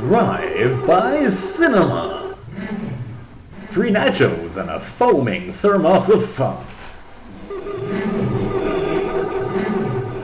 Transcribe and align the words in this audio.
Drive 0.00 0.86
by 0.86 1.28
Cinema. 1.28 2.34
Three 3.70 3.90
nachos 3.90 4.56
and 4.56 4.70
a 4.70 4.80
foaming 4.80 5.52
thermos 5.52 6.08
of 6.08 6.28
fun. 6.30 6.64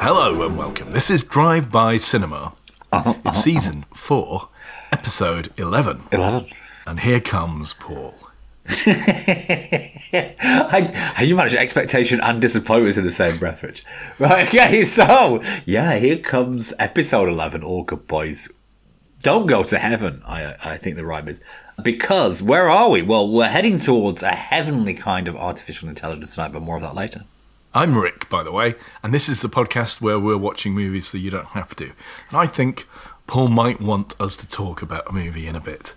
Hello 0.01 0.47
and 0.47 0.57
welcome. 0.57 0.93
This 0.93 1.11
is 1.11 1.23
Drive 1.23 1.71
By 1.71 1.99
Cinema. 1.99 2.55
Uh-huh, 2.91 3.15
it's 3.19 3.27
uh-huh. 3.27 3.33
season 3.33 3.85
four, 3.93 4.49
episode 4.91 5.53
11. 5.59 6.05
11. 6.11 6.47
And 6.87 7.01
here 7.01 7.21
comes 7.21 7.75
Paul. 7.75 8.15
How, 10.41 10.81
how 10.93 11.23
you 11.23 11.37
manage 11.37 11.55
expectation 11.55 12.21
and 12.21 12.41
disappointment 12.41 12.97
in 12.97 13.05
the 13.05 13.13
same 13.13 13.39
breath, 13.39 13.63
Rich? 13.63 13.85
Right, 14.19 14.49
okay, 14.49 14.85
so, 14.85 15.43
yeah, 15.67 15.99
here 15.99 16.19
comes 16.19 16.73
episode 16.79 17.29
11, 17.29 17.63
All 17.63 17.85
Good 17.85 18.09
Boys. 18.09 18.49
Don't 19.23 19.47
go 19.47 19.63
to 19.63 19.79
heaven, 19.79 20.23
I, 20.27 20.55
I 20.63 20.77
think 20.77 20.97
the 20.97 21.05
rhyme 21.05 21.29
is. 21.29 21.41
Because, 21.83 22.43
where 22.43 22.69
are 22.69 22.91
we? 22.91 23.03
Well, 23.03 23.29
we're 23.29 23.49
heading 23.49 23.79
towards 23.79 24.23
a 24.23 24.31
heavenly 24.31 24.95
kind 24.95 25.27
of 25.27 25.37
artificial 25.37 25.89
intelligence 25.89 26.35
tonight, 26.35 26.53
but 26.53 26.63
more 26.63 26.77
of 26.77 26.83
that 26.83 26.95
later. 26.95 27.23
I'm 27.75 27.99
Rick, 27.99 28.29
by 28.29 28.43
the 28.43 28.53
way, 28.53 28.75
and 29.03 29.13
this 29.13 29.29
is 29.29 29.41
the 29.41 29.49
podcast 29.49 30.01
where 30.01 30.19
we're 30.19 30.39
watching 30.39 30.73
movies 30.73 31.09
so 31.09 31.19
you 31.19 31.31
don't 31.31 31.49
have 31.49 31.75
to. 31.77 31.93
And 32.31 32.39
I 32.39 32.47
think 32.47 32.87
Paul 33.27 33.49
might 33.49 33.81
want 33.81 34.19
us 34.21 34.37
to 34.37 34.49
talk 34.49 34.83
about 34.83 35.09
a 35.09 35.13
movie 35.13 35.47
in 35.47 35.57
a 35.57 35.61
bit. 35.61 35.95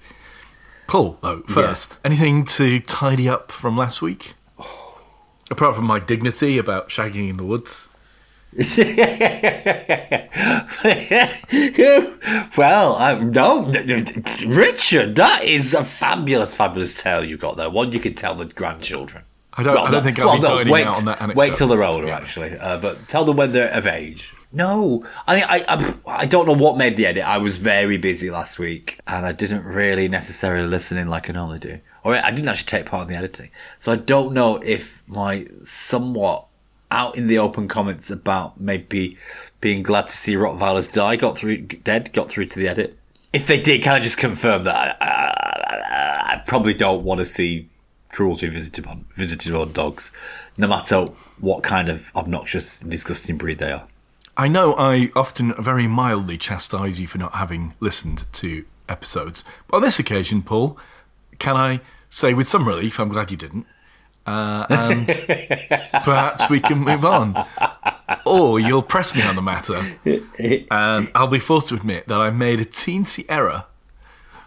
Paul, 0.88 1.20
though, 1.22 1.42
first, 1.42 2.00
anything 2.04 2.46
to 2.46 2.80
tidy 2.80 3.30
up 3.30 3.52
from 3.52 3.78
last 3.78 4.02
week? 4.02 4.34
Oh. 4.58 5.00
Apart 5.52 5.76
from 5.76 5.86
my 5.86 6.00
dignity 6.00 6.58
about 6.58 6.90
shagging 6.90 7.30
in 7.30 7.38
the 7.38 7.46
woods. 7.46 7.89
well, 12.58 12.96
um, 12.96 13.32
no, 13.32 13.72
Richard, 14.48 15.16
that 15.16 15.42
is 15.44 15.76
a 15.76 15.86
fabulous, 15.86 16.56
fabulous 16.56 17.00
tale 17.00 17.24
you've 17.24 17.40
got 17.40 17.58
there. 17.58 17.70
One 17.70 17.92
you 17.92 18.00
could 18.00 18.18
tell 18.18 18.34
the 18.34 18.46
grandchildren. 18.46 19.24
I 19.54 19.64
don't, 19.64 19.76
Well, 19.76 19.86
I 19.86 19.92
don't 19.92 20.00
no- 20.00 20.06
think 20.06 20.20
I'll 20.20 20.28
well, 20.28 20.36
be 20.38 20.42
no, 20.42 20.58
dining 20.58 20.74
wait, 20.74 20.88
out 20.88 20.98
on 20.98 21.06
that 21.06 21.22
anecdote. 21.22 21.40
Wait 21.40 21.56
till 21.56 21.68
they're 21.68 21.84
older, 21.84 22.10
actually. 22.10 22.58
Uh, 22.58 22.78
but 22.78 23.08
tell 23.08 23.26
them 23.26 23.38
when 23.38 23.52
they're 23.52 23.72
of 23.72 23.86
age. 23.86 24.34
No, 24.52 25.06
I 25.28 25.36
mean, 25.36 25.44
I, 25.48 25.64
I, 25.68 25.96
I 26.08 26.26
don't 26.26 26.48
know 26.48 26.54
what 26.54 26.76
made 26.76 26.98
the 26.98 27.06
edit. 27.06 27.24
I 27.24 27.38
was 27.38 27.58
very 27.58 27.98
busy 27.98 28.32
last 28.32 28.58
week, 28.58 29.00
and 29.06 29.28
I 29.28 29.32
didn't 29.32 29.64
really 29.64 30.08
necessarily 30.08 30.68
listen 30.68 30.98
in 30.98 31.08
like 31.08 31.30
I 31.30 31.34
normally 31.34 31.60
do. 31.60 31.80
Or 32.04 32.16
I 32.16 32.32
didn't 32.32 32.50
actually 32.50 32.66
take 32.66 32.88
part 32.88 33.08
in 33.08 33.14
the 33.14 33.20
editing, 33.20 33.52
so 33.78 33.92
I 33.92 33.98
don't 33.98 34.34
know 34.34 34.56
if 34.58 35.04
my 35.08 35.46
somewhat 35.64 36.49
out 36.92 37.18
in 37.18 37.28
the 37.28 37.38
open 37.38 37.68
comments 37.68 38.10
about 38.10 38.60
maybe 38.60 39.18
being 39.62 39.84
glad 39.84 40.08
to 40.08 40.14
see 40.14 40.36
Rottweilers 40.36 40.94
die 40.94 41.16
got 41.16 41.38
through 41.38 41.58
dead 41.62 42.12
got 42.14 42.30
through 42.30 42.46
to 42.46 42.60
the 42.60 42.68
edit. 42.68 42.98
If 43.32 43.48
they 43.48 43.62
did, 43.62 43.84
can 43.84 43.94
I 43.94 44.00
just 44.00 44.18
confirm 44.18 44.64
that 44.64 44.98
I, 45.00 45.06
I, 45.06 46.34
I 46.34 46.44
probably 46.48 46.74
don't 46.74 47.04
want 47.04 47.20
to 47.20 47.26
see 47.26 47.70
cruelty 48.12 48.48
visited 48.48 48.88
on 48.88 49.06
visited 49.16 49.54
on 49.54 49.72
dogs, 49.72 50.12
no 50.58 50.68
matter 50.68 51.08
what 51.40 51.64
kind 51.64 51.90
of 51.90 52.12
obnoxious, 52.16 52.82
disgusting 52.82 53.38
breed 53.38 53.60
they 53.60 53.72
are. 53.72 53.88
I 54.36 54.48
know 54.48 54.74
I 54.78 55.12
often 55.16 55.54
very 55.62 55.88
mildly 55.88 56.38
chastise 56.38 57.00
you 57.00 57.08
for 57.08 57.18
not 57.18 57.34
having 57.34 57.74
listened 57.80 58.26
to 58.34 58.66
episodes, 58.88 59.44
but 59.68 59.78
on 59.78 59.84
this 59.84 60.00
occasion, 60.00 60.42
Paul, 60.42 60.78
can 61.40 61.56
I 61.56 61.82
say 62.10 62.34
with 62.34 62.48
some 62.48 62.68
relief, 62.68 63.00
I'm 63.00 63.10
glad 63.10 63.32
you 63.32 63.38
didn't, 63.38 63.68
uh, 64.30 64.66
and 64.70 65.08
perhaps 66.04 66.50
we 66.50 66.60
can 66.60 66.80
move 66.80 67.04
on. 67.04 67.46
Or 68.26 68.60
you'll 68.60 68.84
press 68.84 69.16
me 69.16 69.22
on 69.24 69.36
the 69.36 69.42
matter, 69.42 69.82
and 70.72 71.12
I'll 71.16 71.28
be 71.28 71.40
forced 71.40 71.70
to 71.70 71.76
admit 71.76 72.06
that 72.08 72.20
I 72.20 72.30
made 72.30 72.60
a 72.60 72.66
teensy 72.66 73.26
error, 73.30 73.66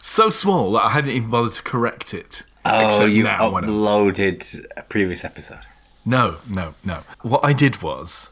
so 0.01 0.31
small 0.31 0.73
that 0.73 0.85
I 0.85 0.89
hadn't 0.91 1.11
even 1.11 1.31
bothered 1.31 1.55
to 1.55 1.63
correct 1.63 2.15
it. 2.15 2.45
Oh, 2.65 3.05
you 3.07 3.25
uploaded 3.25 4.65
a 4.77 4.83
previous 4.83 5.25
episode. 5.25 5.61
No, 6.05 6.37
no, 6.49 6.75
no. 6.85 7.01
What 7.23 7.45
I 7.45 7.53
did 7.53 7.83
was, 7.83 8.31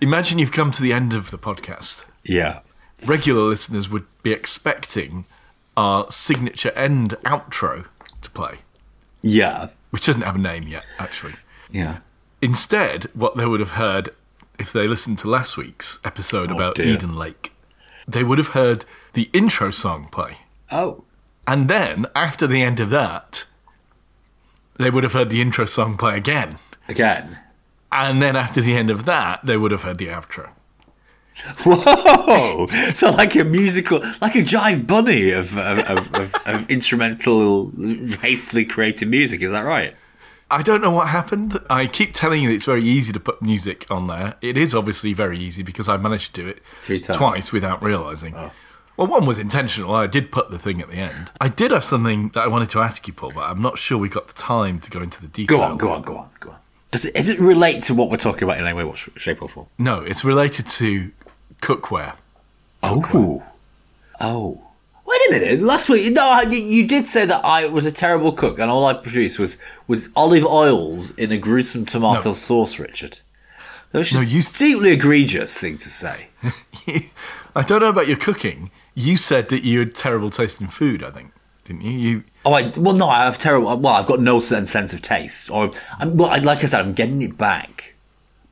imagine 0.00 0.38
you've 0.38 0.52
come 0.52 0.70
to 0.72 0.82
the 0.82 0.92
end 0.92 1.12
of 1.14 1.30
the 1.30 1.38
podcast. 1.38 2.04
Yeah. 2.24 2.60
regular 3.06 3.42
listeners 3.42 3.88
would 3.88 4.06
be 4.22 4.32
expecting 4.32 5.24
our 5.76 6.10
signature 6.10 6.72
end 6.72 7.10
outro 7.24 7.86
to 8.22 8.30
play, 8.30 8.58
Yeah. 9.22 9.68
Which 9.90 10.06
doesn't 10.06 10.22
have 10.22 10.36
a 10.36 10.38
name 10.38 10.64
yet, 10.64 10.84
actually. 10.98 11.34
Yeah. 11.70 11.98
Instead, 12.40 13.04
what 13.14 13.36
they 13.36 13.46
would 13.46 13.60
have 13.60 13.72
heard 13.72 14.10
if 14.58 14.72
they 14.72 14.86
listened 14.86 15.18
to 15.20 15.28
last 15.28 15.56
week's 15.56 15.98
episode 16.04 16.50
oh, 16.50 16.54
about 16.54 16.74
dear. 16.74 16.86
Eden 16.86 17.16
Lake, 17.16 17.52
they 18.06 18.24
would 18.24 18.38
have 18.38 18.48
heard 18.48 18.84
the 19.12 19.30
intro 19.32 19.70
song 19.70 20.08
play. 20.10 20.38
Oh. 20.70 21.04
And 21.46 21.68
then, 21.68 22.06
after 22.14 22.46
the 22.46 22.62
end 22.62 22.80
of 22.80 22.90
that, 22.90 23.46
they 24.76 24.90
would 24.90 25.04
have 25.04 25.14
heard 25.14 25.30
the 25.30 25.40
intro 25.40 25.64
song 25.64 25.96
play 25.96 26.16
again. 26.16 26.58
Again. 26.88 27.38
And 27.90 28.20
then, 28.20 28.36
after 28.36 28.60
the 28.60 28.76
end 28.76 28.90
of 28.90 29.04
that, 29.06 29.44
they 29.44 29.56
would 29.56 29.70
have 29.70 29.82
heard 29.82 29.98
the 29.98 30.08
outro. 30.08 30.50
Whoa! 31.64 32.66
So 32.92 33.10
like 33.10 33.34
a 33.36 33.44
musical, 33.44 34.00
like 34.20 34.34
a 34.34 34.40
jive 34.42 34.86
bunny 34.86 35.30
of 35.30 35.56
of, 35.56 35.78
of, 35.78 36.14
of, 36.14 36.34
of 36.46 36.70
instrumental, 36.70 37.72
hastily 38.20 38.64
created 38.64 39.08
music. 39.08 39.42
Is 39.42 39.50
that 39.50 39.60
right? 39.60 39.94
I 40.50 40.62
don't 40.62 40.80
know 40.80 40.90
what 40.90 41.08
happened. 41.08 41.60
I 41.68 41.86
keep 41.86 42.14
telling 42.14 42.42
you 42.42 42.50
it's 42.50 42.64
very 42.64 42.82
easy 42.82 43.12
to 43.12 43.20
put 43.20 43.42
music 43.42 43.86
on 43.90 44.06
there. 44.06 44.36
It 44.40 44.56
is 44.56 44.74
obviously 44.74 45.12
very 45.12 45.38
easy 45.38 45.62
because 45.62 45.88
I 45.88 45.98
managed 45.98 46.34
to 46.34 46.42
do 46.42 46.48
it 46.48 46.62
Three 46.80 47.00
times. 47.00 47.16
Oh. 47.16 47.20
twice 47.20 47.52
without 47.52 47.82
realizing. 47.82 48.34
Oh. 48.34 48.50
Well, 48.96 49.06
one 49.06 49.26
was 49.26 49.38
intentional. 49.38 49.94
I 49.94 50.08
did 50.08 50.32
put 50.32 50.50
the 50.50 50.58
thing 50.58 50.80
at 50.80 50.90
the 50.90 50.96
end. 50.96 51.30
I 51.40 51.48
did 51.48 51.70
have 51.70 51.84
something 51.84 52.30
that 52.30 52.40
I 52.40 52.48
wanted 52.48 52.70
to 52.70 52.80
ask 52.80 53.06
you, 53.06 53.12
Paul, 53.12 53.30
but 53.32 53.42
I'm 53.42 53.62
not 53.62 53.78
sure 53.78 53.96
we 53.96 54.08
got 54.08 54.26
the 54.26 54.34
time 54.34 54.80
to 54.80 54.90
go 54.90 55.00
into 55.00 55.20
the 55.20 55.28
detail. 55.28 55.58
Go 55.58 55.62
on, 55.62 55.76
go 55.78 55.92
on, 55.92 56.02
go 56.02 56.16
on, 56.16 56.30
go 56.40 56.50
on. 56.50 56.56
Does 56.90 57.04
it, 57.04 57.14
does 57.14 57.28
it 57.28 57.38
relate 57.38 57.82
to 57.84 57.94
what 57.94 58.08
we're 58.10 58.16
talking 58.16 58.44
about 58.44 58.58
in 58.58 58.66
any 58.66 58.76
way, 58.76 58.82
what 58.82 58.96
shape 58.96 59.42
or 59.42 59.48
form? 59.48 59.66
No, 59.78 60.00
it's 60.00 60.24
related 60.24 60.66
to 60.68 61.12
cookware. 61.60 62.14
Oh. 62.82 63.42
Oh. 64.20 64.60
Wait 65.04 65.20
a 65.28 65.30
minute. 65.32 65.62
Last 65.62 65.88
week, 65.88 66.12
no, 66.12 66.40
you, 66.42 66.58
you 66.58 66.86
did 66.86 67.06
say 67.06 67.24
that 67.24 67.44
I 67.44 67.66
was 67.66 67.86
a 67.86 67.92
terrible 67.92 68.32
cook, 68.32 68.58
and 68.58 68.70
all 68.70 68.84
I 68.86 68.94
produced 68.94 69.38
was 69.38 69.56
was 69.86 70.10
olive 70.14 70.44
oils 70.44 71.12
in 71.12 71.32
a 71.32 71.38
gruesome 71.38 71.86
tomato 71.86 72.30
No. 72.30 72.34
sauce, 72.34 72.78
Richard. 72.78 73.20
That 73.92 73.98
was 74.00 74.12
No, 74.12 74.20
you- 74.20 74.40
a 74.40 74.58
deeply 74.58 74.90
egregious 74.92 75.58
thing 75.58 75.78
to 75.78 75.88
say. 75.88 76.26
I 77.56 77.62
don't 77.62 77.80
know 77.80 77.88
about 77.88 78.06
your 78.06 78.18
cooking. 78.18 78.70
You 78.94 79.16
said 79.16 79.48
that 79.48 79.64
you 79.64 79.78
had 79.78 79.94
terrible 79.94 80.28
taste 80.30 80.60
in 80.60 80.66
food. 80.68 81.02
I 81.02 81.10
think, 81.10 81.32
didn't 81.64 81.82
you? 81.82 81.92
You 81.98 82.24
Oh, 82.44 82.52
I, 82.52 82.68
well, 82.76 82.94
no, 82.94 83.08
I 83.08 83.24
have 83.24 83.38
terrible. 83.38 83.76
Well, 83.78 83.94
I've 83.94 84.06
got 84.06 84.20
no 84.20 84.40
certain 84.40 84.66
sense 84.66 84.92
of 84.92 85.00
taste, 85.02 85.50
or 85.50 85.70
I'm, 85.98 86.16
well, 86.18 86.30
I- 86.30 86.36
like 86.38 86.62
I 86.62 86.66
said, 86.66 86.80
I'm 86.80 86.92
getting 86.92 87.22
it 87.22 87.38
back. 87.38 87.94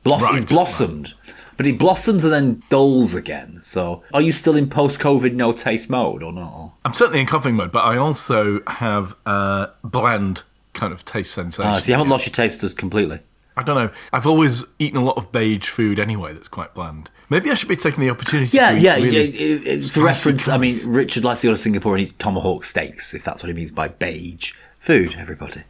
Bloss- 0.03 0.23
Right, 0.23 0.41
it 0.41 0.47
blossomed, 0.49 1.13
but 1.57 1.65
it 1.65 1.77
blossoms 1.77 2.23
and 2.23 2.31
then 2.31 2.63
dulls 2.69 3.13
again. 3.13 3.59
So, 3.61 4.03
are 4.13 4.21
you 4.21 4.31
still 4.31 4.55
in 4.55 4.69
post-COVID 4.69 5.33
no 5.33 5.51
taste 5.51 5.89
mode 5.89 6.23
or 6.23 6.31
not? 6.31 6.73
I'm 6.85 6.93
certainly 6.93 7.19
in 7.19 7.27
coughing 7.27 7.55
mode, 7.55 7.71
but 7.71 7.83
I 7.83 7.97
also 7.97 8.61
have 8.67 9.15
a 9.25 9.69
bland 9.83 10.43
kind 10.73 10.93
of 10.93 11.03
taste 11.03 11.33
sensation. 11.33 11.69
Ah, 11.71 11.79
so 11.79 11.91
you 11.91 11.97
haven't 11.97 12.09
lost 12.09 12.25
your 12.27 12.33
taste 12.33 12.77
completely. 12.77 13.19
I 13.57 13.63
don't 13.63 13.75
know. 13.75 13.89
I've 14.13 14.27
always 14.27 14.63
eaten 14.77 14.99
a 14.99 15.03
lot 15.03 15.17
of 15.17 15.31
beige 15.31 15.67
food 15.67 15.99
anyway 15.99 16.31
that's 16.31 16.47
quite 16.47 16.75
bland. 16.75 17.09
Maybe 17.29 17.49
I 17.49 17.55
should 17.55 17.67
be 17.67 17.75
taking 17.75 18.01
the 18.01 18.09
opportunity 18.11 18.55
Yeah, 18.55 18.71
to 18.71 18.79
yeah. 18.79 18.95
really 18.97 19.09
yeah 19.31 19.45
it, 19.45 19.67
it, 19.67 19.83
for 19.89 20.01
reference, 20.01 20.47
I 20.47 20.57
mean. 20.57 20.77
Richard 20.85 21.23
likes 21.23 21.41
to 21.41 21.47
go 21.47 21.51
to 21.53 21.57
Singapore 21.57 21.95
and 21.95 22.07
eat 22.07 22.17
tomahawk 22.19 22.63
steaks, 22.63 23.13
if 23.15 23.23
that's 23.23 23.41
what 23.41 23.47
he 23.47 23.53
means 23.53 23.71
by 23.71 23.87
beige 23.87 24.53
food. 24.79 25.15
Everybody. 25.17 25.63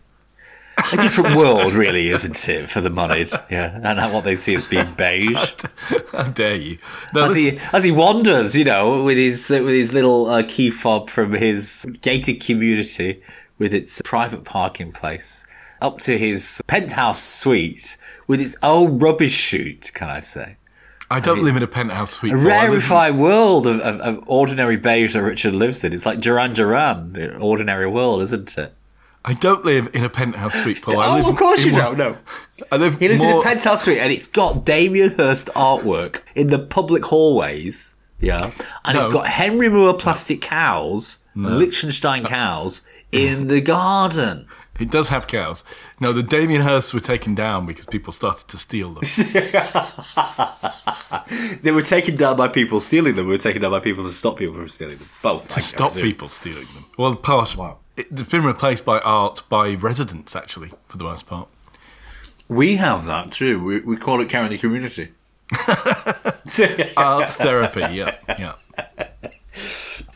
A 0.94 0.98
different 0.98 1.36
world, 1.36 1.74
really, 1.74 2.10
isn't 2.10 2.48
it, 2.48 2.70
for 2.70 2.82
the 2.82 2.90
moneyed? 2.90 3.30
Yeah, 3.50 3.80
and 3.84 4.14
what 4.14 4.24
they 4.24 4.36
see 4.36 4.56
as 4.56 4.64
being 4.64 4.94
beige. 4.94 5.54
How 6.12 6.24
dare 6.24 6.56
you? 6.56 6.78
No, 7.14 7.24
as 7.24 7.36
he 7.36 7.60
as 7.74 7.84
he 7.84 7.92
wanders, 7.92 8.56
you 8.56 8.64
know, 8.64 9.04
with 9.04 9.18
his 9.18 9.50
with 9.50 9.70
his 9.70 9.92
little 9.92 10.28
uh, 10.28 10.44
key 10.48 10.70
fob 10.70 11.10
from 11.10 11.34
his 11.34 11.86
gated 12.02 12.42
community 12.42 13.22
with 13.58 13.74
its 13.74 14.02
private 14.04 14.44
parking 14.44 14.92
place 14.92 15.46
up 15.82 16.00
to 16.00 16.18
his 16.18 16.62
penthouse 16.68 17.22
suite 17.22 17.98
with 18.28 18.40
its 18.40 18.56
old 18.64 19.02
rubbish 19.02 19.34
chute. 19.34 19.92
Can 19.94 20.10
I 20.10 20.20
say? 20.20 20.58
I 21.10 21.22
don't 21.22 21.42
live 21.42 21.56
in 21.56 21.64
a 21.64 21.68
penthouse 21.68 22.12
suite. 22.12 22.34
A. 22.34 22.36
I 22.36 22.68
rarefied 22.68 23.16
world 23.16 23.66
of, 23.66 23.80
of, 23.80 24.00
of 24.02 24.24
ordinary 24.28 24.76
beige 24.76 25.14
that 25.14 25.22
Richard 25.22 25.54
lives 25.54 25.84
in. 25.84 25.94
It's 25.94 26.06
like 26.06 26.20
Duran 26.20 26.54
Duran, 26.54 27.38
ordinary 27.40 27.88
world, 27.88 28.22
isn't 28.24 28.58
it? 28.58 28.74
I 29.28 29.34
don't 29.34 29.66
live 29.66 29.94
in 29.94 30.06
a 30.06 30.10
penthouse 30.10 30.54
suite, 30.54 30.82
Paul. 30.82 31.02
I 31.02 31.10
oh, 31.10 31.16
live 31.16 31.26
oh, 31.26 31.30
of 31.32 31.36
course 31.36 31.66
you 31.66 31.74
one- 31.74 31.82
don't. 31.82 31.98
No, 31.98 32.18
I 32.72 32.78
live 32.78 32.98
he 32.98 33.10
lives 33.10 33.22
in 33.22 33.38
a 33.38 33.42
penthouse 33.42 33.84
suite, 33.84 33.98
and 33.98 34.10
it's 34.10 34.26
got 34.26 34.66
Damien 34.66 35.16
Hirst 35.16 35.50
artwork 35.54 36.22
in 36.34 36.48
the 36.48 36.60
public 36.60 37.04
hallways. 37.04 37.96
Yeah, 38.22 38.52
and 38.86 38.98
it's 38.98 39.10
got 39.10 39.28
Henry 39.28 39.68
Moore 39.68 39.96
plastic 39.96 40.42
cows, 40.42 41.20
and 41.36 41.58
Lichtenstein 41.58 42.26
uh, 42.26 42.30
cows 42.30 42.84
in 43.12 43.48
the 43.48 43.60
garden. 43.60 44.48
It 44.80 44.92
does 44.92 45.10
have 45.10 45.26
cows. 45.26 45.64
No, 46.00 46.14
the 46.14 46.22
Damien 46.22 46.62
Hirsts 46.62 46.94
were 46.94 47.00
taken 47.00 47.34
down 47.34 47.66
because 47.66 47.88
people 47.88 48.14
started 48.14 48.48
to 48.50 48.60
steal 48.60 48.92
them. 48.92 49.02
They 51.64 51.72
were 51.72 51.82
taken 51.82 52.16
down 52.16 52.38
by 52.38 52.48
people 52.48 52.80
stealing 52.80 53.16
them. 53.16 53.26
We 53.26 53.32
were 53.32 53.38
taken 53.40 53.64
down 53.64 53.72
by 53.72 53.80
people 53.80 54.04
to 54.04 54.12
stop 54.12 54.38
people 54.38 54.54
from 54.54 54.70
stealing 54.70 54.98
them. 54.98 55.10
Both. 55.24 55.48
to 55.50 55.62
stop 55.62 55.96
people 55.96 56.30
stealing 56.30 56.68
them. 56.76 56.86
Well, 56.96 57.16
part 57.16 57.58
Wow. 57.58 57.80
It, 57.98 58.08
it's 58.12 58.30
been 58.30 58.46
replaced 58.46 58.86
by 58.86 59.00
art 59.00 59.44
by 59.50 59.74
residents, 59.74 60.36
actually, 60.36 60.72
for 60.88 60.98
the 60.98 61.04
most 61.04 61.26
part. 61.26 61.50
We 62.48 62.78
have 62.78 63.06
that 63.06 63.32
too. 63.32 63.62
We, 63.62 63.80
we 63.82 63.98
call 63.98 64.22
it 64.22 64.30
carrying 64.30 64.52
the 64.52 64.58
community. 64.58 65.10
Art 66.98 67.30
therapy, 67.32 67.82
yeah, 67.94 68.16
yeah. 68.38 68.56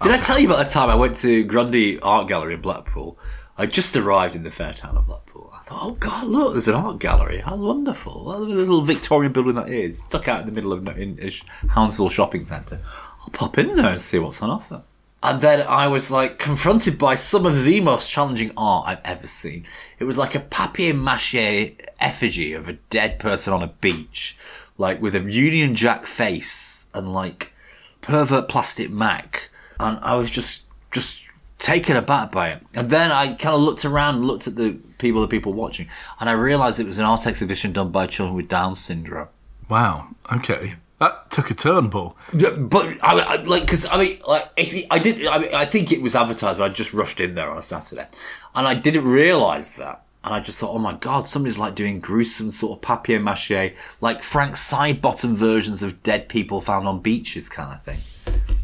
Did 0.01 0.11
I 0.11 0.17
tell 0.17 0.39
you 0.39 0.47
about 0.47 0.63
the 0.63 0.69
time 0.69 0.89
I 0.89 0.95
went 0.95 1.15
to 1.17 1.43
Grundy 1.43 1.99
Art 1.99 2.27
Gallery 2.27 2.53
in 2.53 2.61
Blackpool? 2.61 3.17
I 3.57 3.65
just 3.65 3.95
arrived 3.95 4.35
in 4.35 4.43
the 4.43 4.51
fair 4.51 4.73
town 4.73 4.97
of 4.97 5.07
Blackpool. 5.07 5.51
I 5.53 5.59
thought, 5.63 5.79
oh 5.83 5.91
God, 5.91 6.27
look, 6.27 6.53
there's 6.53 6.67
an 6.67 6.75
art 6.75 6.99
gallery. 6.99 7.39
How 7.39 7.55
wonderful. 7.55 8.25
What 8.25 8.37
a 8.37 8.39
little 8.39 8.81
Victorian 8.81 9.31
building 9.31 9.55
that 9.55 9.69
is. 9.69 10.01
Stuck 10.01 10.27
out 10.27 10.39
in 10.39 10.45
the 10.45 10.51
middle 10.51 10.73
of 10.73 10.87
in, 10.87 11.19
in 11.19 11.29
Houndshill 11.67 12.09
Shopping 12.09 12.45
Centre. 12.45 12.79
I'll 13.21 13.29
pop 13.29 13.57
in 13.57 13.75
there 13.75 13.91
and 13.91 14.01
see 14.01 14.19
what's 14.19 14.41
on 14.41 14.49
offer. 14.49 14.83
And 15.23 15.41
then 15.41 15.65
I 15.67 15.87
was 15.87 16.09
like 16.09 16.39
confronted 16.39 16.97
by 16.97 17.13
some 17.15 17.45
of 17.45 17.63
the 17.63 17.79
most 17.79 18.09
challenging 18.09 18.51
art 18.57 18.87
I've 18.87 19.05
ever 19.05 19.27
seen. 19.27 19.65
It 19.99 20.05
was 20.05 20.17
like 20.17 20.33
a 20.33 20.39
papier 20.39 20.93
mache 20.93 21.73
effigy 21.99 22.53
of 22.53 22.67
a 22.67 22.73
dead 22.89 23.19
person 23.19 23.53
on 23.53 23.61
a 23.61 23.67
beach, 23.67 24.37
like 24.77 25.01
with 25.01 25.15
a 25.15 25.21
Union 25.21 25.75
Jack 25.75 26.07
face 26.07 26.87
and 26.93 27.13
like 27.13 27.53
pervert 28.01 28.49
plastic 28.49 28.89
Mac. 28.89 29.49
And 29.79 29.99
I 30.01 30.15
was 30.15 30.31
just, 30.31 30.63
just 30.91 31.27
taken 31.59 31.95
aback 31.95 32.31
by 32.31 32.49
it. 32.49 32.63
And 32.73 32.89
then 32.89 33.11
I 33.11 33.27
kind 33.35 33.55
of 33.55 33.61
looked 33.61 33.85
around 33.85 34.25
looked 34.25 34.47
at 34.47 34.55
the 34.55 34.77
people, 34.97 35.21
the 35.21 35.27
people 35.27 35.53
watching, 35.53 35.87
and 36.19 36.29
I 36.29 36.33
realised 36.33 36.79
it 36.79 36.87
was 36.87 36.97
an 36.97 37.05
art 37.05 37.27
exhibition 37.27 37.71
done 37.71 37.91
by 37.91 38.07
children 38.07 38.35
with 38.35 38.47
Down 38.47 38.75
syndrome. 38.75 39.29
Wow. 39.69 40.07
Okay, 40.33 40.75
that 41.01 41.29
took 41.31 41.51
a 41.51 41.53
turn, 41.55 41.89
Paul. 41.89 42.15
But 42.31 42.85
I, 43.03 43.19
I 43.19 43.35
like 43.43 43.63
because 43.63 43.85
I 43.85 43.97
mean 43.97 44.19
like 44.27 44.49
if 44.55 44.71
you- 44.73 44.85
I 44.89 44.99
did 44.99 45.25
I, 45.27 45.61
I 45.61 45.65
think 45.65 45.91
it 45.91 46.01
was 46.01 46.15
advertised, 46.15 46.59
but 46.59 46.71
I 46.71 46.73
just 46.73 46.93
rushed 46.93 47.19
in 47.19 47.35
there 47.35 47.49
on 47.51 47.57
a 47.57 47.61
Saturday, 47.61 48.07
and 48.55 48.67
I 48.67 48.73
didn't 48.75 49.05
realise 49.05 49.71
that, 49.71 50.03
and 50.23 50.33
I 50.33 50.39
just 50.39 50.59
thought, 50.59 50.73
oh 50.73 50.79
my 50.79 50.93
god, 50.93 51.27
somebody's 51.27 51.57
like 51.57 51.75
doing 51.75 51.99
gruesome 51.99 52.51
sort 52.51 52.77
of 52.77 52.81
papier 52.81 53.19
mache, 53.19 53.73
like 53.99 54.21
Frank 54.23 54.55
Sidebottom 54.55 55.33
versions 55.35 55.83
of 55.83 56.01
dead 56.03 56.29
people 56.29 56.61
found 56.61 56.87
on 56.87 56.99
beaches 57.01 57.49
kind 57.49 57.73
of 57.73 57.83
thing, 57.83 57.99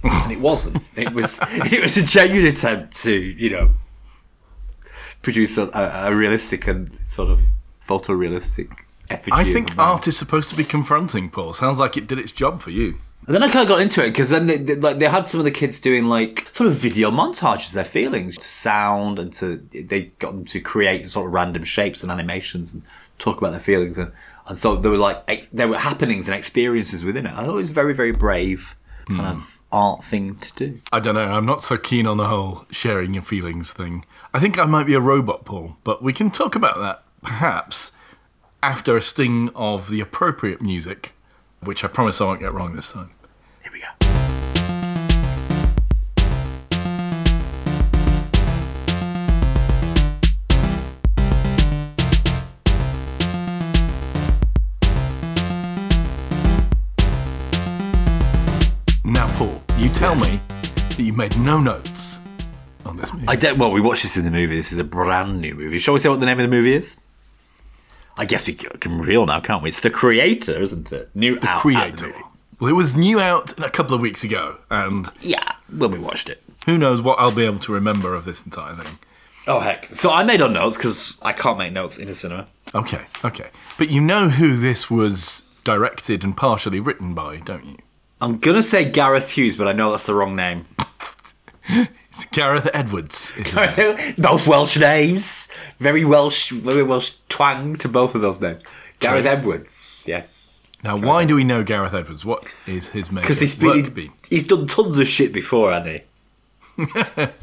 and 0.03 0.31
it 0.31 0.39
wasn't. 0.39 0.83
It 0.95 1.13
was 1.13 1.39
it 1.73 1.81
was 1.81 1.97
a 1.97 2.05
genuine 2.05 2.45
attempt 2.47 2.95
to 3.03 3.13
you 3.13 3.49
know 3.49 3.69
produce 5.23 5.57
a, 5.57 5.63
a, 5.73 6.11
a 6.11 6.15
realistic 6.15 6.67
and 6.67 6.93
sort 7.05 7.29
of 7.29 7.41
photorealistic 7.85 8.69
effigy. 9.09 9.31
I 9.31 9.41
of 9.41 9.47
think 9.51 9.73
a 9.73 9.75
man. 9.75 9.87
art 9.87 10.07
is 10.07 10.17
supposed 10.17 10.49
to 10.49 10.55
be 10.55 10.63
confronting, 10.63 11.29
Paul. 11.29 11.53
Sounds 11.53 11.79
like 11.79 11.97
it 11.97 12.07
did 12.07 12.19
its 12.19 12.31
job 12.31 12.61
for 12.61 12.71
you. 12.71 12.99
And 13.27 13.35
then 13.35 13.43
I 13.43 13.49
kind 13.49 13.63
of 13.63 13.67
got 13.67 13.81
into 13.81 14.01
it 14.05 14.11
because 14.11 14.29
then 14.29 14.47
they, 14.47 14.57
they, 14.57 14.75
like 14.75 14.99
they 14.99 15.09
had 15.09 15.27
some 15.27 15.41
of 15.41 15.43
the 15.43 15.51
kids 15.51 15.81
doing 15.81 16.05
like 16.05 16.47
sort 16.53 16.67
of 16.67 16.75
video 16.75 17.11
montages 17.11 17.67
of 17.67 17.73
their 17.73 17.83
feelings 17.83 18.37
to 18.37 18.43
sound 18.45 19.19
and 19.19 19.33
to 19.33 19.57
they 19.73 20.03
got 20.19 20.31
them 20.31 20.45
to 20.45 20.61
create 20.61 21.09
sort 21.09 21.25
of 21.27 21.33
random 21.33 21.65
shapes 21.65 22.03
and 22.03 22.11
animations 22.11 22.73
and 22.73 22.83
talk 23.19 23.37
about 23.37 23.49
their 23.49 23.59
feelings 23.59 23.97
and, 23.97 24.13
and 24.47 24.57
so 24.57 24.77
there 24.77 24.89
were 24.89 24.97
like 24.97 25.21
ex- 25.27 25.49
there 25.49 25.67
were 25.67 25.77
happenings 25.77 26.29
and 26.29 26.37
experiences 26.37 27.03
within 27.03 27.25
it. 27.25 27.33
I 27.33 27.43
thought 27.43 27.49
it 27.49 27.55
was 27.55 27.69
very 27.69 27.93
very 27.93 28.13
brave 28.13 28.77
kind 29.07 29.19
hmm. 29.19 29.25
of 29.25 29.59
art 29.73 30.05
thing 30.05 30.35
to 30.37 30.53
do. 30.53 30.79
I 30.93 30.99
don't 31.01 31.15
know. 31.15 31.21
I'm 31.21 31.45
not 31.45 31.61
so 31.61 31.77
keen 31.77 32.07
on 32.07 32.15
the 32.15 32.27
whole 32.27 32.65
sharing 32.71 33.13
your 33.13 33.23
feelings 33.23 33.73
thing. 33.73 34.05
I 34.33 34.39
think 34.39 34.57
I 34.57 34.65
might 34.65 34.85
be 34.85 34.93
a 34.93 35.01
robot, 35.01 35.43
Paul, 35.43 35.75
but 35.83 36.01
we 36.01 36.13
can 36.13 36.31
talk 36.31 36.55
about 36.55 36.79
that 36.79 37.03
perhaps 37.21 37.91
after 38.63 38.97
a 38.97 39.01
sting 39.01 39.49
of 39.55 39.89
the 39.89 40.01
appropriate 40.01 40.61
music, 40.61 41.13
which 41.61 41.83
I 41.83 41.87
promise 41.87 42.19
I 42.19 42.25
won't 42.25 42.39
get 42.39 42.53
wrong 42.53 42.75
this 42.75 42.91
time. 42.91 43.11
Here 43.61 43.71
we 43.71 43.79
go. 43.79 43.87
Now, 59.05 59.27
Paul, 59.37 59.61
you 59.77 59.89
tell 59.89 60.15
me 60.15 60.39
that 60.89 60.99
you 60.99 61.13
made 61.13 61.37
no 61.39 61.59
notes 61.59 62.19
on 62.85 62.97
this 62.97 63.13
movie. 63.13 63.27
I 63.27 63.35
don't. 63.35 63.57
Well, 63.57 63.71
we 63.71 63.81
watched 63.81 64.01
this 64.01 64.17
in 64.17 64.25
the 64.25 64.31
movie. 64.31 64.55
This 64.55 64.71
is 64.71 64.79
a 64.79 64.83
brand 64.83 65.41
new 65.41 65.53
movie. 65.53 65.77
Shall 65.77 65.93
we 65.93 65.99
say 65.99 66.09
what 66.09 66.19
the 66.19 66.25
name 66.25 66.39
of 66.39 66.49
the 66.49 66.55
movie 66.55 66.73
is? 66.73 66.97
I 68.17 68.25
guess 68.25 68.47
we 68.47 68.53
can 68.53 68.97
reveal 68.99 69.25
now, 69.25 69.39
can't 69.39 69.61
we? 69.61 69.69
It's 69.69 69.79
the 69.81 69.89
creator, 69.91 70.59
isn't 70.61 70.91
it? 70.91 71.09
New 71.15 71.35
out 71.35 71.41
the 71.41 71.47
Creator. 71.59 72.13
Well, 72.59 72.69
it 72.69 72.73
was 72.73 72.95
new 72.95 73.19
out 73.19 73.57
a 73.59 73.69
couple 73.69 73.93
of 73.93 74.01
weeks 74.01 74.23
ago, 74.23 74.57
and 74.71 75.07
Yeah, 75.21 75.53
when 75.75 75.91
we 75.91 75.99
watched 75.99 76.29
it. 76.29 76.41
who 76.65 76.77
knows 76.77 77.01
what 77.01 77.19
I'll 77.19 77.31
be 77.31 77.45
able 77.45 77.59
to 77.59 77.71
remember 77.71 78.13
of 78.15 78.25
this 78.25 78.43
entire 78.43 78.73
thing. 78.75 78.97
Oh 79.45 79.59
heck! 79.59 79.95
So 79.95 80.11
I 80.11 80.23
made 80.23 80.41
on 80.41 80.53
notes 80.53 80.75
because 80.75 81.19
I 81.21 81.31
can't 81.33 81.57
make 81.57 81.71
notes 81.71 81.97
in 81.97 82.09
a 82.09 82.13
cinema. 82.15 82.47
Okay, 82.75 83.01
okay. 83.23 83.47
But 83.77 83.89
you 83.89 84.01
know 84.01 84.29
who 84.29 84.57
this 84.57 84.89
was 84.89 85.43
directed 85.63 86.23
and 86.23 86.35
partially 86.35 86.79
written 86.81 87.13
by, 87.13 87.37
don't 87.37 87.63
you? 87.65 87.77
I'm 88.19 88.39
gonna 88.39 88.63
say 88.63 88.89
Gareth 88.89 89.31
Hughes, 89.31 89.55
but 89.55 89.67
I 89.67 89.71
know 89.73 89.91
that's 89.91 90.05
the 90.07 90.15
wrong 90.15 90.35
name. 90.35 90.65
It's 92.17 92.25
Gareth 92.25 92.67
Edwards. 92.73 93.31
Name. 93.55 93.95
both 94.17 94.47
Welsh 94.47 94.77
names, 94.77 95.49
very 95.79 96.03
Welsh, 96.03 96.49
very 96.51 96.81
Welsh 96.81 97.13
twang 97.29 97.75
to 97.75 97.87
both 97.87 98.15
of 98.15 98.21
those 98.21 98.41
names. 98.41 98.63
Gareth 98.99 99.27
Edwards, 99.27 100.03
yes, 100.07 100.65
now, 100.83 100.97
why 100.97 101.25
do 101.25 101.35
we 101.35 101.43
know 101.43 101.63
Gareth 101.63 101.93
Edwards? 101.93 102.25
What 102.25 102.51
is 102.65 102.89
his 102.89 103.11
major 103.11 103.21
because 103.21 103.39
he's 103.39 103.61
work 103.61 103.93
been, 103.93 104.11
he's 104.29 104.45
done 104.47 104.65
tons 104.65 104.97
of 104.97 105.07
shit 105.07 105.31
before, 105.31 105.71
hasn't 105.71 106.01
he? 106.77 107.27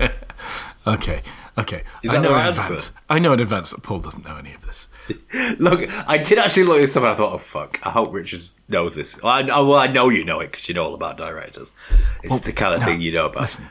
Okay, 0.86 1.22
okay. 1.56 1.82
Is 2.02 2.10
I 2.10 2.16
that 2.16 2.22
know 2.22 2.34
the 2.34 2.40
in 2.40 2.46
answer? 2.48 2.60
advance. 2.74 2.92
I 3.08 3.18
know 3.18 3.32
in 3.32 3.40
advance 3.40 3.70
that 3.70 3.82
Paul 3.82 4.00
doesn't 4.00 4.26
know 4.26 4.36
any 4.36 4.52
of 4.52 4.60
this. 4.66 4.86
Look, 5.58 5.88
I 6.06 6.18
did 6.18 6.38
actually 6.38 6.64
look 6.64 6.80
this 6.82 6.94
up 6.96 7.04
and 7.04 7.12
I 7.12 7.14
thought, 7.14 7.32
oh 7.32 7.38
fuck, 7.38 7.80
I 7.86 7.90
hope 7.90 8.12
Richard 8.12 8.42
knows 8.68 8.94
this. 8.94 9.22
Well, 9.22 9.32
I, 9.32 9.40
I- 9.40 9.60
well, 9.60 9.76
I 9.76 9.86
know 9.86 10.10
you 10.10 10.24
know 10.24 10.40
it 10.40 10.50
because 10.50 10.68
you 10.68 10.74
know 10.74 10.84
all 10.84 10.94
about 10.94 11.16
directors. 11.16 11.72
It's 12.22 12.38
the 12.40 12.52
kind 12.52 12.74
of 12.74 12.80
no, 12.80 12.86
thing 12.86 13.00
you 13.00 13.12
know 13.12 13.26
about. 13.26 13.42
listen. 13.42 13.64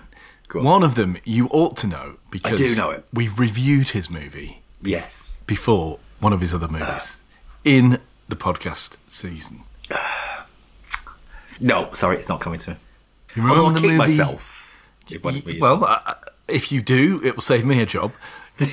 One 0.61 0.83
of 0.83 0.95
them 0.95 1.17
you 1.23 1.47
ought 1.47 1.75
to 1.77 1.87
know 1.87 2.15
because 2.29 2.57
do 2.57 2.75
know 2.75 2.91
it. 2.91 3.05
we've 3.13 3.39
reviewed 3.39 3.89
his 3.89 4.09
movie 4.09 4.61
Yes. 4.81 5.41
before 5.47 5.99
one 6.19 6.33
of 6.33 6.41
his 6.41 6.53
other 6.53 6.67
movies 6.67 7.19
in 7.63 7.99
the 8.27 8.35
podcast 8.35 8.97
season. 9.07 9.63
No, 11.59 11.89
sorry, 11.93 12.17
it's 12.17 12.27
not 12.29 12.41
coming 12.41 12.59
to 12.59 12.71
me. 12.71 12.77
You 13.35 13.43
remember 13.43 13.61
Although 13.61 13.73
the 13.75 13.79
kick 13.81 13.87
movie? 13.91 13.97
myself. 13.97 14.73
You 15.07 15.19
Well, 15.61 15.83
uh, 15.85 16.15
if 16.47 16.71
you 16.71 16.81
do, 16.81 17.21
it 17.23 17.35
will 17.35 17.41
save 17.41 17.63
me 17.65 17.79
a 17.81 17.85
job. 17.85 18.11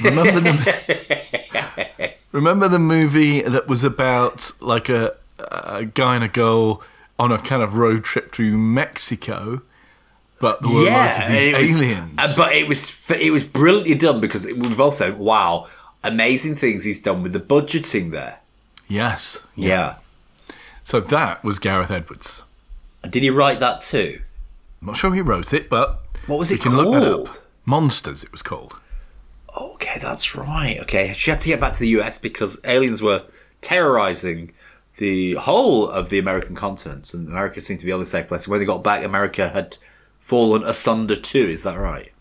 Remember 0.02 0.40
the, 0.40 2.14
remember 2.32 2.68
the 2.68 2.78
movie 2.78 3.42
that 3.42 3.68
was 3.68 3.84
about 3.84 4.50
like 4.60 4.88
a, 4.88 5.14
a 5.38 5.84
guy 5.84 6.14
and 6.16 6.24
a 6.24 6.28
girl 6.28 6.82
on 7.18 7.32
a 7.32 7.38
kind 7.38 7.62
of 7.62 7.76
road 7.76 8.04
trip 8.04 8.32
through 8.34 8.56
Mexico, 8.56 9.62
but 10.40 10.60
there 10.60 10.70
were 10.70 10.80
loads 10.82 11.18
of 11.18 11.28
these 11.28 11.44
it 11.54 11.56
was- 11.58 11.78
aliens. 11.82 12.14
uh, 12.18 12.32
but 12.36 12.52
it 12.54 12.66
was 12.66 13.10
it 13.10 13.30
was 13.30 13.44
brilliantly 13.44 13.94
done 13.94 14.20
because 14.20 14.44
it, 14.46 14.56
we 14.58 14.74
both 14.74 14.94
said, 14.94 15.18
"Wow, 15.18 15.68
amazing 16.02 16.56
things 16.56 16.82
he's 16.84 17.00
done 17.00 17.22
with 17.22 17.32
the 17.32 17.40
budgeting 17.40 18.10
there." 18.10 18.38
yes. 18.88 19.44
Yeah. 19.54 19.96
So 20.82 20.98
that 21.00 21.44
was 21.44 21.58
Gareth 21.60 21.90
Edwards. 21.90 22.42
Did 23.08 23.22
he 23.22 23.30
write 23.30 23.60
that 23.60 23.80
too? 23.82 24.20
I'm 24.80 24.88
not 24.88 24.96
sure 24.96 25.14
he 25.14 25.20
wrote 25.20 25.52
it, 25.52 25.68
but 25.70 26.00
What 26.26 26.38
was 26.38 26.50
we 26.50 26.56
it 26.56 26.62
can 26.62 26.76
look 26.76 26.92
that 26.94 27.02
called? 27.08 27.28
up. 27.28 27.36
Monsters, 27.66 28.24
it 28.24 28.32
was 28.32 28.42
called. 28.42 28.76
Okay, 29.56 29.98
that's 30.00 30.34
right. 30.34 30.78
Okay, 30.80 31.12
she 31.14 31.30
had 31.30 31.40
to 31.40 31.48
get 31.48 31.60
back 31.60 31.72
to 31.74 31.78
the 31.80 31.88
US 32.00 32.18
because 32.18 32.58
aliens 32.64 33.02
were 33.02 33.22
terrorizing 33.60 34.52
the 34.96 35.34
whole 35.34 35.88
of 35.88 36.08
the 36.10 36.18
American 36.18 36.54
continent, 36.56 37.14
and 37.14 37.28
America 37.28 37.60
seemed 37.60 37.80
to 37.80 37.86
be 37.86 37.92
on 37.92 37.98
the 37.98 38.00
only 38.00 38.06
safe 38.06 38.26
place. 38.28 38.48
When 38.48 38.58
they 38.60 38.66
got 38.66 38.82
back, 38.82 39.04
America 39.04 39.48
had 39.48 39.76
fallen 40.20 40.62
asunder 40.62 41.16
too. 41.16 41.44
Is 41.44 41.62
that 41.64 41.78
right? 41.78 42.12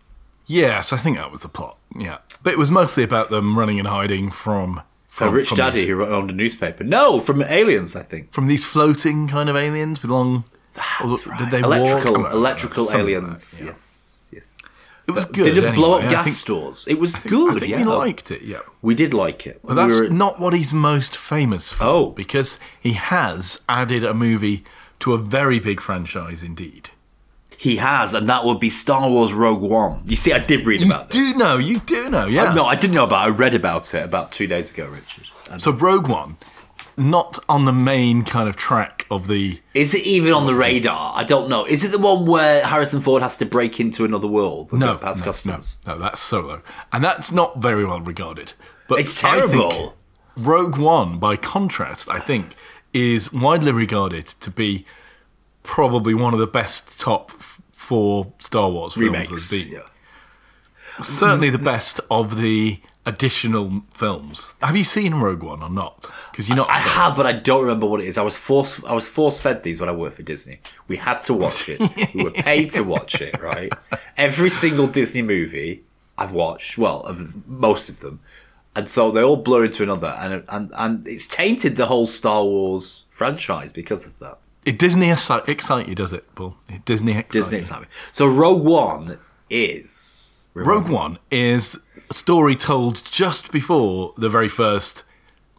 Yes, 0.45 0.91
I 0.91 0.97
think 0.97 1.17
that 1.17 1.31
was 1.31 1.41
the 1.41 1.47
plot. 1.49 1.77
Yeah, 1.95 2.19
but 2.43 2.53
it 2.53 2.59
was 2.59 2.71
mostly 2.71 3.03
about 3.03 3.29
them 3.29 3.57
running 3.57 3.77
and 3.79 3.87
hiding 3.87 4.31
from 4.31 4.79
A 4.79 4.83
from 5.07 5.33
rich 5.33 5.49
from 5.49 5.57
daddy 5.57 5.77
these- 5.79 5.87
who 5.87 6.03
owned 6.05 6.31
a 6.31 6.33
newspaper. 6.33 6.83
No, 6.83 7.19
from 7.19 7.41
aliens, 7.43 7.95
I 7.95 8.03
think. 8.03 8.31
from 8.31 8.47
these 8.47 8.65
floating 8.65 9.27
kind 9.27 9.49
of 9.49 9.55
aliens 9.55 10.01
with 10.01 10.09
long. 10.11 10.45
That's 10.73 11.25
or 11.27 11.29
right. 11.31 11.39
Did 11.39 11.51
they 11.51 11.59
electrical, 11.59 12.13
walk? 12.13 12.19
I 12.19 12.23
don't 12.23 12.31
know, 12.31 12.37
electrical 12.37 12.85
like 12.85 12.95
aliens. 12.95 13.59
yeah. 13.59 13.67
Yes, 13.67 14.23
yes. 14.31 14.57
It 15.07 15.11
was 15.11 15.25
good. 15.25 15.43
Didn't 15.43 15.73
blow 15.75 15.99
up 15.99 16.07
gas 16.09 16.25
think- 16.25 16.35
stores. 16.37 16.85
It 16.87 16.99
was 16.99 17.15
good. 17.15 17.57
I 17.57 17.59
think 17.59 17.71
yeah, 17.71 17.77
we 17.77 17.83
liked 17.83 18.29
it. 18.31 18.43
Yeah, 18.43 18.59
We 18.83 18.93
did 18.95 19.13
like 19.13 19.45
it. 19.47 19.59
but 19.63 19.73
that's 19.73 19.93
we 19.93 20.01
were, 20.01 20.09
not 20.09 20.39
what 20.39 20.53
he's 20.53 20.71
most 20.73 21.17
famous 21.17 21.71
for. 21.73 21.83
Oh. 21.83 22.05
because 22.11 22.59
he 22.79 22.93
has 22.93 23.59
added 23.67 24.03
a 24.03 24.13
movie 24.13 24.63
to 24.99 25.13
a 25.13 25.17
very 25.17 25.59
big 25.59 25.81
franchise 25.81 26.43
indeed. 26.43 26.91
He 27.59 27.75
has, 27.75 28.13
and 28.13 28.29
that 28.29 28.45
would 28.45 28.59
be 28.61 28.69
Star 28.69 29.09
Wars 29.09 29.33
Rogue 29.33 29.61
One. 29.61 30.01
You 30.05 30.15
see, 30.15 30.31
I 30.31 30.39
did 30.39 30.65
read 30.65 30.79
You 30.81 30.87
about 30.87 31.09
do 31.09 31.19
this. 31.19 31.37
know, 31.37 31.57
you 31.57 31.75
do 31.79 32.09
know, 32.09 32.25
yeah. 32.25 32.43
Uh, 32.51 32.53
no, 32.53 32.63
I 32.65 32.75
didn't 32.75 32.93
know 32.95 33.03
about. 33.03 33.27
it. 33.27 33.33
I 33.33 33.35
read 33.35 33.53
about 33.53 33.93
it 33.93 34.03
about 34.05 34.31
two 34.31 34.47
days 34.47 34.71
ago, 34.71 34.87
Richard. 34.87 35.29
And 35.51 35.61
So 35.61 35.71
Rogue 35.71 36.07
One, 36.07 36.37
not 36.95 37.37
on 37.49 37.65
the 37.65 37.73
main 37.73 38.23
kind 38.23 38.47
of 38.47 38.55
track 38.55 39.05
of 39.11 39.27
the. 39.27 39.59
is 39.73 39.93
it 39.93 40.03
even 40.05 40.31
on 40.31 40.45
the 40.45 40.55
radar? 40.55 41.11
I 41.15 41.25
don't 41.25 41.49
know. 41.49 41.65
Is 41.65 41.83
it 41.83 41.91
the 41.91 41.99
one 41.99 42.25
where 42.25 42.65
Harrison 42.65 43.01
Ford 43.01 43.21
has 43.21 43.35
to 43.37 43.45
break 43.45 43.77
into 43.81 44.05
another 44.05 44.27
world 44.27 44.71
and 44.71 44.79
No, 44.79 44.95
past 44.95 45.19
no, 45.21 45.25
customs? 45.25 45.79
No, 45.85 45.95
no, 45.95 45.99
that's 45.99 46.21
Solo, 46.21 46.61
and 46.93 47.03
that's 47.03 47.29
not 47.29 47.57
very 47.57 47.83
well 47.83 47.99
regarded. 47.99 48.53
But 48.87 49.01
It's 49.01 49.19
terrible. 49.19 49.97
Rogue 50.37 50.77
One, 50.77 51.19
by 51.19 51.35
contrast, 51.35 52.09
I 52.09 52.19
think, 52.21 52.55
is 52.93 53.33
widely 53.33 53.73
regarded 53.73 54.27
to 54.27 54.49
be 54.49 54.85
probably 55.63 56.13
one 56.13 56.33
of 56.33 56.39
the 56.39 56.47
best 56.47 56.99
top 56.99 57.31
four 57.89 58.31
Star 58.37 58.69
Wars 58.69 58.93
films. 58.93 59.11
Remakes. 59.11 59.49
been. 59.49 59.69
Yeah. 59.69 59.79
Certainly 61.01 61.49
the 61.49 61.57
best 61.57 61.99
of 62.11 62.39
the 62.39 62.79
additional 63.03 63.81
films. 63.95 64.53
Have 64.61 64.77
you 64.77 64.83
seen 64.83 65.15
Rogue 65.15 65.41
One 65.41 65.63
or 65.63 65.71
not? 65.71 66.05
Because 66.29 66.47
you're 66.47 66.55
not. 66.57 66.69
I 66.69 66.77
have, 66.77 67.15
but 67.15 67.25
I 67.25 67.31
don't 67.31 67.61
remember 67.61 67.87
what 67.87 67.99
it 67.99 68.05
is. 68.05 68.19
I 68.19 68.21
was 68.21 68.37
forced. 68.37 68.83
I 68.85 68.93
was 68.93 69.07
force 69.07 69.41
fed 69.41 69.63
these 69.63 69.79
when 69.79 69.89
I 69.89 69.91
worked 69.91 70.17
for 70.17 70.21
Disney. 70.21 70.59
We 70.87 70.97
had 70.97 71.19
to 71.21 71.33
watch 71.33 71.67
it. 71.67 71.79
we 72.13 72.23
were 72.23 72.31
paid 72.31 72.69
to 72.73 72.83
watch 72.83 73.21
it, 73.21 73.41
right? 73.41 73.73
Every 74.17 74.51
single 74.51 74.85
Disney 74.85 75.23
movie 75.23 75.81
I've 76.15 76.31
watched, 76.31 76.77
well, 76.77 77.01
of 77.01 77.47
most 77.47 77.89
of 77.89 78.01
them, 78.01 78.19
and 78.75 78.87
so 78.87 79.09
they 79.09 79.23
all 79.23 79.37
blur 79.37 79.65
into 79.65 79.81
another, 79.81 80.15
and 80.19 80.43
and 80.47 80.71
and 80.77 81.07
it's 81.07 81.27
tainted 81.27 81.75
the 81.75 81.87
whole 81.87 82.05
Star 82.05 82.43
Wars 82.43 83.05
franchise 83.09 83.71
because 83.71 84.05
of 84.05 84.19
that. 84.19 84.37
It 84.65 84.77
Disney 84.77 85.07
exci- 85.07 85.47
excite 85.47 85.87
you, 85.87 85.95
does 85.95 86.13
it, 86.13 86.33
Paul? 86.35 86.55
It 86.69 86.85
Disney 86.85 87.13
excite 87.13 87.31
Disney 87.31 87.57
you. 87.57 87.61
excitement. 87.61 87.91
So 88.11 88.27
Rogue 88.27 88.63
One 88.65 89.17
is 89.49 90.49
Rogue 90.53 90.89
One 90.89 91.17
is 91.31 91.77
a 92.09 92.13
story 92.13 92.55
told 92.55 93.01
just 93.09 93.51
before 93.51 94.13
the 94.17 94.29
very 94.29 94.49
first 94.49 95.03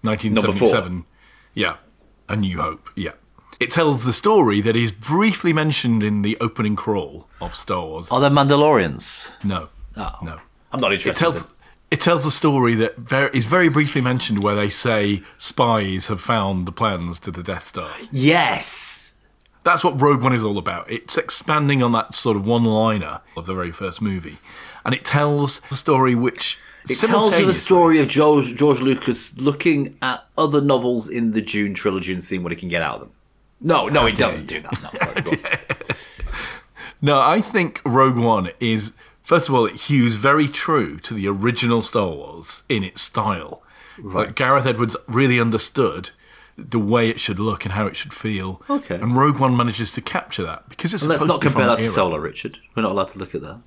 1977. 0.03 1.05
Yeah, 1.55 1.77
A 2.29 2.37
New 2.37 2.61
Hope. 2.61 2.89
Yeah. 2.97 3.13
It 3.59 3.71
tells 3.71 4.05
the 4.05 4.13
story 4.13 4.61
that 4.63 4.77
is 4.77 4.91
briefly 4.93 5.53
mentioned 5.53 6.03
in 6.03 6.23
the 6.23 6.37
opening 6.41 6.77
crawl 6.77 7.29
of 7.41 7.55
Star 7.55 7.85
Wars. 7.85 8.11
Are 8.11 8.21
there 8.21 8.31
Mandalorians? 8.31 9.33
No. 9.45 9.69
Oh. 9.97 10.13
No. 10.23 10.41
I'm 10.73 10.81
not 10.81 10.93
It 10.93 10.97
interested. 10.97 11.21
tells 11.21 11.47
it 11.91 12.01
tells 12.01 12.25
the 12.25 12.31
story 12.31 12.75
that 12.77 12.97
very, 12.97 13.31
is 13.37 13.47
very 13.47 13.69
briefly 13.69 14.01
mentioned 14.01 14.43
where 14.43 14.55
they 14.55 14.69
say 14.71 15.23
spies 15.37 16.07
have 16.09 16.21
found 16.21 16.67
the 16.67 16.73
plans 16.73 17.19
to 17.21 17.31
the 17.31 17.43
Death 17.43 17.67
Star. 17.67 17.91
yes. 18.11 19.15
That's 19.63 19.85
what 19.85 20.01
Rogue 20.01 20.23
One 20.23 20.33
is 20.33 20.43
all 20.43 20.57
about. 20.57 20.91
It's 20.91 21.19
expanding 21.19 21.83
on 21.83 21.93
that 21.93 22.15
sort 22.15 22.35
of 22.37 22.47
one-liner 22.47 23.21
of 23.37 23.45
the 23.45 23.53
very 23.53 23.71
first 23.73 24.01
movie, 24.01 24.39
and 24.87 24.95
it 24.95 25.05
tells 25.05 25.61
a 25.71 25.75
story 25.75 26.15
which 26.15 26.59
It 26.89 26.97
tells 26.99 27.39
you 27.39 27.45
the 27.45 27.53
story 27.53 28.01
of 28.01 28.09
George, 28.09 28.55
George 28.57 28.81
Lucas 28.81 29.37
looking 29.37 29.99
at 30.01 30.25
other 30.39 30.63
novels 30.63 31.11
in 31.11 31.33
the 31.33 31.43
Dune 31.43 31.75
trilogy 31.75 32.15
and 32.15 32.25
seeing 32.25 32.43
what 32.43 32.53
he 32.53 32.57
can 32.57 32.71
get 32.71 32.81
out 32.81 32.95
of 32.95 33.01
them. 33.01 33.13
No, 33.61 33.89
no, 33.89 34.07
he 34.07 34.13
doesn't 34.15 34.47
do 34.47 34.63
that. 34.63 34.83
No, 34.83 34.91
sorry. 34.95 35.41
No, 37.03 37.19
I 37.19 37.41
think 37.41 37.81
Rogue 37.85 38.19
One 38.19 38.51
is 38.61 38.93
first 39.31 39.49
of 39.49 39.55
all 39.55 39.65
it 39.65 39.77
hews 39.83 40.17
very 40.17 40.49
true 40.49 40.99
to 40.99 41.15
the 41.15 41.29
original 41.29 41.81
Star 41.83 42.09
Wars 42.09 42.65
in 42.69 42.83
its 42.83 43.01
style. 43.01 43.63
Like 44.03 44.35
Gareth 44.35 44.67
Edwards 44.67 44.97
really 45.07 45.39
understood 45.39 46.11
the 46.59 46.81
way 46.81 47.09
it 47.09 47.21
should 47.21 47.39
look 47.39 47.65
and 47.65 47.75
how 47.75 47.87
it 47.87 47.95
should 47.97 48.13
feel. 48.13 48.61
Okay. 48.69 48.97
And 48.97 49.17
Rogue 49.17 49.39
One 49.39 49.57
manages 49.57 49.93
to 49.93 50.01
capture 50.01 50.43
that 50.43 50.69
because 50.69 50.93
it's 50.93 51.05
Let's 51.05 51.25
not 51.25 51.41
compare 51.41 51.67
that 51.69 51.79
to. 51.79 51.85
Solo, 51.85 52.17
Richard. 52.17 52.59
We're 52.75 52.83
not 52.83 52.91
allowed 52.91 53.09
to 53.15 53.21
look 53.21 53.37
at 53.37 53.43
that. 53.43 53.61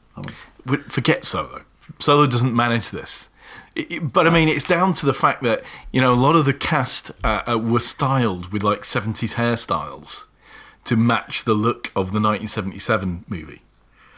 we? 0.66 0.78
Forget 0.98 1.24
Solo. 1.24 1.62
Solo 2.00 2.28
doesn't 2.28 2.54
manage 2.54 2.90
this. 2.90 3.30
It- 3.74 4.12
but 4.12 4.28
I 4.28 4.32
mean, 4.32 4.50
it's 4.50 4.66
down 4.66 4.94
to 4.96 5.06
the 5.06 5.14
fact 5.14 5.44
that 5.44 5.64
you 5.94 6.02
know 6.02 6.12
a 6.12 6.22
lot 6.28 6.36
of 6.36 6.44
the 6.44 6.54
cast 6.54 7.12
uh, 7.24 7.42
uh, 7.48 7.58
were 7.58 7.80
styled 7.80 8.52
with 8.52 8.64
like 8.64 8.84
seventies 8.84 9.36
hairstyles 9.36 10.26
to 10.84 10.98
match 10.98 11.46
the 11.46 11.54
look 11.54 11.88
of 11.96 12.12
the 12.12 12.20
1977 12.20 13.24
movie. 13.30 13.62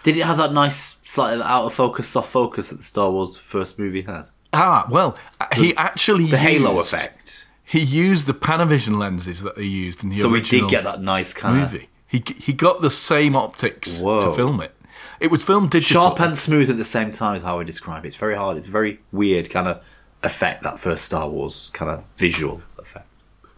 Did 0.05 0.17
it 0.17 0.23
have 0.23 0.37
that 0.37 0.53
nice, 0.53 0.97
slightly 1.01 1.41
out 1.43 1.65
of 1.65 1.73
focus, 1.73 2.07
soft 2.07 2.29
focus 2.29 2.69
that 2.69 2.75
the 2.77 2.83
Star 2.83 3.09
Wars 3.09 3.37
first 3.37 3.79
movie 3.79 4.03
had? 4.03 4.25
Ah, 4.53 4.85
well, 4.89 5.17
he 5.55 5.75
actually 5.77 6.27
The 6.27 6.37
halo 6.37 6.77
used- 6.77 6.93
effect. 6.93 7.47
He 7.63 7.79
used 7.79 8.27
the 8.27 8.33
Panavision 8.35 8.97
lenses 8.99 9.41
that 9.41 9.55
they 9.55 9.63
used 9.63 10.03
in 10.03 10.09
the 10.09 10.15
So 10.15 10.29
we 10.29 10.41
did 10.41 10.69
get 10.69 10.83
that 10.83 11.01
nice 11.01 11.33
kind 11.33 11.59
of 11.63 11.73
movie. 11.73 11.89
He 12.07 12.23
he 12.37 12.53
got 12.53 12.83
the 12.83 12.91
same 12.91 13.35
optics 13.35 13.99
Whoa. 13.99 14.21
to 14.21 14.33
film 14.35 14.61
it. 14.61 14.75
It 15.19 15.31
was 15.31 15.43
filmed 15.43 15.71
digital. 15.71 16.03
sharp 16.03 16.19
and 16.19 16.37
smooth 16.37 16.69
at 16.69 16.77
the 16.77 16.85
same 16.85 17.09
time 17.09 17.35
is 17.35 17.41
how 17.41 17.59
I 17.59 17.63
describe 17.63 18.05
it. 18.05 18.09
It's 18.09 18.17
very 18.17 18.35
hard. 18.35 18.57
It's 18.57 18.67
a 18.67 18.71
very 18.71 18.99
weird 19.11 19.49
kind 19.49 19.67
of 19.67 19.81
effect 20.21 20.61
that 20.63 20.79
first 20.79 21.03
Star 21.05 21.27
Wars 21.27 21.71
kind 21.73 21.89
of 21.89 22.03
visual. 22.17 22.61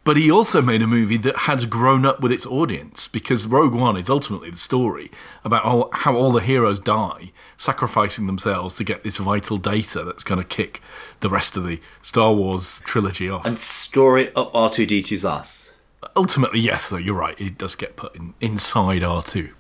But 0.07 0.15
he 0.15 0.31
also 0.31 0.61
made 0.61 0.81
a 0.81 0.87
movie 0.87 1.17
that 1.17 1.35
had 1.35 1.69
grown 1.69 2.05
up 2.05 2.21
with 2.21 2.31
its 2.31 2.45
audience 2.45 3.09
because 3.09 3.45
Rogue 3.45 3.73
One 3.73 3.97
is 3.97 4.09
ultimately 4.09 4.49
the 4.49 4.55
story 4.55 5.11
about 5.43 5.65
all, 5.65 5.89
how 5.91 6.15
all 6.15 6.31
the 6.31 6.39
heroes 6.39 6.79
die, 6.79 7.33
sacrificing 7.57 8.25
themselves 8.25 8.73
to 8.75 8.85
get 8.85 9.03
this 9.03 9.17
vital 9.17 9.57
data 9.57 10.05
that's 10.05 10.23
going 10.23 10.39
to 10.39 10.47
kick 10.47 10.81
the 11.19 11.27
rest 11.27 11.57
of 11.57 11.65
the 11.65 11.81
Star 12.01 12.31
Wars 12.33 12.81
trilogy 12.85 13.29
off. 13.29 13.45
And 13.45 13.59
story 13.59 14.33
up 14.33 14.53
R2D2's 14.53 15.25
ass. 15.25 15.73
ultimately, 16.15 16.61
yes, 16.61 16.87
though, 16.87 16.95
you're 16.95 17.13
right. 17.13 17.37
It 17.37 17.57
does 17.57 17.75
get 17.75 17.97
put 17.97 18.15
in, 18.15 18.33
inside 18.39 19.01
R2. 19.01 19.51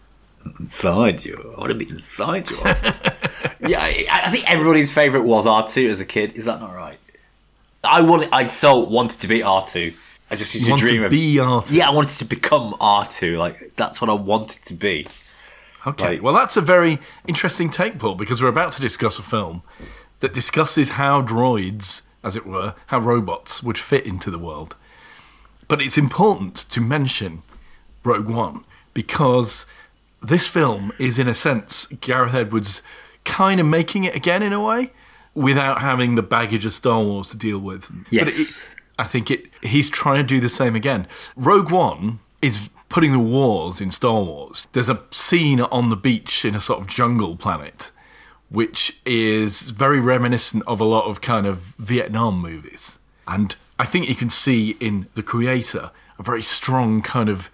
Inside 0.61 1.25
you. 1.25 1.55
I 1.57 1.59
want 1.59 1.73
to 1.73 1.75
be 1.75 1.89
inside 1.89 2.49
you. 2.49 2.57
Yeah, 3.67 3.81
I, 3.81 4.05
I 4.09 4.31
think 4.31 4.49
everybody's 4.49 4.93
favourite 4.93 5.25
was 5.25 5.45
R2 5.45 5.89
as 5.89 5.99
a 5.99 6.05
kid. 6.05 6.37
Is 6.37 6.45
that 6.45 6.61
not 6.61 6.73
right? 6.73 6.99
I 7.83 8.01
wanted, 8.01 8.29
I 8.31 8.47
so 8.47 8.79
wanted 8.79 9.19
to 9.19 9.27
be 9.27 9.39
R2. 9.39 9.93
I 10.29 10.35
just 10.35 10.53
used 10.53 10.67
You 10.67 10.75
to 10.75 10.81
dream 10.81 10.99
to 11.01 11.05
of. 11.05 11.11
be 11.11 11.35
R2. 11.35 11.71
yeah, 11.71 11.87
I 11.87 11.91
wanted 11.91 12.17
to 12.17 12.25
become 12.25 12.73
R2. 12.73 13.37
Like 13.37 13.73
that's 13.75 14.01
what 14.01 14.09
I 14.09 14.13
wanted 14.13 14.61
to 14.63 14.73
be. 14.73 15.07
Okay, 15.85 16.05
Right. 16.05 16.23
well, 16.23 16.33
that's 16.33 16.57
a 16.57 16.61
very 16.61 16.99
interesting 17.27 17.69
take, 17.69 17.97
Paul, 17.97 18.15
because 18.15 18.41
we're 18.41 18.49
about 18.49 18.73
to 18.73 18.81
discuss 18.81 19.17
a 19.19 19.23
film 19.23 19.61
that 20.19 20.33
discusses 20.33 20.91
how 20.91 21.21
droids, 21.21 22.01
as 22.23 22.35
it 22.35 22.45
were, 22.45 22.73
how 22.87 22.99
robots 22.99 23.63
would 23.63 23.77
fit 23.77 24.05
into 24.05 24.29
the 24.29 24.39
world. 24.39 24.75
But 25.69 25.81
it's 25.81 25.97
important 25.97 26.55
to 26.71 26.81
mention 26.81 27.43
Rogue 28.03 28.27
One 28.27 28.65
because 28.93 29.65
this 30.21 30.47
film 30.49 30.91
is, 30.99 31.17
in 31.19 31.27
a 31.29 31.33
sense, 31.33 31.85
Gareth 31.87 32.33
Edwards 32.33 32.81
kind 33.23 33.59
of 33.61 33.65
making 33.65 34.03
it 34.03 34.15
again 34.15 34.41
in 34.43 34.51
a 34.51 34.61
way 34.61 34.91
without 35.35 35.79
having 35.81 36.13
the 36.15 36.23
baggage 36.23 36.65
of 36.65 36.73
Star 36.73 37.01
Wars 37.01 37.27
to 37.29 37.37
deal 37.37 37.59
with. 37.59 37.87
But 37.89 38.11
Yes. 38.11 38.67
I 38.99 39.03
think 39.03 39.29
it, 39.31 39.45
he's 39.61 39.89
trying 39.89 40.17
to 40.17 40.23
do 40.23 40.39
the 40.39 40.49
same 40.49 40.75
again. 40.75 41.07
Rogue 41.35 41.71
One 41.71 42.19
is 42.41 42.69
putting 42.89 43.11
the 43.11 43.19
wars 43.19 43.81
in 43.81 43.91
Star 43.91 44.23
Wars. 44.23 44.67
There's 44.73 44.89
a 44.89 45.01
scene 45.11 45.61
on 45.61 45.89
the 45.89 45.95
beach 45.95 46.45
in 46.45 46.55
a 46.55 46.61
sort 46.61 46.79
of 46.79 46.87
jungle 46.87 47.35
planet, 47.35 47.91
which 48.49 48.99
is 49.05 49.61
very 49.71 49.99
reminiscent 49.99 50.63
of 50.67 50.79
a 50.79 50.85
lot 50.85 51.05
of 51.05 51.21
kind 51.21 51.45
of 51.45 51.73
Vietnam 51.77 52.39
movies. 52.39 52.99
And 53.27 53.55
I 53.77 53.85
think 53.85 54.07
you 54.07 54.15
can 54.15 54.29
see 54.29 54.77
in 54.79 55.07
the 55.15 55.23
creator 55.23 55.91
a 56.17 56.23
very 56.23 56.41
strong 56.41 57.01
kind 57.01 57.29
of 57.29 57.49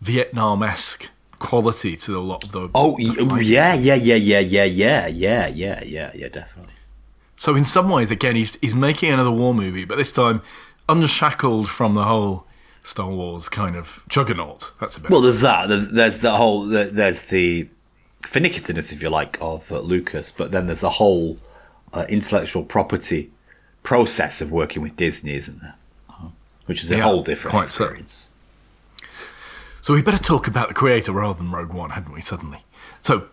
Vietnam 0.00 0.62
esque 0.62 1.10
quality 1.38 1.96
to 1.96 2.16
a 2.16 2.20
lot 2.20 2.44
of 2.44 2.52
the. 2.52 2.70
Oh, 2.74 2.96
the 2.96 3.42
yeah, 3.44 3.74
yeah, 3.74 3.94
yeah, 3.94 4.14
yeah, 4.14 4.38
yeah, 4.38 4.64
yeah, 4.64 5.06
yeah, 5.06 5.48
yeah, 5.48 5.82
yeah, 5.84 6.10
yeah, 6.14 6.28
definitely. 6.28 6.74
So 7.36 7.54
in 7.54 7.64
some 7.66 7.90
ways, 7.90 8.10
again, 8.10 8.34
he's 8.34 8.56
he's 8.62 8.74
making 8.74 9.12
another 9.12 9.30
war 9.30 9.52
movie, 9.52 9.84
but 9.84 9.96
this 9.96 10.10
time 10.10 10.40
unshackled 10.88 11.68
from 11.68 11.94
the 11.94 12.04
whole 12.04 12.46
Star 12.82 13.08
Wars 13.08 13.48
kind 13.48 13.76
of 13.76 14.04
juggernaut. 14.08 14.72
That's 14.80 14.96
a 14.96 15.00
bit. 15.00 15.10
Well, 15.10 15.20
there's 15.20 15.40
that. 15.40 15.68
There's, 15.68 15.88
there's 15.88 16.18
the 16.18 16.36
whole. 16.36 16.64
the- 16.66 16.90
There's 16.92 17.22
the 17.22 17.68
finicitousness, 18.22 18.92
if 18.92 19.02
you 19.02 19.08
like, 19.10 19.38
of 19.40 19.70
uh, 19.70 19.80
Lucas, 19.80 20.30
but 20.30 20.50
then 20.52 20.66
there's 20.66 20.80
the 20.80 20.90
whole 20.90 21.38
uh, 21.92 22.04
intellectual 22.08 22.64
property 22.64 23.30
process 23.82 24.40
of 24.40 24.50
working 24.50 24.82
with 24.82 24.96
Disney, 24.96 25.34
isn't 25.34 25.60
there? 25.60 25.76
Uh, 26.10 26.28
Which 26.66 26.82
is 26.82 26.90
a 26.90 26.96
Yeah, 26.96 27.02
whole 27.04 27.22
different 27.22 27.52
quite 27.52 27.68
so. 27.68 27.84
experience. 27.84 28.30
so 29.80 29.94
we 29.94 30.02
better 30.02 30.22
talk 30.22 30.48
about 30.48 30.68
the 30.68 30.74
creator 30.74 31.12
rather 31.12 31.38
than 31.38 31.52
Rogue 31.52 31.72
One, 31.72 31.90
hadn't 31.90 32.12
we? 32.12 32.20
Suddenly, 32.20 32.64
so 33.00 33.28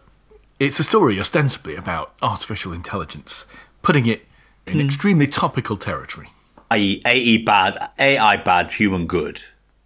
it's 0.60 0.80
a 0.80 0.84
story 0.84 1.20
ostensibly 1.20 1.76
about 1.76 2.14
artificial 2.22 2.72
intelligence, 2.74 3.48
putting 3.82 4.06
it 4.06 4.26
in 4.68 4.80
extremely 4.80 5.26
topical 5.28 5.76
territory. 5.76 6.30
i.e., 6.74 7.02
AI 7.06 7.44
bad, 7.44 7.90
AI 8.00 8.38
bad, 8.38 8.72
human 8.72 9.08
good. 9.08 9.42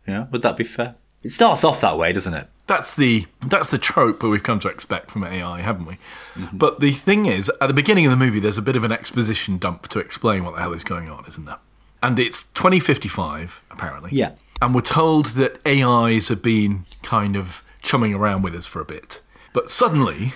Yeah, 0.08 0.28
would 0.32 0.42
that 0.42 0.58
be 0.58 0.64
fair? 0.64 0.96
It 1.24 1.30
starts 1.30 1.64
off 1.64 1.82
that 1.82 1.98
way, 1.98 2.14
doesn't 2.14 2.34
it? 2.34 2.48
That's 2.68 2.94
the 2.94 3.26
that's 3.46 3.70
the 3.70 3.78
trope 3.78 4.20
that 4.20 4.28
we've 4.28 4.44
come 4.44 4.60
to 4.60 4.68
expect 4.68 5.10
from 5.12 5.24
AI, 5.24 5.62
haven't 5.62 5.86
we? 5.86 5.98
But 6.52 6.80
the 6.80 6.92
thing 6.92 7.26
is, 7.26 7.50
at 7.62 7.68
the 7.68 7.74
beginning 7.74 8.06
of 8.06 8.12
the 8.12 8.18
movie, 8.18 8.40
there's 8.40 8.58
a 8.58 8.62
bit 8.62 8.76
of 8.76 8.84
an 8.84 8.92
exposition 8.92 9.58
dump 9.58 9.88
to 9.90 10.00
explain 10.00 10.44
what 10.44 10.56
the 10.56 10.62
hell 10.62 10.74
is 10.74 10.84
going 10.84 11.10
on, 11.10 11.26
isn't 11.28 11.46
there? 11.46 11.58
And 12.04 12.20
it's 12.20 12.44
2055, 12.48 13.62
apparently. 13.72 14.12
Yeah. 14.14 14.34
And 14.62 14.76
we're 14.76 14.82
told 14.82 15.28
that 15.38 15.60
AIs 15.66 16.28
have 16.28 16.42
been 16.42 16.86
kind 17.04 17.36
of 17.36 17.64
chumming 17.82 18.14
around 18.14 18.42
with 18.42 18.54
us 18.54 18.66
for 18.66 18.82
a 18.82 18.86
bit. 18.86 19.22
But 19.54 19.70
suddenly, 19.70 20.34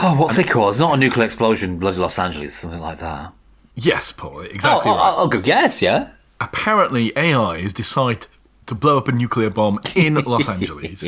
Oh, 0.00 0.16
what 0.16 0.34
they? 0.36 0.44
It's 0.44 0.78
not 0.78 0.94
a 0.94 0.96
nuclear 0.96 1.24
explosion, 1.24 1.78
bloody 1.78 1.98
Los 1.98 2.18
Angeles, 2.18 2.54
something 2.54 2.80
like 2.80 2.98
that. 2.98 3.32
Yes, 3.74 4.12
Paul, 4.12 4.38
Oh, 4.38 4.40
exactly 4.40 4.90
oh, 4.92 4.96
right. 4.96 5.14
oh, 5.16 5.28
good 5.28 5.44
guess, 5.44 5.82
yeah. 5.82 6.12
Apparently, 6.40 7.16
AIs 7.16 7.72
decide 7.72 8.26
to 8.66 8.74
blow 8.74 8.98
up 8.98 9.08
a 9.08 9.12
nuclear 9.12 9.50
bomb 9.50 9.80
in 9.94 10.14
Los 10.24 10.48
Angeles 10.48 11.04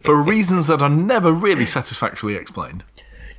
for 0.00 0.14
reasons 0.16 0.66
that 0.68 0.80
are 0.82 0.88
never 0.88 1.32
really 1.32 1.66
satisfactorily 1.66 2.36
explained. 2.36 2.82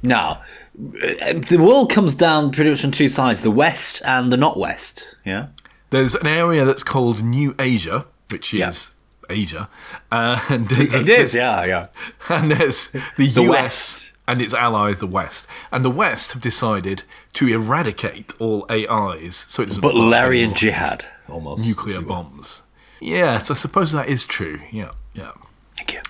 Now, 0.01 0.41
the 0.75 1.57
world 1.59 1.89
comes 1.89 2.15
down 2.15 2.51
pretty 2.51 2.69
much 2.69 2.85
on 2.85 2.91
two 2.91 3.09
sides: 3.09 3.41
the 3.41 3.51
West 3.51 4.01
and 4.05 4.31
the 4.31 4.37
not 4.37 4.57
West. 4.57 5.15
Yeah. 5.25 5.47
There's 5.89 6.15
an 6.15 6.27
area 6.27 6.63
that's 6.65 6.83
called 6.83 7.23
New 7.23 7.55
Asia, 7.57 8.05
which 8.31 8.53
Yeah. 8.53 8.69
is 8.69 8.91
Asia, 9.29 9.69
uh, 10.11 10.39
and 10.49 10.71
It 10.71 11.09
is, 11.09 11.33
yeah, 11.43 11.63
yeah. 11.65 11.87
and 12.29 12.51
there's 12.51 12.89
the, 12.89 13.01
The 13.17 13.41
US 13.43 13.49
West. 13.49 14.11
And 14.27 14.41
its 14.41 14.53
allies, 14.53 14.99
the 14.99 15.07
West, 15.07 15.45
and 15.71 15.85
the 15.85 15.91
West 15.91 16.31
have 16.31 16.41
decided 16.41 17.03
to 17.33 17.47
eradicate 17.47 18.33
all 18.39 18.65
AIs, 18.71 19.35
so 19.35 19.61
it 19.61 19.67
doesn't. 19.67 19.83
Butlerian 19.83 20.55
Jihad, 20.55 21.05
almost 21.29 21.63
nuclear 21.63 22.01
bombs. 22.01 22.63
Yes, 22.99 23.51
I 23.51 23.53
suppose 23.53 23.91
that 23.91 24.09
is 24.09 24.25
true. 24.25 24.61
Yeah, 24.71 24.91
yeah. 25.13 25.33
Thank 25.77 25.93
you. 25.93 26.01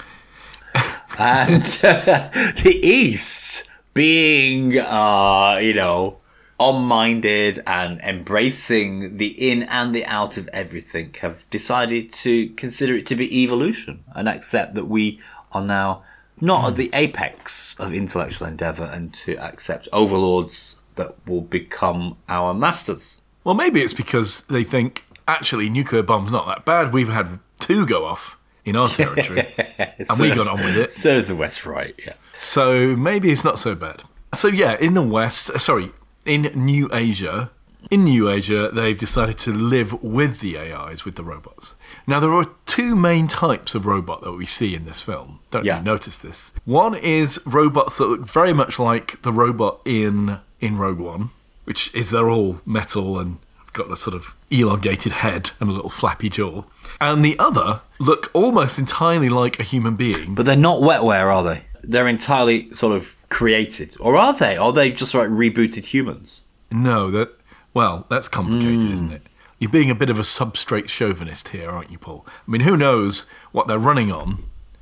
and 1.20 1.64
uh, 1.84 2.30
the 2.64 2.80
East, 2.82 3.70
being, 3.94 4.80
uh, 4.80 5.60
you 5.62 5.74
know, 5.74 6.20
on-minded 6.58 7.60
and 7.68 8.00
embracing 8.00 9.18
the 9.18 9.52
in 9.52 9.64
and 9.64 9.94
the 9.94 10.06
out 10.06 10.38
of 10.38 10.48
everything, 10.54 11.14
have 11.22 11.50
decided 11.50 12.12
to 12.12 12.50
consider 12.52 12.96
it 12.96 13.06
to 13.08 13.16
be 13.16 13.44
evolution 13.44 14.04
and 14.14 14.30
accept 14.30 14.76
that 14.76 14.86
we 14.86 15.20
are 15.52 15.64
now 15.64 16.04
not 16.42 16.66
at 16.66 16.70
hmm. 16.72 16.76
the 16.76 16.90
apex 16.94 17.80
of 17.80 17.94
intellectual 17.94 18.48
endeavor 18.48 18.84
and 18.84 19.14
to 19.14 19.38
accept 19.38 19.88
overlords 19.94 20.78
that 20.96 21.16
will 21.28 21.42
become 21.42 22.18
our 22.30 22.54
masters. 22.54 23.22
Well, 23.44 23.56
maybe 23.56 23.82
it's 23.82 23.94
because 23.94 24.42
they 24.44 24.64
think 24.64 25.04
actually 25.28 25.70
nuclear 25.70 26.04
bombs 26.04 26.32
not 26.32 26.48
that 26.48 26.66
bad. 26.66 26.94
We've 26.94 27.10
had 27.10 27.40
two 27.60 27.86
go 27.86 28.06
off 28.06 28.38
in 28.64 28.76
our 28.76 28.88
territory, 28.88 29.44
and 29.78 30.20
we 30.20 30.30
got 30.30 30.50
on 30.50 30.58
with 30.58 30.78
it. 30.78 30.92
So 30.92 31.16
is 31.16 31.28
the 31.28 31.36
West, 31.36 31.66
right? 31.66 31.94
Yeah. 32.04 32.14
So 32.34 32.96
maybe 32.96 33.32
it's 33.32 33.44
not 33.44 33.60
so 33.60 33.76
bad. 33.76 34.02
So 34.34 34.48
yeah, 34.48 34.76
in 34.80 34.96
the 34.96 35.04
West, 35.04 35.60
sorry, 35.60 35.92
in 36.26 36.52
New 36.56 36.90
Asia, 36.92 37.52
in 37.92 38.04
New 38.06 38.30
Asia, 38.30 38.70
they've 38.74 38.98
decided 38.98 39.38
to 39.40 39.52
live 39.52 40.02
with 40.04 40.40
the 40.40 40.58
AIs, 40.58 41.06
with 41.06 41.16
the 41.16 41.24
robots. 41.24 41.76
Now 42.08 42.20
there 42.20 42.34
are 42.34 42.48
two 42.66 42.96
main 42.96 43.28
types 43.28 43.76
of 43.76 43.86
robot 43.86 44.22
that 44.24 44.34
we 44.34 44.46
see 44.46 44.76
in 44.76 44.86
this 44.86 45.02
film. 45.02 45.40
Don't 45.52 45.66
Yeah. 45.66 45.80
you 45.80 45.84
notice 45.86 46.18
this? 46.18 46.52
One 46.66 46.96
is 46.96 47.40
robots 47.46 47.98
that 47.98 48.08
look 48.10 48.28
very 48.28 48.54
much 48.54 48.80
like 48.80 49.22
the 49.22 49.32
robot 49.32 49.80
in 49.86 50.40
in 50.62 50.78
Rogue 50.78 51.00
One, 51.00 51.30
which 51.66 51.94
is 51.94 52.10
they're 52.10 52.30
all 52.30 52.62
metal 52.66 53.20
and 53.20 53.38
have 53.60 53.74
got 53.74 53.92
a 53.92 53.96
sort 53.98 54.16
of 54.16 54.34
elongated 54.50 55.12
head 55.12 55.52
and 55.60 55.70
a 55.70 55.74
little 55.74 55.90
flappy 55.90 56.30
jaw. 56.30 56.64
And 57.00 57.24
the 57.24 57.38
other 57.38 57.82
look 58.00 58.32
almost 58.34 58.80
entirely 58.80 59.30
like 59.30 59.60
a 59.60 59.64
human 59.64 59.96
being, 59.96 60.34
But 60.34 60.46
they're 60.46 60.56
not 60.56 60.80
wetware, 60.82 61.34
are 61.34 61.44
they? 61.44 61.66
They're 61.84 62.08
entirely 62.08 62.74
sort 62.74 62.96
of 62.96 63.16
created. 63.30 63.96
Or 64.00 64.16
are 64.16 64.34
they? 64.34 64.58
Are 64.58 64.72
they 64.74 64.90
just 64.92 65.14
like 65.14 65.28
rebooted 65.30 65.86
humans? 65.86 66.42
No, 66.72 67.12
that 67.12 67.30
well, 67.76 68.06
that's 68.10 68.28
complicated, 68.28 68.82
Hmm. 68.88 68.92
isn't 68.94 69.12
it? 69.12 69.22
You're 69.60 69.70
being 69.72 69.90
a 69.92 69.96
bit 69.96 70.10
of 70.10 70.18
a 70.18 70.24
substrate 70.24 70.90
chauvinist 70.90 71.50
here, 71.50 71.70
aren't 71.70 71.92
you, 71.92 71.98
Paul? 72.00 72.26
I 72.28 72.52
mean, 72.52 72.62
who 72.62 72.76
knows 72.76 73.26
what 73.52 73.68
they're 73.68 73.78
running 73.80 74.12
on? 74.12 74.40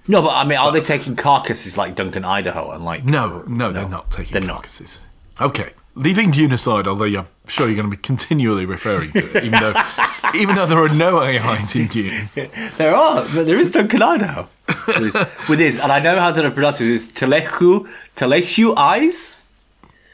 No, 0.07 0.21
but 0.21 0.29
I 0.35 0.43
mean, 0.45 0.57
are 0.57 0.71
they 0.71 0.81
taking 0.81 1.15
carcasses 1.15 1.77
like 1.77 1.95
Duncan 1.95 2.23
Idaho 2.25 2.71
and 2.71 2.83
like. 2.85 3.03
No, 3.05 3.43
no, 3.47 3.71
they're 3.71 3.88
not 3.88 4.09
taking 4.12 4.33
they're 4.33 4.41
not. 4.41 4.55
carcasses. 4.63 5.01
Okay, 5.39 5.71
leaving 5.95 6.31
Dune 6.31 6.51
aside, 6.51 6.88
although 6.88 7.05
I'm 7.05 7.27
sure 7.47 7.67
you're 7.67 7.75
going 7.75 7.89
to 7.89 7.95
be 7.95 8.01
continually 8.01 8.65
referring 8.65 9.12
to 9.12 9.19
it, 9.38 9.43
even 9.45 9.59
though 9.59 9.73
even 10.35 10.55
though 10.55 10.65
there 10.65 10.79
are 10.79 10.89
no 10.89 11.19
AIs 11.19 11.75
in 11.75 11.88
Dune. 11.88 12.29
There 12.77 12.95
are, 12.95 13.25
but 13.33 13.45
there 13.45 13.57
is 13.57 13.69
Duncan 13.69 14.01
Idaho. 14.01 14.47
with, 14.88 14.97
his, 14.97 15.15
with 15.50 15.59
his, 15.59 15.79
and 15.79 15.91
I 15.91 16.00
know 16.00 16.19
how 16.19 16.31
to 16.31 16.50
pronounce 16.51 16.81
it, 16.81 16.85
his 16.88 17.09
Tleilaxu, 17.09 17.88
Tleilaxu 18.15 18.75
eyes? 18.77 19.38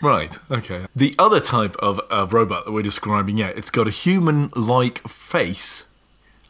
Right. 0.01 0.37
Okay. 0.49 0.85
The 0.95 1.13
other 1.19 1.39
type 1.39 1.75
of, 1.77 1.99
of 2.09 2.31
robot 2.33 2.65
that 2.65 2.71
we're 2.71 2.81
describing, 2.83 3.37
yeah, 3.37 3.47
it's 3.47 3.71
got 3.71 3.87
a 3.87 3.91
human-like 3.91 5.07
face, 5.07 5.87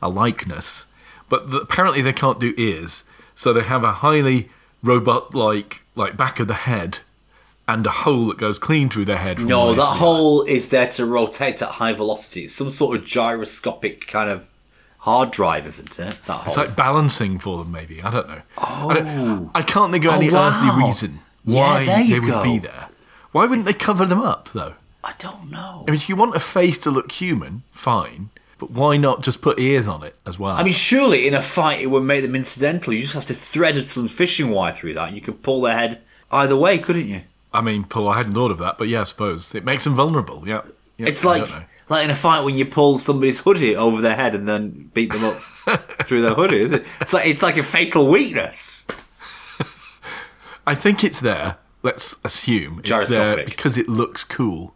a 0.02 0.10
likeness, 0.10 0.86
but 1.30 1.50
the, 1.52 1.58
apparently 1.58 2.02
they 2.02 2.14
can't 2.14 2.40
do 2.40 2.54
ears, 2.58 3.04
so 3.36 3.52
they 3.54 3.64
have 3.64 3.84
a 3.84 3.94
highly 3.94 4.50
robot-like 4.84 5.82
like 5.96 6.16
back 6.16 6.40
of 6.40 6.48
the 6.48 6.54
head 6.54 7.00
and 7.68 7.86
a 7.86 7.92
hole 7.92 8.28
that 8.28 8.38
goes 8.38 8.58
clean 8.58 8.90
through 8.90 9.06
their 9.06 9.18
head. 9.18 9.38
from 9.38 9.48
No, 9.48 9.74
that 9.76 9.98
hole 9.98 10.42
is 10.44 10.70
there 10.70 10.88
to 10.88 11.06
rotate 11.06 11.62
at 11.62 11.70
high 11.70 11.94
velocity. 11.94 12.46
It's 12.46 12.54
some 12.54 12.72
sort 12.72 12.98
of 12.98 13.06
gyroscopic 13.06 14.08
kind 14.08 14.30
of 14.30 14.50
hard 15.00 15.32
drive, 15.32 15.68
isn't 15.68 16.00
it? 16.00 16.18
That 16.26 16.34
hole. 16.34 16.44
It's 16.48 16.58
like 16.58 16.76
balancing 16.76 17.38
for 17.40 17.60
them, 17.60 17.72
maybe. 17.72 18.02
I 18.02 18.10
don't 18.12 18.28
know. 18.28 18.42
I, 18.58 18.94
don't, 18.94 19.08
oh. 19.08 19.52
I 19.54 19.62
can't 19.62 19.92
think 19.92 20.06
of 20.06 20.12
Oh, 20.14 20.16
any 20.16 20.32
wow. 20.32 20.48
earthly 20.50 20.86
reason 20.88 21.20
why 21.44 21.82
you 22.02 22.20
they 22.22 22.32
would 22.32 22.44
be 22.44 22.60
there. 22.60 22.89
Why 23.32 23.46
wouldn't 23.46 23.66
they 23.68 23.74
cover 23.74 24.06
them 24.06 24.22
up, 24.22 24.50
though? 24.54 24.74
I 25.04 25.14
don't 25.18 25.50
know. 25.50 25.84
I 25.88 25.92
mean, 25.92 25.96
if 25.96 26.10
you 26.10 26.16
want 26.16 26.36
a 26.36 26.40
face 26.40 26.78
to 26.80 26.92
look 26.92 27.12
human, 27.12 27.64
fine. 27.72 28.30
But 28.58 28.72
why 28.72 28.98
not 28.98 29.22
just 29.22 29.42
put 29.42 29.58
ears 29.58 29.88
on 29.88 30.04
it 30.04 30.16
as 30.26 30.38
well? 30.38 30.56
I 30.56 30.64
mean, 30.64 30.74
surely 30.74 31.28
in 31.28 31.34
a 31.34 31.42
fight 31.42 31.80
it 31.80 31.88
would 31.88 32.04
make 32.04 32.24
them 32.24 32.36
incidental. 32.36 32.92
You 32.92 33.02
just 33.04 33.14
have 33.14 33.26
to 33.26 33.34
thread 33.34 33.78
some 33.88 34.10
fishing 34.10 34.50
wire 34.50 34.74
through 34.74 34.96
that, 34.96 35.08
and 35.08 35.16
you 35.16 35.22
could 35.22 35.42
pull 35.42 35.62
their 35.62 35.76
head 35.76 36.02
either 36.30 36.58
way, 36.58 36.78
couldn't 36.78 37.08
you? 37.08 37.22
I 37.54 37.62
mean, 37.62 37.86
Paul, 37.86 38.10
I 38.10 38.18
hadn't 38.18 38.34
thought 38.34 38.52
of 38.52 38.58
that, 38.58 38.78
but 38.78 38.90
yeah, 38.90 39.02
I 39.02 39.06
suppose 39.06 39.56
it 39.56 39.64
makes 39.64 39.86
them 39.86 39.96
vulnerable. 39.96 40.44
Yeah, 40.46 40.62
Yeah, 40.98 41.08
It's 41.08 41.24
like 41.24 41.48
like 41.88 42.04
in 42.04 42.12
a 42.12 42.16
fight 42.16 42.44
when 42.44 42.56
you 42.56 42.66
pull 42.66 43.00
somebody's 43.00 43.40
hoodie 43.40 43.76
over 43.76 44.02
their 44.02 44.16
head 44.16 44.36
and 44.36 44.48
then 44.48 44.92
beat 44.94 45.12
them 45.12 45.24
up 45.24 45.42
through 46.06 46.22
their 46.22 46.36
hoodie. 46.36 46.60
Is 46.60 46.72
it? 46.74 46.86
It's 47.00 47.14
like 47.14 47.26
it's 47.26 47.42
like 47.42 47.58
a 47.58 47.64
fatal 47.64 48.08
weakness. 48.08 48.86
I 50.68 50.76
think 50.76 51.04
it's 51.04 51.22
there. 51.22 51.58
Let's 51.82 52.16
assume 52.24 52.82
it's 52.84 53.10
there 53.10 53.44
because 53.46 53.78
it 53.78 53.88
looks 53.88 54.24
cool. 54.24 54.76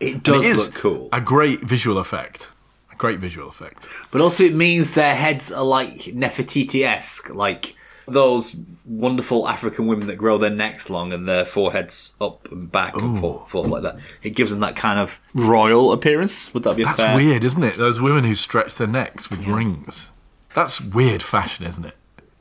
It 0.00 0.22
does 0.24 0.44
it 0.46 0.56
look 0.56 0.74
cool, 0.74 1.08
A 1.12 1.20
great 1.20 1.60
visual 1.60 1.98
effect. 1.98 2.50
A 2.92 2.96
great 2.96 3.20
visual 3.20 3.48
effect. 3.48 3.88
but 4.10 4.20
also 4.20 4.42
it 4.44 4.54
means 4.54 4.94
their 4.94 5.14
heads 5.14 5.52
are 5.52 5.62
like 5.64 5.92
Nefertiti 6.06 6.84
esque, 6.84 7.30
like 7.30 7.76
those 8.08 8.56
wonderful 8.84 9.48
African 9.48 9.86
women 9.86 10.08
that 10.08 10.16
grow 10.16 10.36
their 10.38 10.50
necks 10.50 10.90
long 10.90 11.12
and 11.12 11.28
their 11.28 11.44
foreheads 11.44 12.14
up 12.20 12.50
and 12.50 12.70
back 12.70 12.96
and 12.96 13.20
forth, 13.20 13.48
forth 13.48 13.68
like 13.68 13.82
that. 13.84 13.96
It 14.24 14.30
gives 14.30 14.50
them 14.50 14.58
that 14.60 14.74
kind 14.74 14.98
of 14.98 15.20
royal 15.34 15.92
appearance. 15.92 16.52
Would 16.52 16.64
that 16.64 16.74
be 16.74 16.82
a 16.82 16.86
That's 16.86 16.98
fair? 16.98 17.14
weird, 17.14 17.44
isn't 17.44 17.62
it? 17.62 17.76
Those 17.78 18.00
women 18.00 18.24
who 18.24 18.34
stretch 18.34 18.74
their 18.74 18.88
necks 18.88 19.30
with 19.30 19.46
rings. 19.46 20.10
That's 20.52 20.84
weird 20.92 21.22
fashion, 21.22 21.64
isn't 21.64 21.84
it? 21.84 21.94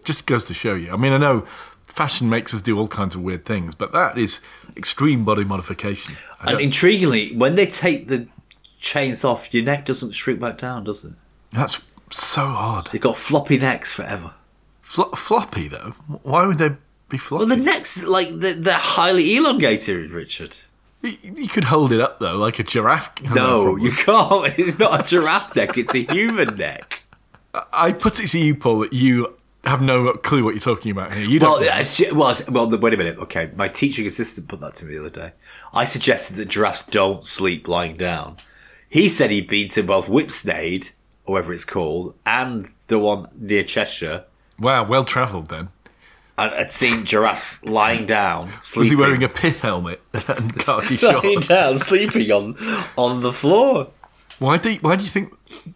Just 0.03 0.25
goes 0.25 0.45
to 0.45 0.55
show 0.55 0.73
you. 0.73 0.91
I 0.91 0.97
mean, 0.97 1.13
I 1.13 1.17
know 1.19 1.45
fashion 1.91 2.29
makes 2.29 2.53
us 2.53 2.61
do 2.61 2.77
all 2.77 2.87
kinds 2.87 3.15
of 3.15 3.21
weird 3.21 3.45
things, 3.45 3.75
but 3.75 3.91
that 3.93 4.17
is 4.17 4.39
extreme 4.77 5.23
body 5.25 5.43
modification. 5.43 6.15
And 6.41 6.59
intriguingly, 6.59 7.35
when 7.37 7.55
they 7.55 7.65
take 7.65 8.07
the 8.07 8.27
chains 8.79 9.23
off, 9.23 9.53
your 9.53 9.63
neck 9.63 9.85
doesn't 9.85 10.11
shrink 10.13 10.39
back 10.39 10.57
down, 10.57 10.83
does 10.85 11.03
it? 11.03 11.13
that's 11.53 11.81
so 12.09 12.43
odd. 12.43 12.87
They've 12.87 13.01
got 13.01 13.17
floppy 13.17 13.57
necks 13.57 13.91
forever. 13.91 14.31
Flo- 14.81 15.11
floppy 15.11 15.67
though. 15.67 15.93
Why 16.23 16.45
would 16.45 16.57
they 16.57 16.71
be 17.09 17.17
floppy? 17.17 17.45
Well, 17.45 17.55
the 17.57 17.63
necks, 17.63 18.03
like, 18.03 18.29
they're, 18.29 18.53
they're 18.53 18.73
highly 18.77 19.35
elongated, 19.35 20.11
Richard. 20.11 20.57
You- 21.01 21.17
you 21.23 21.47
could 21.47 21.65
hold 21.65 21.91
it 21.91 21.99
up 22.01 22.19
though, 22.19 22.37
like 22.37 22.59
a 22.59 22.63
giraffe. 22.63 23.11
No, 23.21 23.75
you 23.75 23.91
can't. 23.91 24.53
It's 24.59 24.79
not 24.79 25.01
a 25.01 25.03
giraffe 25.07 25.55
neck, 25.55 25.77
it's 25.77 25.93
a 25.95 26.03
human 26.03 26.55
neck. 26.57 27.03
I 27.73 27.91
put 27.91 28.19
it 28.21 28.29
to 28.29 28.39
you, 28.39 28.55
Paul, 28.55 28.79
that 28.79 28.93
you 28.93 29.35
have 29.63 29.81
no 29.81 30.13
clue 30.13 30.43
what 30.43 30.51
you're 30.55 30.59
talking 30.59 30.91
about 30.91 31.13
here. 31.13 31.25
You 31.25 31.39
don't. 31.39 31.61
Well, 31.61 31.79
it's 31.79 31.97
ju- 31.97 32.15
well, 32.15 32.35
well, 32.49 32.67
wait 32.79 32.93
a 32.93 32.97
minute. 32.97 33.17
Okay, 33.19 33.51
my 33.55 33.67
teaching 33.67 34.07
assistant 34.07 34.47
put 34.47 34.59
that 34.61 34.75
to 34.75 34.85
me 34.85 34.93
the 34.95 34.99
other 35.01 35.09
day. 35.09 35.31
I 35.73 35.83
suggested 35.83 36.35
that 36.37 36.47
giraffes 36.49 36.83
don't 36.85 37.25
sleep 37.25 37.67
lying 37.67 37.95
down. 37.97 38.37
He 38.89 39.07
said 39.07 39.31
he'd 39.31 39.47
been 39.47 39.69
to 39.69 39.83
both 39.83 40.05
Whipsnade, 40.07 40.91
or 41.25 41.33
whatever 41.33 41.53
it's 41.53 41.63
called, 41.65 42.15
and 42.25 42.69
the 42.87 42.99
one 42.99 43.27
near 43.39 43.63
Cheshire, 43.63 44.25
wow, 44.59 44.83
well 44.83 45.05
travelled 45.05 45.47
then. 45.49 45.69
and 46.37 46.51
had 46.53 46.71
seen 46.71 47.05
giraffes 47.05 47.63
lying 47.63 48.05
down, 48.05 48.47
Was 48.57 48.67
sleeping. 48.67 48.89
he 48.91 48.95
wearing 48.95 49.23
a 49.23 49.29
pith 49.29 49.61
helmet 49.61 50.01
and 50.13 50.55
khaki 50.57 50.97
lying 51.05 51.39
down, 51.39 51.77
sleeping 51.79 52.31
on 52.31 52.55
on 52.97 53.21
the 53.21 53.31
floor? 53.31 53.87
Why 54.39 54.57
do 54.57 54.71
you, 54.71 54.79
why 54.79 54.95
do 54.95 55.03
you 55.03 55.09
think 55.09 55.33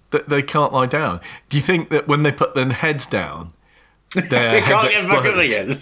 that 0.09 0.27
they 0.27 0.41
can't 0.41 0.73
lie 0.73 0.87
down? 0.87 1.21
Do 1.49 1.57
you 1.57 1.61
think 1.63 1.89
that 1.89 2.07
when 2.07 2.23
they 2.23 2.31
put 2.31 2.55
their 2.55 2.67
heads 2.71 3.05
down, 3.05 3.53
their 4.29 4.51
They 4.51 4.61
can't 4.61 4.91
get 4.91 5.07
back 5.07 5.25
up 5.25 5.35
again. 5.35 5.81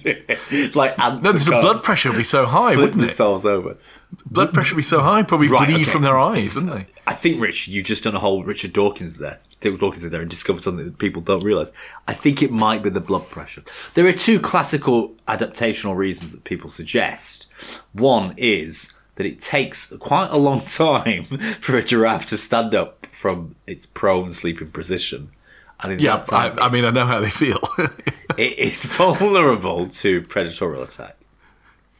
It's 0.49 0.75
like 0.75 0.97
ants. 0.99 1.23
No, 1.23 1.31
the 1.31 1.39
can't 1.51 1.61
blood 1.61 1.83
pressure 1.83 2.09
would 2.09 2.17
be 2.17 2.23
so 2.23 2.45
high, 2.45 2.73
flip 2.73 2.85
wouldn't 2.89 3.03
it? 3.03 3.05
themselves 3.07 3.45
over. 3.45 3.77
Blood 4.25 4.53
pressure 4.53 4.75
would 4.75 4.79
be 4.79 4.83
so 4.83 5.01
high, 5.01 5.23
probably 5.23 5.47
Right, 5.47 5.67
bleed 5.67 5.81
okay. 5.81 5.83
from 5.91 6.01
their 6.03 6.17
eyes, 6.17 6.55
wouldn't 6.55 6.73
they? 6.73 6.93
I 7.07 7.13
think, 7.13 7.41
Rich, 7.41 7.67
you've 7.67 7.85
just 7.85 8.03
done 8.03 8.15
a 8.15 8.19
whole 8.19 8.43
Richard 8.43 8.73
Dawkins 8.73 9.15
there. 9.17 9.39
Richard 9.63 9.79
Dawkins 9.79 10.03
in 10.03 10.11
there 10.11 10.21
and 10.21 10.29
discovered 10.29 10.61
something 10.61 10.85
that 10.85 10.97
people 10.97 11.21
don't 11.21 11.43
realise. 11.43 11.71
I 12.07 12.13
think 12.13 12.43
it 12.43 12.51
might 12.51 12.83
be 12.83 12.89
the 12.89 12.99
blood 12.99 13.29
pressure. 13.29 13.63
There 13.93 14.05
are 14.07 14.11
two 14.11 14.39
classical 14.39 15.15
adaptational 15.27 15.95
reasons 15.95 16.31
that 16.33 16.43
people 16.43 16.69
suggest. 16.69 17.47
One 17.93 18.33
is 18.35 18.93
that 19.15 19.25
it 19.25 19.39
takes 19.39 19.93
quite 19.99 20.29
a 20.31 20.37
long 20.37 20.61
time 20.65 21.23
for 21.23 21.77
a 21.77 21.83
giraffe 21.83 22.25
to 22.27 22.37
stand 22.37 22.75
up 22.75 23.05
from 23.07 23.55
its 23.67 23.85
prone 23.85 24.31
sleeping 24.31 24.71
position. 24.71 25.31
And 25.81 25.93
in 25.93 25.99
Yeah, 25.99 26.17
that 26.17 26.25
time, 26.25 26.57
I, 26.59 26.65
I 26.65 26.69
mean, 26.69 26.85
I 26.85 26.91
know 26.91 27.05
how 27.05 27.19
they 27.19 27.29
feel. 27.29 27.59
it 28.37 28.57
is 28.59 28.85
vulnerable 28.85 29.89
to 29.89 30.21
predatory 30.23 30.81
attack. 30.81 31.17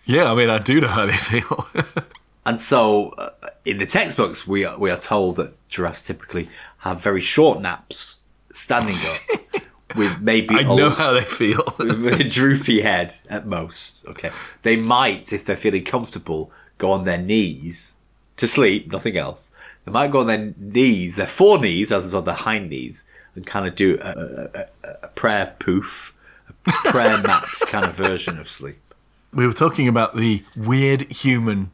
yeah, 0.06 0.32
I 0.32 0.36
mean, 0.36 0.50
I 0.50 0.58
do 0.60 0.82
know 0.82 0.88
how 0.88 1.06
they 1.06 1.18
feel. 1.18 1.68
And 2.46 2.60
so, 2.60 3.12
uh, 3.12 3.30
in 3.64 3.78
the 3.78 3.86
textbooks, 3.86 4.46
we 4.46 4.66
are, 4.66 4.78
we 4.78 4.92
are 4.92 4.98
told 5.00 5.38
that 5.38 5.54
giraffes 5.70 6.06
typically 6.06 6.50
have 6.80 7.00
very 7.02 7.22
short 7.22 7.62
naps, 7.62 8.20
standing 8.52 8.98
up, 9.08 9.64
with 9.96 10.20
maybe 10.20 10.54
I 10.54 10.60
a, 10.60 10.64
know 10.76 10.90
how 10.90 11.14
they 11.14 11.24
feel. 11.24 11.64
with 11.80 12.20
a 12.20 12.24
droopy 12.26 12.82
head 12.82 13.14
at 13.30 13.46
most. 13.48 14.06
Okay, 14.08 14.30
they 14.64 14.76
might, 14.76 15.32
if 15.32 15.46
they're 15.46 15.56
feeling 15.56 15.86
comfortable, 15.86 16.52
go 16.78 16.92
on 16.92 17.04
their 17.04 17.18
knees 17.18 17.96
to 18.36 18.46
sleep, 18.46 18.92
nothing 18.92 19.16
else. 19.16 19.50
They 19.86 19.94
might 19.94 20.12
go 20.12 20.20
on 20.20 20.28
their 20.28 20.54
knees, 20.58 21.16
their 21.16 21.28
fore 21.28 21.60
knees, 21.60 21.94
as 21.94 22.12
well 22.12 22.20
as 22.24 22.26
their 22.26 22.36
hind 22.36 22.70
knees, 22.72 23.06
and 23.36 23.46
kind 23.46 23.68
of 23.68 23.76
do 23.76 23.98
a, 24.02 24.50
a, 24.54 24.98
a, 25.04 25.08
prayer 25.10 25.56
poof, 25.60 26.14
a 26.50 26.72
prayer 26.90 27.18
mat 27.24 27.46
kind 27.68 27.86
of 27.86 27.94
version 27.94 28.40
of 28.40 28.48
sleep. 28.48 28.94
we 29.34 29.48
were 29.48 29.54
talking 29.54 29.88
about 29.88 30.16
the 30.16 30.44
weird 30.56 31.12
human, 31.12 31.72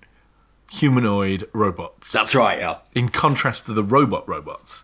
humanoid 0.72 1.48
robots. 1.54 2.12
That's 2.12 2.34
right, 2.34 2.60
yeah. 2.60 2.78
in 2.96 3.10
contrast 3.10 3.66
to 3.66 3.74
the 3.74 3.84
robot 3.84 4.28
robots. 4.28 4.84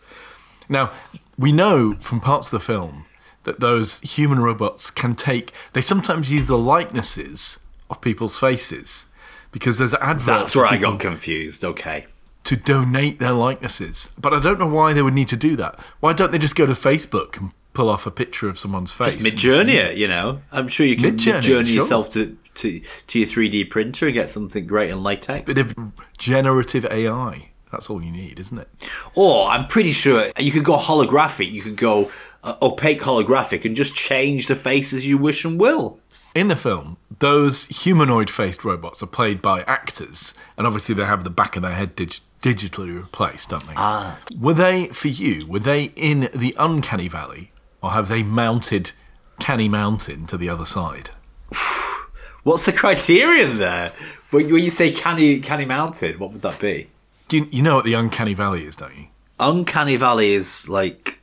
Now, 0.67 0.91
we 1.37 1.51
know 1.51 1.93
from 1.95 2.19
parts 2.19 2.47
of 2.47 2.51
the 2.51 2.65
film 2.65 3.05
that 3.43 3.59
those 3.59 3.99
human 4.01 4.39
robots 4.39 4.89
can 4.89 5.15
take, 5.15 5.53
they 5.73 5.81
sometimes 5.81 6.31
use 6.31 6.47
the 6.47 6.57
likenesses 6.57 7.59
of 7.89 8.01
people's 8.01 8.39
faces 8.39 9.05
because 9.51 9.77
there's 9.77 9.93
adverts 9.95 10.25
That's 10.25 10.55
where 10.55 10.65
I 10.65 10.77
got 10.77 10.99
confused. 10.99 11.63
Okay. 11.63 12.07
To 12.45 12.55
donate 12.55 13.19
their 13.19 13.33
likenesses. 13.33 14.09
But 14.17 14.33
I 14.33 14.39
don't 14.39 14.59
know 14.59 14.67
why 14.67 14.93
they 14.93 15.01
would 15.01 15.13
need 15.13 15.27
to 15.29 15.35
do 15.35 15.55
that. 15.57 15.79
Why 15.99 16.13
don't 16.13 16.31
they 16.31 16.37
just 16.37 16.55
go 16.55 16.65
to 16.65 16.73
Facebook 16.73 17.37
and 17.37 17.51
pull 17.73 17.89
off 17.89 18.05
a 18.05 18.11
picture 18.11 18.47
of 18.47 18.57
someone's 18.57 18.91
face? 18.91 19.13
just 19.13 19.23
use 19.23 19.33
journey 19.33 19.75
it? 19.75 19.91
it, 19.91 19.97
you 19.97 20.07
know. 20.07 20.41
I'm 20.51 20.67
sure 20.67 20.85
you 20.85 20.95
can 20.95 21.17
Midjourney, 21.17 21.33
mid 21.33 21.43
journey 21.43 21.67
sure. 21.69 21.75
yourself 21.75 22.09
to, 22.11 22.37
to 22.55 22.81
to 23.07 23.19
your 23.19 23.27
3D 23.27 23.69
printer 23.69 24.05
and 24.05 24.13
get 24.13 24.29
something 24.29 24.65
great 24.65 24.89
in 24.89 25.03
latex. 25.03 25.51
Bit 25.51 25.57
of 25.57 25.75
generative 26.17 26.85
AI. 26.85 27.49
That's 27.71 27.89
all 27.89 28.01
you 28.01 28.11
need, 28.11 28.39
isn't 28.39 28.57
it? 28.57 28.69
Or 29.15 29.47
I'm 29.47 29.67
pretty 29.67 29.91
sure 29.91 30.31
you 30.39 30.51
could 30.51 30.63
go 30.63 30.77
holographic. 30.77 31.51
You 31.51 31.61
could 31.61 31.75
go 31.75 32.09
uh, 32.43 32.55
opaque 32.61 33.01
holographic 33.01 33.65
and 33.65 33.75
just 33.75 33.95
change 33.95 34.47
the 34.47 34.55
face 34.55 34.93
as 34.93 35.05
you 35.05 35.17
wish 35.17 35.43
and 35.43 35.59
will. 35.59 35.99
In 36.35 36.47
the 36.47 36.55
film, 36.55 36.97
those 37.19 37.65
humanoid 37.67 38.29
faced 38.29 38.63
robots 38.63 39.01
are 39.01 39.07
played 39.07 39.41
by 39.41 39.63
actors, 39.63 40.33
and 40.57 40.67
obviously 40.67 40.93
they 40.93 41.05
have 41.05 41.23
the 41.23 41.29
back 41.29 41.55
of 41.55 41.61
their 41.61 41.73
head 41.73 41.95
dig- 41.95 42.19
digitally 42.45 42.95
replaced, 42.95 43.49
don't 43.49 43.65
they? 43.65 43.73
Ah. 43.75 44.19
Were 44.39 44.53
they, 44.53 44.87
for 44.89 45.07
you, 45.07 45.47
were 45.47 45.59
they 45.59 45.85
in 45.95 46.29
the 46.31 46.53
uncanny 46.59 47.07
valley, 47.07 47.51
or 47.81 47.91
have 47.91 48.07
they 48.07 48.21
mounted 48.21 48.91
Canny 49.39 49.67
Mountain 49.67 50.27
to 50.27 50.37
the 50.37 50.47
other 50.47 50.65
side? 50.65 51.09
What's 52.43 52.65
the 52.65 52.71
criterion 52.71 53.57
there? 53.57 53.91
When, 54.29 54.51
when 54.51 54.63
you 54.63 54.69
say 54.69 54.91
canny 54.91 55.39
canny 55.39 55.65
mountain, 55.65 56.19
what 56.19 56.31
would 56.33 56.43
that 56.43 56.59
be? 56.59 56.87
You, 57.31 57.47
you 57.51 57.63
know 57.63 57.75
what 57.75 57.85
the 57.85 57.95
uncanny 57.95 58.35
valley 58.35 58.65
is, 58.65 58.75
don't 58.75 58.95
you? 58.95 59.07
Uncanny 59.39 59.97
Valley 59.97 60.33
is 60.33 60.69
like 60.69 61.19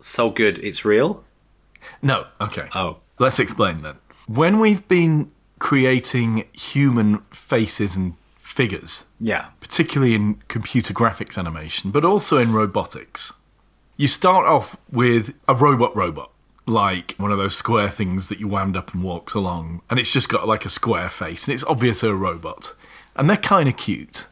so 0.00 0.28
good 0.28 0.58
it's 0.58 0.84
real. 0.84 1.24
No. 2.02 2.26
Okay. 2.40 2.68
Oh. 2.74 2.98
Let's 3.18 3.38
explain 3.38 3.82
then. 3.82 3.96
When 4.26 4.58
we've 4.58 4.86
been 4.88 5.30
creating 5.60 6.44
human 6.52 7.20
faces 7.30 7.96
and 7.96 8.14
figures, 8.54 9.06
Yeah. 9.20 9.46
particularly 9.60 10.14
in 10.14 10.36
computer 10.48 10.94
graphics 10.94 11.36
animation, 11.36 11.90
but 11.90 12.04
also 12.04 12.38
in 12.38 12.52
robotics. 12.52 13.32
You 13.96 14.08
start 14.08 14.46
off 14.46 14.76
with 14.90 15.34
a 15.48 15.54
robot 15.54 15.94
robot, 15.96 16.30
like 16.66 17.14
one 17.18 17.32
of 17.32 17.38
those 17.38 17.56
square 17.56 17.90
things 17.90 18.28
that 18.28 18.38
you 18.40 18.46
wound 18.48 18.76
up 18.76 18.94
and 18.94 19.02
walks 19.02 19.34
along, 19.34 19.82
and 19.90 19.98
it's 19.98 20.10
just 20.12 20.28
got 20.28 20.46
like 20.48 20.64
a 20.64 20.68
square 20.70 21.08
face, 21.08 21.46
and 21.46 21.54
it's 21.54 21.64
obviously 21.64 22.08
a 22.08 22.14
robot. 22.14 22.74
And 23.16 23.28
they're 23.28 23.36
kind 23.36 23.68
of 23.68 23.76
cute. 23.76 24.26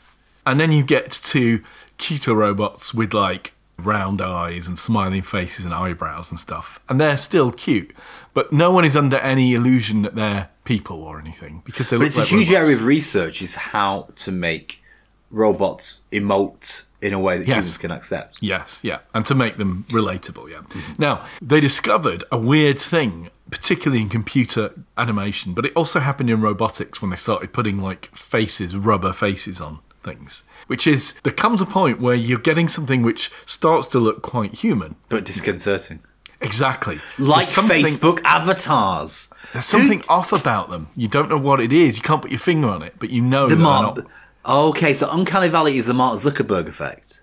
And 0.47 0.59
then 0.61 0.73
you 0.73 0.83
get 0.83 1.11
to 1.25 1.63
cuter 1.99 2.35
robots 2.35 2.93
with 2.95 3.13
like 3.15 3.53
round 3.87 4.21
eyes 4.21 4.67
and 4.67 4.79
smiling 4.79 5.23
faces 5.23 5.65
and 5.65 5.75
eyebrows 5.75 6.31
and 6.31 6.39
stuff. 6.41 6.81
And 6.89 7.01
they're 7.01 7.17
still 7.17 7.53
cute. 7.53 7.93
But 8.35 8.53
no 8.53 8.71
one 8.71 8.85
is 8.85 8.97
under 8.97 9.19
any 9.19 9.55
illusion 9.55 10.03
that 10.03 10.15
they're 10.15 10.49
people 10.65 11.03
or 11.03 11.19
anything 11.19 11.63
because 11.65 11.91
they 11.91 11.97
But 11.99 12.07
it's 12.07 12.17
like 12.19 12.27
a 12.27 12.31
huge 12.31 12.51
robots. 12.51 12.67
area 12.67 12.77
of 12.77 12.85
research 12.85 13.43
is 13.43 13.55
how 13.57 14.09
to 14.17 14.33
make 14.33 14.83
robots 15.31 16.03
emote 16.13 16.85
in 17.01 17.13
a 17.13 17.19
way 17.19 17.39
that 17.39 17.49
Yes. 17.49 17.65
humans 17.65 17.79
can 17.79 17.91
accept. 17.91 18.39
Yes, 18.41 18.81
yeah, 18.85 18.99
and 19.15 19.27
to 19.27 19.35
make 19.35 19.57
them 19.57 19.85
relatable, 19.91 20.51
yeah. 20.51 20.61
Now, 20.99 21.25
they 21.41 21.59
discovered 21.61 22.23
a 22.31 22.39
weird 22.39 22.79
thing, 22.81 23.31
particularly 23.51 24.03
in 24.03 24.09
computer 24.09 24.71
animation, 24.97 25.53
but 25.53 25.67
it 25.67 25.73
also 25.75 25.99
happened 26.01 26.31
in 26.31 26.41
robotics 26.41 27.01
when 27.03 27.11
they 27.11 27.17
started 27.17 27.53
putting 27.53 27.81
like 27.81 28.11
faces, 28.15 28.77
rubber 28.77 29.13
faces 29.13 29.61
on 29.61 29.81
things. 30.05 30.45
Which 30.73 30.87
is, 30.87 31.13
there 31.23 31.35
comes 31.35 31.61
a 31.61 31.67
point 31.67 32.01
where 32.01 32.15
you're 32.15 32.39
getting 32.39 32.67
something 32.67 33.03
which 33.03 33.31
starts 33.45 33.87
to 33.89 33.99
look 33.99 34.23
quite 34.23 34.55
human. 34.55 34.97
But 35.11 35.27
disconcerting. 35.27 36.01
Exactly. 36.41 36.99
Like 37.19 37.47
Facebook 37.47 38.23
avatars. 38.25 39.29
There's 39.53 39.67
something 39.67 40.03
off 40.09 40.33
about 40.33 40.71
them. 40.71 40.89
You 40.97 41.09
don't 41.09 41.29
know 41.29 41.37
what 41.37 41.61
it 41.61 41.75
is. 41.75 41.99
You 41.99 42.03
can't 42.03 42.23
put 42.23 42.31
your 42.31 42.41
finger 42.41 42.69
on 42.69 42.81
it, 42.83 42.95
but 42.99 43.11
you 43.11 43.21
know 43.21 43.51
The 43.51 43.57
that 43.57 43.63
they're 43.63 44.07
not- 44.07 44.07
Okay, 44.47 44.95
so 44.95 45.11
Uncanny 45.13 45.49
Valley 45.49 45.77
is 45.77 45.85
the 45.85 45.93
Mark 45.93 46.15
Zuckerberg 46.15 46.67
effect. 46.69 47.21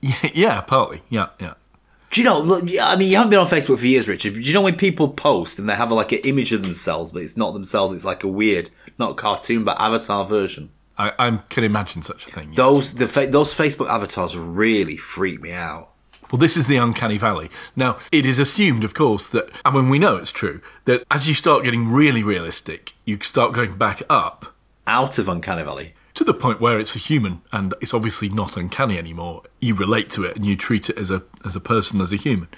Yeah, 0.00 0.30
yeah, 0.32 0.60
partly. 0.60 1.02
Yeah, 1.08 1.30
yeah. 1.40 1.54
Do 2.12 2.20
you 2.20 2.24
know? 2.24 2.38
Look, 2.38 2.70
I 2.80 2.94
mean, 2.94 3.10
you 3.10 3.16
haven't 3.16 3.30
been 3.30 3.40
on 3.40 3.46
Facebook 3.48 3.80
for 3.80 3.86
years, 3.86 4.06
Richard. 4.06 4.34
But 4.34 4.44
do 4.44 4.48
you 4.48 4.54
know 4.54 4.62
when 4.62 4.76
people 4.76 5.08
post 5.08 5.58
and 5.58 5.68
they 5.68 5.74
have 5.74 5.90
like 5.90 6.12
an 6.12 6.18
image 6.20 6.52
of 6.52 6.62
themselves, 6.62 7.10
but 7.10 7.22
it's 7.22 7.36
not 7.36 7.52
themselves? 7.52 7.92
It's 7.92 8.04
like 8.04 8.22
a 8.22 8.28
weird, 8.28 8.70
not 8.96 9.16
cartoon, 9.16 9.64
but 9.64 9.80
avatar 9.80 10.24
version. 10.24 10.70
I, 10.98 11.12
I 11.18 11.38
can 11.48 11.64
imagine 11.64 12.02
such 12.02 12.26
a 12.26 12.30
thing. 12.30 12.48
yes. 12.48 12.56
Those 12.56 12.94
the 12.94 13.08
fa- 13.08 13.26
those 13.28 13.54
Facebook 13.54 13.88
avatars 13.88 14.36
really 14.36 14.96
freak 14.96 15.40
me 15.40 15.52
out. 15.52 15.88
Well, 16.30 16.38
this 16.40 16.56
is 16.56 16.66
the 16.66 16.76
uncanny 16.76 17.18
valley. 17.18 17.50
Now, 17.76 17.98
it 18.10 18.24
is 18.24 18.38
assumed, 18.38 18.84
of 18.84 18.94
course, 18.94 19.28
that, 19.28 19.50
and 19.66 19.74
when 19.74 19.90
we 19.90 19.98
know 19.98 20.16
it's 20.16 20.30
true, 20.32 20.62
that 20.86 21.04
as 21.10 21.28
you 21.28 21.34
start 21.34 21.62
getting 21.62 21.90
really 21.92 22.22
realistic, 22.22 22.94
you 23.04 23.18
start 23.20 23.52
going 23.52 23.76
back 23.76 24.02
up 24.08 24.54
Out 24.86 25.18
of 25.18 25.28
Uncanny 25.28 25.62
Valley. 25.62 25.92
to 26.14 26.24
the 26.24 26.32
point 26.32 26.58
where 26.58 26.80
it's 26.80 26.96
a 26.96 26.98
human 26.98 27.42
and 27.52 27.74
it's 27.82 27.92
obviously 27.92 28.30
not 28.30 28.56
uncanny 28.56 28.96
anymore. 28.96 29.42
You 29.60 29.74
relate 29.74 30.08
to 30.12 30.24
it 30.24 30.36
and 30.36 30.46
you 30.46 30.56
treat 30.56 30.88
it 30.88 30.96
as 30.96 31.10
a 31.10 31.22
as 31.44 31.54
a 31.54 31.60
person, 31.60 32.00
as 32.00 32.14
a 32.14 32.16
human. 32.16 32.48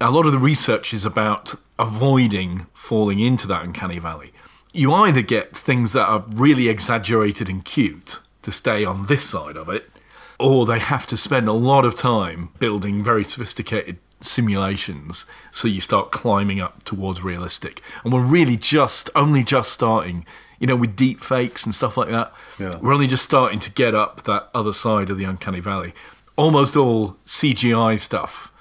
A 0.00 0.12
lot 0.12 0.24
of 0.26 0.30
the 0.32 0.38
research 0.38 0.94
is 0.94 1.04
about 1.04 1.56
avoiding 1.76 2.66
falling 2.72 3.18
into 3.18 3.48
that 3.48 3.64
uncanny 3.64 3.98
valley. 3.98 4.30
You 4.72 4.92
either 4.92 5.22
get 5.22 5.56
things 5.56 5.92
that 5.92 6.06
are 6.06 6.24
really 6.28 6.68
exaggerated 6.68 7.48
and 7.48 7.64
cute 7.64 8.20
to 8.42 8.52
stay 8.52 8.84
on 8.84 9.06
this 9.06 9.24
side 9.24 9.56
of 9.56 9.68
it, 9.68 9.90
or 10.38 10.66
they 10.66 10.78
have 10.78 11.06
to 11.06 11.16
spend 11.16 11.48
a 11.48 11.52
lot 11.52 11.84
of 11.84 11.94
time 11.94 12.50
building 12.58 13.02
very 13.02 13.24
sophisticated 13.24 13.98
simulations 14.20 15.26
so 15.50 15.68
you 15.68 15.80
start 15.80 16.12
climbing 16.12 16.60
up 16.60 16.82
towards 16.84 17.22
realistic. 17.22 17.82
And 18.04 18.12
we're 18.12 18.24
really 18.24 18.56
just 18.56 19.10
only 19.14 19.42
just 19.42 19.72
starting, 19.72 20.26
you 20.58 20.66
know, 20.66 20.76
with 20.76 20.96
deep 20.96 21.20
fakes 21.20 21.64
and 21.64 21.74
stuff 21.74 21.96
like 21.96 22.08
that. 22.10 22.32
Yeah. 22.58 22.76
We're 22.76 22.94
only 22.94 23.06
just 23.06 23.24
starting 23.24 23.60
to 23.60 23.70
get 23.70 23.94
up 23.94 24.24
that 24.24 24.48
other 24.54 24.72
side 24.72 25.10
of 25.10 25.18
the 25.18 25.24
uncanny 25.24 25.60
valley. 25.60 25.92
Almost 26.36 26.76
all 26.76 27.16
CGI 27.26 27.98
stuff. 28.00 28.52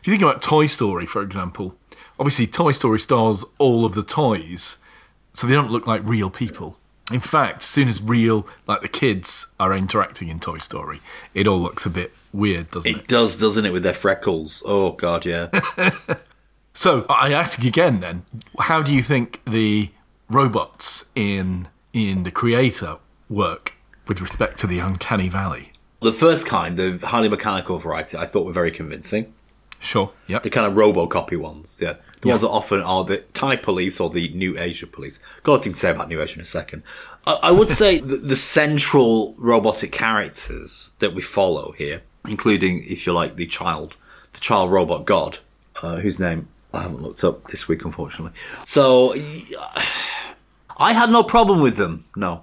If 0.00 0.06
you 0.06 0.12
think 0.12 0.22
about 0.22 0.42
Toy 0.42 0.66
Story, 0.66 1.06
for 1.06 1.22
example, 1.22 1.76
obviously 2.18 2.46
Toy 2.46 2.72
Story 2.72 3.00
stars 3.00 3.44
all 3.58 3.84
of 3.84 3.94
the 3.94 4.02
toys, 4.02 4.78
so 5.34 5.46
they 5.46 5.54
don't 5.54 5.70
look 5.70 5.86
like 5.86 6.02
real 6.04 6.30
people. 6.30 6.78
In 7.12 7.20
fact, 7.20 7.58
as 7.58 7.64
soon 7.64 7.88
as 7.88 8.00
real, 8.00 8.46
like 8.66 8.80
the 8.80 8.88
kids 8.88 9.46
are 9.60 9.74
interacting 9.74 10.28
in 10.28 10.40
Toy 10.40 10.58
Story, 10.58 11.00
it 11.34 11.46
all 11.46 11.60
looks 11.60 11.84
a 11.84 11.90
bit 11.90 12.12
weird, 12.32 12.70
doesn't 12.70 12.90
it? 12.90 12.96
It 12.96 13.08
does, 13.08 13.36
doesn't 13.36 13.66
it, 13.66 13.72
with 13.72 13.82
their 13.82 13.92
freckles? 13.92 14.62
Oh 14.64 14.92
God, 14.92 15.26
yeah. 15.26 15.50
So 16.76 17.06
I 17.08 17.32
ask 17.32 17.62
again 17.62 18.00
then, 18.00 18.24
how 18.58 18.82
do 18.82 18.92
you 18.92 19.00
think 19.00 19.40
the 19.46 19.90
robots 20.28 21.04
in 21.14 21.68
in 21.92 22.24
the 22.24 22.32
creator 22.32 22.96
work 23.30 23.74
with 24.08 24.20
respect 24.20 24.58
to 24.58 24.66
the 24.66 24.80
uncanny 24.80 25.28
valley? 25.28 25.70
the 26.02 26.12
first 26.12 26.46
kind, 26.46 26.76
the 26.76 26.98
highly 27.06 27.28
mechanical 27.30 27.78
variety, 27.78 28.18
I 28.18 28.26
thought 28.26 28.44
were 28.44 28.52
very 28.52 28.70
convincing. 28.70 29.32
Sure. 29.84 30.10
Yep. 30.28 30.42
The 30.42 30.50
kind 30.50 30.66
of 30.66 30.72
RoboCopy 30.72 31.38
ones, 31.38 31.78
yeah. 31.80 31.94
The 32.22 32.28
ones 32.28 32.40
that 32.40 32.48
often 32.48 32.80
are 32.80 33.04
the 33.04 33.18
Thai 33.34 33.56
police 33.56 34.00
or 34.00 34.08
the 34.10 34.28
New 34.30 34.58
Asia 34.58 34.86
police. 34.86 35.20
Got 35.42 35.54
a 35.54 35.60
thing 35.60 35.72
to 35.74 35.78
say 35.78 35.90
about 35.90 36.08
New 36.08 36.22
Asia 36.22 36.36
in 36.36 36.40
a 36.40 36.46
second. 36.46 36.82
I, 37.26 37.32
I 37.34 37.50
would 37.50 37.68
say 37.82 37.98
the, 37.98 38.16
the 38.16 38.36
central 38.36 39.34
robotic 39.36 39.92
characters 39.92 40.94
that 41.00 41.14
we 41.14 41.22
follow 41.22 41.72
here 41.72 42.02
including, 42.28 42.84
if 42.84 43.06
you 43.06 43.12
like, 43.12 43.36
the 43.36 43.46
child, 43.46 43.96
the 44.32 44.40
child 44.40 44.70
robot 44.70 45.04
god, 45.04 45.38
uh, 45.82 45.96
whose 45.96 46.18
name 46.18 46.48
I 46.72 46.82
haven't 46.82 47.02
looked 47.02 47.22
up 47.24 47.48
this 47.48 47.68
week, 47.68 47.84
unfortunately. 47.84 48.36
So 48.64 49.14
I 50.76 50.92
had 50.92 51.10
no 51.10 51.22
problem 51.22 51.60
with 51.60 51.76
them. 51.76 52.04
No, 52.16 52.42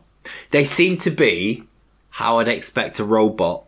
they 0.52 0.64
seem 0.64 0.98
to 0.98 1.12
be 1.12 1.64
how 2.12 2.40
I'd 2.40 2.48
expect 2.48 3.00
a 3.00 3.04
robot, 3.04 3.64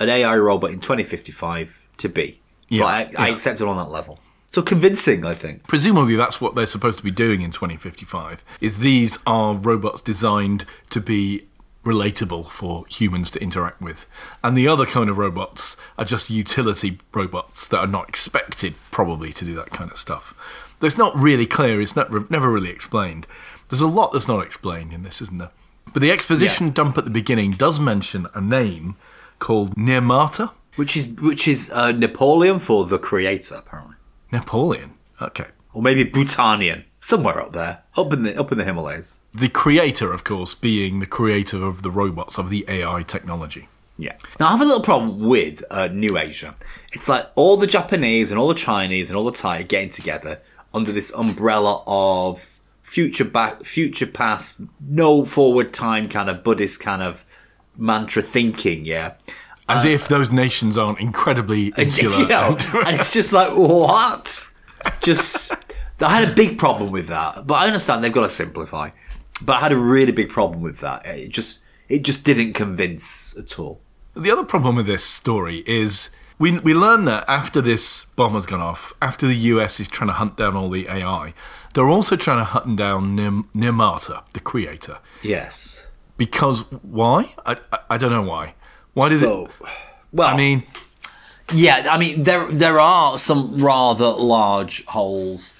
an 0.00 0.08
AI 0.08 0.36
robot 0.36 0.70
in 0.70 0.80
2055 0.80 1.86
to 1.98 2.08
be. 2.08 2.40
Yeah, 2.74 2.82
but 3.10 3.18
I, 3.18 3.26
I 3.26 3.28
accept 3.30 3.60
it 3.60 3.66
on 3.66 3.76
that 3.76 3.90
level. 3.90 4.18
So 4.50 4.62
convincing, 4.62 5.24
I 5.26 5.34
think. 5.34 5.66
Presumably, 5.66 6.14
that's 6.16 6.40
what 6.40 6.54
they're 6.54 6.66
supposed 6.66 6.98
to 6.98 7.04
be 7.04 7.10
doing 7.10 7.42
in 7.42 7.50
2055. 7.50 8.44
Is 8.60 8.78
these 8.78 9.18
are 9.26 9.54
robots 9.54 10.00
designed 10.00 10.64
to 10.90 11.00
be 11.00 11.46
relatable 11.84 12.50
for 12.50 12.86
humans 12.88 13.30
to 13.32 13.42
interact 13.42 13.80
with, 13.80 14.06
and 14.42 14.56
the 14.56 14.68
other 14.68 14.86
kind 14.86 15.10
of 15.10 15.18
robots 15.18 15.76
are 15.98 16.04
just 16.04 16.30
utility 16.30 16.98
robots 17.12 17.66
that 17.68 17.78
are 17.78 17.86
not 17.86 18.08
expected 18.08 18.74
probably 18.90 19.32
to 19.32 19.44
do 19.44 19.54
that 19.54 19.70
kind 19.70 19.90
of 19.90 19.98
stuff. 19.98 20.34
That's 20.80 20.96
not 20.96 21.14
really 21.16 21.46
clear. 21.46 21.80
It's 21.80 21.96
not 21.96 22.30
never 22.30 22.50
really 22.50 22.70
explained. 22.70 23.26
There's 23.68 23.80
a 23.80 23.86
lot 23.86 24.12
that's 24.12 24.28
not 24.28 24.44
explained 24.44 24.92
in 24.92 25.02
this, 25.02 25.20
isn't 25.20 25.38
there? 25.38 25.50
But 25.92 26.00
the 26.00 26.10
exposition 26.10 26.66
Yeah. 26.68 26.72
dump 26.74 26.96
at 26.98 27.04
the 27.04 27.10
beginning 27.10 27.52
does 27.52 27.80
mention 27.80 28.26
a 28.34 28.40
name 28.40 28.96
called 29.38 29.74
Nirmata. 29.76 30.52
Which 30.76 30.96
is 30.96 31.06
which 31.20 31.46
is 31.46 31.70
uh, 31.70 31.92
Napoleon 31.92 32.58
for 32.58 32.84
the 32.84 32.98
creator, 32.98 33.56
apparently, 33.56 33.96
Napoleon. 34.32 34.94
Okay. 35.22 35.46
or 35.72 35.80
maybe 35.80 36.04
Bhutanian, 36.04 36.84
somewhere 37.00 37.40
up 37.40 37.52
there, 37.52 37.82
up 37.96 38.12
in 38.12 38.22
the 38.22 38.38
up 38.38 38.50
in 38.52 38.58
the 38.58 38.64
Himalayas. 38.64 39.20
The 39.32 39.48
creator, 39.48 40.12
of 40.12 40.24
course, 40.24 40.54
being 40.54 41.00
the 41.00 41.06
creator 41.06 41.64
of 41.64 41.82
the 41.82 41.90
robots, 41.90 42.38
of 42.38 42.50
the 42.50 42.64
AI 42.68 43.02
technology. 43.04 43.68
Yeah. 43.96 44.16
Now 44.40 44.48
I 44.48 44.50
have 44.52 44.60
a 44.60 44.64
little 44.64 44.82
problem 44.82 45.20
with 45.20 45.62
uh, 45.70 45.86
New 45.88 46.18
Asia. 46.18 46.56
It's 46.92 47.08
like 47.08 47.28
all 47.36 47.56
the 47.56 47.66
Japanese 47.68 48.32
and 48.32 48.40
all 48.40 48.48
the 48.48 48.54
Chinese 48.54 49.08
and 49.08 49.16
all 49.16 49.24
the 49.24 49.30
Thai 49.32 49.60
are 49.60 49.62
getting 49.62 49.90
together 49.90 50.40
under 50.72 50.90
this 50.90 51.12
umbrella 51.14 51.82
of 51.86 52.60
future 52.82 53.24
back, 53.24 53.64
future 53.64 54.06
past, 54.06 54.62
no 54.80 55.24
forward 55.24 55.72
time 55.72 56.08
kind 56.08 56.28
of 56.28 56.42
Buddhist 56.42 56.80
kind 56.80 57.02
of 57.02 57.24
mantra 57.76 58.22
thinking. 58.22 58.84
Yeah. 58.84 59.14
As 59.68 59.84
uh, 59.84 59.88
if 59.88 60.08
those 60.08 60.30
nations 60.30 60.76
aren't 60.76 61.00
incredibly 61.00 61.68
insular. 61.78 62.22
you 62.22 62.28
know, 62.28 62.56
and 62.86 62.96
it's 62.98 63.12
just 63.12 63.32
like 63.32 63.50
what? 63.56 64.50
Just 65.00 65.52
I 66.00 66.20
had 66.20 66.28
a 66.28 66.34
big 66.34 66.58
problem 66.58 66.90
with 66.90 67.08
that, 67.08 67.46
but 67.46 67.54
I 67.54 67.66
understand 67.66 68.04
they've 68.04 68.12
got 68.12 68.22
to 68.22 68.28
simplify. 68.28 68.90
But 69.42 69.54
I 69.54 69.60
had 69.60 69.72
a 69.72 69.76
really 69.76 70.12
big 70.12 70.28
problem 70.28 70.62
with 70.62 70.80
that. 70.80 71.06
It 71.06 71.30
just 71.30 71.64
it 71.88 72.02
just 72.02 72.24
didn't 72.24 72.52
convince 72.54 73.36
at 73.36 73.58
all. 73.58 73.80
the 74.14 74.30
other 74.30 74.44
problem 74.44 74.76
with 74.76 74.86
this 74.86 75.04
story 75.04 75.64
is 75.66 76.10
we, 76.38 76.58
we 76.60 76.74
learn 76.74 77.04
that 77.04 77.24
after 77.28 77.60
this 77.60 78.06
bomb 78.16 78.34
has 78.34 78.46
gone 78.46 78.60
off, 78.60 78.92
after 79.00 79.26
the 79.26 79.34
US 79.34 79.80
is 79.80 79.88
trying 79.88 80.08
to 80.08 80.14
hunt 80.14 80.36
down 80.36 80.56
all 80.56 80.70
the 80.70 80.88
AI, 80.88 81.34
they're 81.74 81.88
also 81.88 82.16
trying 82.16 82.38
to 82.38 82.44
hunt 82.44 82.76
down 82.76 83.14
Nim, 83.16 83.48
Nirmata, 83.54 84.22
the 84.32 84.40
creator. 84.40 84.98
Yes. 85.22 85.86
Because 86.16 86.60
why? 86.82 87.34
I, 87.44 87.56
I, 87.72 87.78
I 87.90 87.98
don't 87.98 88.12
know 88.12 88.22
why. 88.22 88.54
Why 88.94 89.08
did 89.10 89.20
So, 89.20 89.44
it? 89.46 89.50
well, 90.12 90.28
I 90.32 90.36
mean, 90.36 90.64
yeah, 91.52 91.86
I 91.90 91.98
mean 91.98 92.22
there 92.22 92.50
there 92.50 92.80
are 92.80 93.18
some 93.18 93.58
rather 93.58 94.06
large 94.10 94.84
holes 94.86 95.58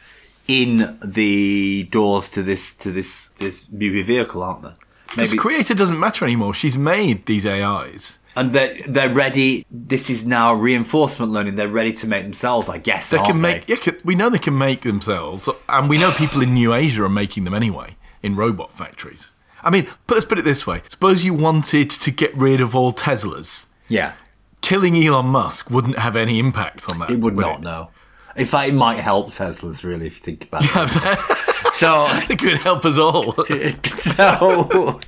in 0.49 0.99
the 1.05 1.85
doors 1.91 2.29
to 2.31 2.43
this 2.43 2.75
to 2.77 2.91
this 2.91 3.29
this 3.39 3.71
movie 3.73 4.03
vehicle, 4.03 4.43
aren't 4.43 4.63
there? 4.63 4.75
this 5.17 5.33
creator 5.35 5.75
doesn't 5.75 6.01
matter 6.01 6.25
anymore. 6.25 6.53
She's 6.55 6.77
made 6.77 7.27
these 7.27 7.47
AIs. 7.47 8.19
and 8.37 8.53
they're 8.53 8.75
they're 8.89 9.15
ready. 9.15 9.65
This 9.71 10.11
is 10.11 10.27
now 10.27 10.53
reinforcement 10.55 11.31
learning. 11.31 11.55
They're 11.55 11.69
ready 11.69 11.93
to 11.93 12.07
make 12.09 12.25
themselves, 12.25 12.69
I 12.69 12.79
guess. 12.79 13.11
They 13.11 13.19
can 13.19 13.41
make. 13.41 13.67
they? 13.67 13.75
Yeah, 13.75 13.93
we 14.05 14.15
know 14.17 14.29
they 14.29 14.39
can 14.41 14.59
make 14.59 14.83
themselves, 14.83 15.49
and 15.69 15.89
we 15.89 15.99
know 15.99 16.11
people 16.13 16.43
in 16.43 16.53
New 16.55 16.75
Asia 16.75 17.05
are 17.05 17.09
making 17.09 17.45
them 17.45 17.55
anyway 17.55 17.97
in 18.25 18.35
robot 18.35 18.73
factories. 18.73 19.33
I 19.65 19.71
mean, 19.71 19.89
let's 20.09 20.25
put 20.27 20.39
it 20.39 20.45
this 20.45 20.67
way: 20.67 20.83
suppose 20.89 21.25
you 21.25 21.35
wanted 21.35 21.91
to 21.91 22.11
get 22.11 22.37
rid 22.37 22.61
of 22.61 22.77
all 22.77 22.93
Teslas, 22.93 23.67
Yeah, 23.89 24.13
killing 24.61 24.97
Elon 24.97 25.27
Musk 25.27 25.71
wouldn't 25.71 25.99
have 25.99 26.17
any 26.17 26.39
impact 26.39 26.91
on 26.91 26.99
that. 27.01 27.11
it 27.11 27.19
would 27.21 27.35
would 27.35 27.45
not. 27.47 27.61
No. 27.63 27.91
In 28.37 28.47
fact, 28.47 28.69
it 28.71 28.75
might 28.75 28.99
help 28.99 29.29
Teslas 29.29 29.85
really 29.85 30.09
if 30.09 30.19
you 30.19 30.25
think 30.25 30.45
about 30.45 30.65
it. 30.65 30.71
I 31.67 31.71
So. 31.73 32.07
think 32.27 32.43
it 32.43 32.47
would 32.53 32.59
help 32.63 32.85
us 32.85 32.99
all. 32.99 33.33
so 33.97 35.01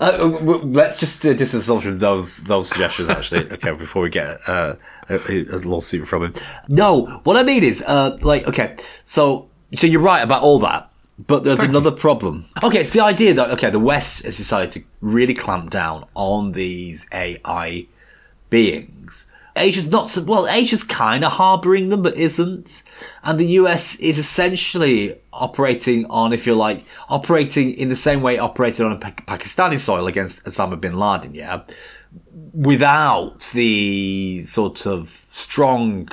uh, 0.00 0.60
let's 0.64 0.98
just 0.98 1.24
uh, 1.26 1.34
from 1.80 1.98
those 1.98 2.38
those 2.44 2.68
suggestions 2.68 3.08
actually 3.10 3.50
okay 3.52 3.72
before 3.72 4.02
we 4.02 4.10
get 4.10 4.40
uh, 4.48 4.76
a, 5.08 5.16
a 5.50 5.58
lawsuit 5.58 6.06
from 6.06 6.24
him 6.24 6.34
no 6.68 7.06
what 7.24 7.36
i 7.36 7.42
mean 7.42 7.62
is 7.64 7.82
uh, 7.86 8.16
like 8.22 8.46
okay 8.46 8.76
so 9.04 9.48
so 9.74 9.86
you're 9.86 10.00
right 10.00 10.22
about 10.22 10.42
all 10.42 10.58
that 10.58 10.90
but 11.26 11.44
there's 11.44 11.62
another 11.62 11.90
problem 11.90 12.46
okay 12.62 12.80
it's 12.80 12.92
the 12.92 13.02
idea 13.02 13.34
that 13.34 13.50
okay 13.50 13.70
the 13.70 13.78
west 13.78 14.24
has 14.24 14.36
decided 14.36 14.70
to 14.70 14.82
really 15.00 15.34
clamp 15.34 15.70
down 15.70 16.06
on 16.14 16.52
these 16.52 17.06
ai 17.12 17.86
beings. 18.50 19.26
Asia's 19.56 19.90
not 19.90 20.08
so, 20.08 20.22
well, 20.22 20.46
Asia's 20.46 20.84
kind 20.84 21.24
of 21.24 21.32
harboring 21.32 21.88
them, 21.88 22.02
but 22.02 22.16
isn't. 22.16 22.82
And 23.24 23.40
the 23.40 23.46
US 23.46 23.96
is 23.96 24.16
essentially 24.18 25.18
operating 25.32 26.06
on, 26.06 26.32
if 26.32 26.46
you 26.46 26.54
like, 26.54 26.84
operating 27.08 27.74
in 27.74 27.88
the 27.88 27.96
same 27.96 28.22
way 28.22 28.36
it 28.36 28.40
operated 28.40 28.86
on 28.86 29.00
Pa- 29.00 29.10
Pakistani 29.10 29.78
soil 29.78 30.06
against 30.06 30.44
Osama 30.44 30.80
bin 30.80 30.96
Laden, 30.96 31.34
yeah? 31.34 31.62
Without 32.52 33.50
the 33.52 34.42
sort 34.42 34.86
of 34.86 35.08
strong 35.08 36.08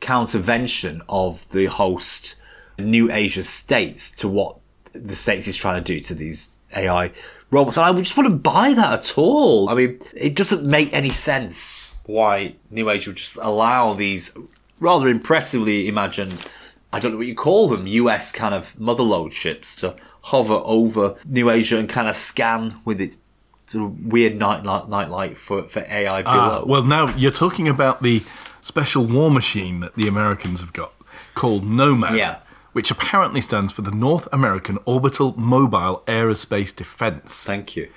countervention 0.00 1.02
of 1.08 1.46
the 1.50 1.66
host 1.66 2.36
New 2.80 3.10
Asia 3.10 3.44
states 3.44 4.10
to 4.12 4.28
what 4.28 4.56
the 4.92 5.14
states 5.14 5.46
is 5.46 5.56
trying 5.56 5.82
to 5.82 5.94
do 5.94 6.00
to 6.00 6.14
these 6.14 6.50
AI 6.76 7.12
robots. 7.50 7.76
And 7.76 7.86
I 7.86 7.92
just 8.00 8.16
wouldn't 8.16 8.42
buy 8.42 8.74
that 8.74 8.92
at 8.92 9.18
all. 9.18 9.68
I 9.68 9.74
mean, 9.74 10.00
it 10.14 10.34
doesn't 10.34 10.64
make 10.68 10.92
any 10.92 11.10
sense 11.10 12.02
why 12.06 12.54
New 12.70 12.90
Asia 12.90 13.10
would 13.10 13.16
just 13.16 13.36
allow 13.36 13.94
these 13.94 14.36
rather 14.80 15.08
impressively 15.08 15.86
imagined, 15.86 16.46
I 16.92 16.98
don't 16.98 17.12
know 17.12 17.18
what 17.18 17.26
you 17.26 17.34
call 17.34 17.68
them, 17.68 17.86
US 17.86 18.32
kind 18.32 18.54
of 18.54 18.74
motherload 18.78 19.32
ships 19.32 19.76
to 19.76 19.94
hover 20.22 20.60
over 20.64 21.16
New 21.24 21.50
Asia 21.50 21.78
and 21.78 21.88
kind 21.88 22.08
of 22.08 22.16
scan 22.16 22.80
with 22.84 23.00
its 23.00 23.18
sort 23.66 23.84
of 23.84 24.06
weird 24.06 24.36
night 24.36 24.64
light, 24.64 24.88
night 24.88 25.08
light 25.08 25.36
for, 25.36 25.62
for 25.64 25.80
AI 25.88 26.22
below. 26.22 26.62
Ah, 26.62 26.64
well, 26.66 26.82
now 26.82 27.14
you're 27.14 27.30
talking 27.30 27.68
about 27.68 28.02
the 28.02 28.22
special 28.60 29.04
war 29.04 29.30
machine 29.30 29.80
that 29.80 29.94
the 29.94 30.08
Americans 30.08 30.60
have 30.60 30.72
got 30.72 30.92
called 31.34 31.62
NOMAD, 31.64 32.16
Yeah. 32.18 32.38
Which 32.72 32.90
apparently 32.90 33.40
stands 33.40 33.72
for 33.72 33.82
the 33.82 33.90
North 33.90 34.28
American 34.32 34.78
Orbital 34.84 35.34
Mobile 35.38 36.02
Aerospace 36.06 36.74
Defense. 36.74 37.44
Thank 37.44 37.76
you. 37.76 37.88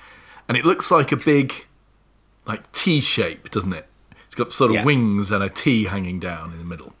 and 0.48 0.58
it 0.58 0.64
looks 0.66 0.90
like 0.90 1.10
a 1.10 1.16
big, 1.16 1.66
like 2.46 2.70
T 2.72 3.00
shape, 3.00 3.50
doesn't 3.50 3.72
it? 3.72 3.86
It's 4.26 4.34
got 4.34 4.52
sort 4.52 4.70
of 4.70 4.74
Yeah. 4.76 4.84
wings 4.84 5.30
and 5.30 5.42
a 5.42 5.48
T 5.48 5.84
hanging 5.84 6.20
down 6.20 6.52
in 6.52 6.58
the 6.58 6.64
middle. 6.64 6.92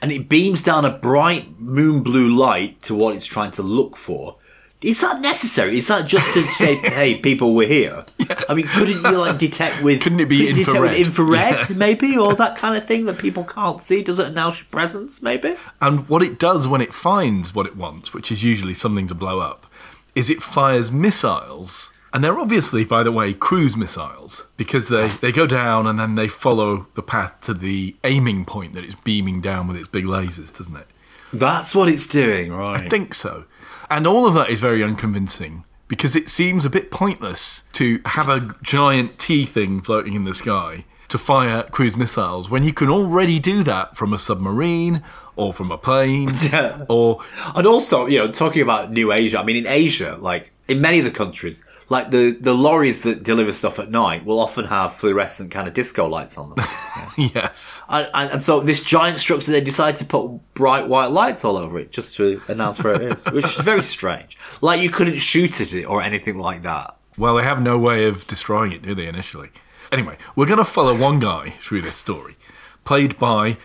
and 0.00 0.12
it 0.12 0.28
beams 0.28 0.62
down 0.62 0.84
a 0.84 0.90
bright 0.90 1.58
moon 1.60 2.02
blue 2.04 2.28
light 2.28 2.80
to 2.82 2.94
what 2.94 3.14
it's 3.16 3.26
trying 3.26 3.50
to 3.50 3.62
look 3.62 3.96
for. 3.96 4.36
Is 4.80 5.00
that 5.00 5.20
necessary? 5.20 5.76
Is 5.76 5.88
that 5.88 6.06
just 6.06 6.34
to 6.34 6.42
say, 6.52 6.76
"Hey, 6.82 7.16
people, 7.16 7.54
we're 7.54 7.66
here"? 7.66 8.04
I 8.48 8.54
mean, 8.54 8.68
couldn't 8.68 9.02
you 9.02 9.18
like 9.18 9.38
detect 9.38 9.82
with? 9.82 10.02
Couldn't 10.02 10.20
it 10.20 10.28
be 10.28 10.46
couldn't 10.46 10.74
you 10.74 10.80
with 10.80 10.96
infrared? 10.96 11.56
infrared, 11.60 11.76
maybe, 11.76 12.16
or 12.16 12.34
that 12.34 12.56
kind 12.56 12.76
of 12.76 12.86
thing 12.86 13.04
that 13.06 13.18
people 13.18 13.42
can't 13.44 13.82
see? 13.82 14.02
Does 14.02 14.18
it 14.20 14.28
announce 14.28 14.60
your 14.60 14.68
presence? 14.68 15.20
Maybe. 15.20 15.56
And 15.80 16.08
what 16.08 16.22
it 16.22 16.38
does 16.38 16.68
when 16.68 16.80
it 16.80 16.94
finds 16.94 17.54
what 17.54 17.66
it 17.66 17.76
wants, 17.76 18.14
which 18.14 18.30
is 18.30 18.44
usually 18.44 18.74
something 18.74 19.08
to 19.08 19.14
blow 19.14 19.40
up, 19.40 19.66
is 20.14 20.30
it 20.30 20.42
fires 20.42 20.92
missiles. 20.92 21.90
And 22.10 22.24
they're 22.24 22.38
obviously, 22.38 22.84
by 22.84 23.02
the 23.02 23.12
way, 23.12 23.34
cruise 23.34 23.76
missiles 23.76 24.46
because 24.56 24.88
they, 24.88 25.08
they 25.08 25.30
go 25.30 25.46
down 25.46 25.86
and 25.86 25.98
then 25.98 26.14
they 26.14 26.26
follow 26.26 26.86
the 26.94 27.02
path 27.02 27.38
to 27.42 27.52
the 27.52 27.96
aiming 28.02 28.46
point 28.46 28.72
that 28.72 28.82
it's 28.82 28.94
beaming 28.94 29.42
down 29.42 29.68
with 29.68 29.76
its 29.76 29.88
big 29.88 30.04
lasers, 30.04 30.56
doesn't 30.56 30.74
it? 30.74 30.86
That's 31.34 31.74
what 31.74 31.90
it's 31.90 32.08
doing, 32.08 32.50
right? 32.50 32.82
I 32.82 32.88
think 32.88 33.12
so. 33.12 33.44
And 33.90 34.06
all 34.06 34.26
of 34.26 34.34
that 34.34 34.50
is 34.50 34.60
very 34.60 34.82
unconvincing 34.82 35.64
because 35.88 36.14
it 36.14 36.28
seems 36.28 36.64
a 36.64 36.70
bit 36.70 36.90
pointless 36.90 37.64
to 37.72 38.00
have 38.04 38.28
a 38.28 38.54
giant 38.62 39.18
T 39.18 39.44
thing 39.44 39.80
floating 39.80 40.14
in 40.14 40.24
the 40.24 40.34
sky 40.34 40.84
to 41.08 41.16
fire 41.16 41.62
cruise 41.62 41.96
missiles 41.96 42.50
when 42.50 42.64
you 42.64 42.72
can 42.72 42.90
already 42.90 43.38
do 43.38 43.62
that 43.62 43.96
from 43.96 44.12
a 44.12 44.18
submarine 44.18 45.02
or 45.36 45.54
from 45.54 45.70
a 45.70 45.78
plane 45.78 46.28
or 46.88 47.22
And 47.54 47.66
also, 47.66 48.06
you 48.06 48.18
know, 48.18 48.30
talking 48.30 48.60
about 48.60 48.92
New 48.92 49.12
Asia, 49.12 49.40
I 49.40 49.44
mean, 49.44 49.56
in 49.56 49.66
Asia, 49.66 50.18
like 50.20 50.52
in 50.68 50.80
many 50.80 50.98
of 50.98 51.04
the 51.04 51.10
countries, 51.10 51.64
like 51.90 52.10
the, 52.10 52.32
the 52.32 52.52
lorries 52.52 53.02
that 53.02 53.22
deliver 53.22 53.52
stuff 53.52 53.78
at 53.78 53.90
night 53.90 54.24
will 54.24 54.40
often 54.40 54.66
have 54.66 54.92
fluorescent 54.94 55.50
kind 55.50 55.66
of 55.66 55.74
disco 55.74 56.06
lights 56.06 56.36
on 56.36 56.50
them. 56.54 56.64
yes. 57.16 57.80
and, 57.88 58.10
and, 58.14 58.30
and 58.32 58.42
so 58.42 58.60
this 58.60 58.82
giant 58.82 59.18
structure, 59.18 59.50
they 59.50 59.60
decide 59.60 59.96
to 59.96 60.04
put 60.04 60.28
bright 60.54 60.86
white 60.88 61.10
lights 61.10 61.44
all 61.44 61.56
over 61.56 61.78
it 61.78 61.90
just 61.90 62.16
to 62.16 62.42
announce 62.48 62.82
where 62.82 63.00
it 63.00 63.12
is, 63.18 63.24
which 63.32 63.44
is 63.44 63.64
very 63.64 63.82
strange. 63.82 64.36
Like 64.60 64.80
you 64.82 64.90
couldn't 64.90 65.18
shoot 65.18 65.60
at 65.60 65.72
it 65.74 65.84
or 65.84 66.02
anything 66.02 66.38
like 66.38 66.62
that. 66.62 66.96
Well, 67.16 67.36
they 67.36 67.42
have 67.42 67.60
no 67.62 67.78
way 67.78 68.04
of 68.04 68.26
destroying 68.26 68.72
it, 68.72 68.82
do 68.82 68.94
they, 68.94 69.06
initially? 69.06 69.50
Anyway, 69.90 70.16
we're 70.36 70.46
going 70.46 70.58
to 70.58 70.64
follow 70.64 70.94
one 70.96 71.18
guy 71.18 71.54
through 71.62 71.82
this 71.82 71.96
story, 71.96 72.36
played 72.84 73.18
by, 73.18 73.56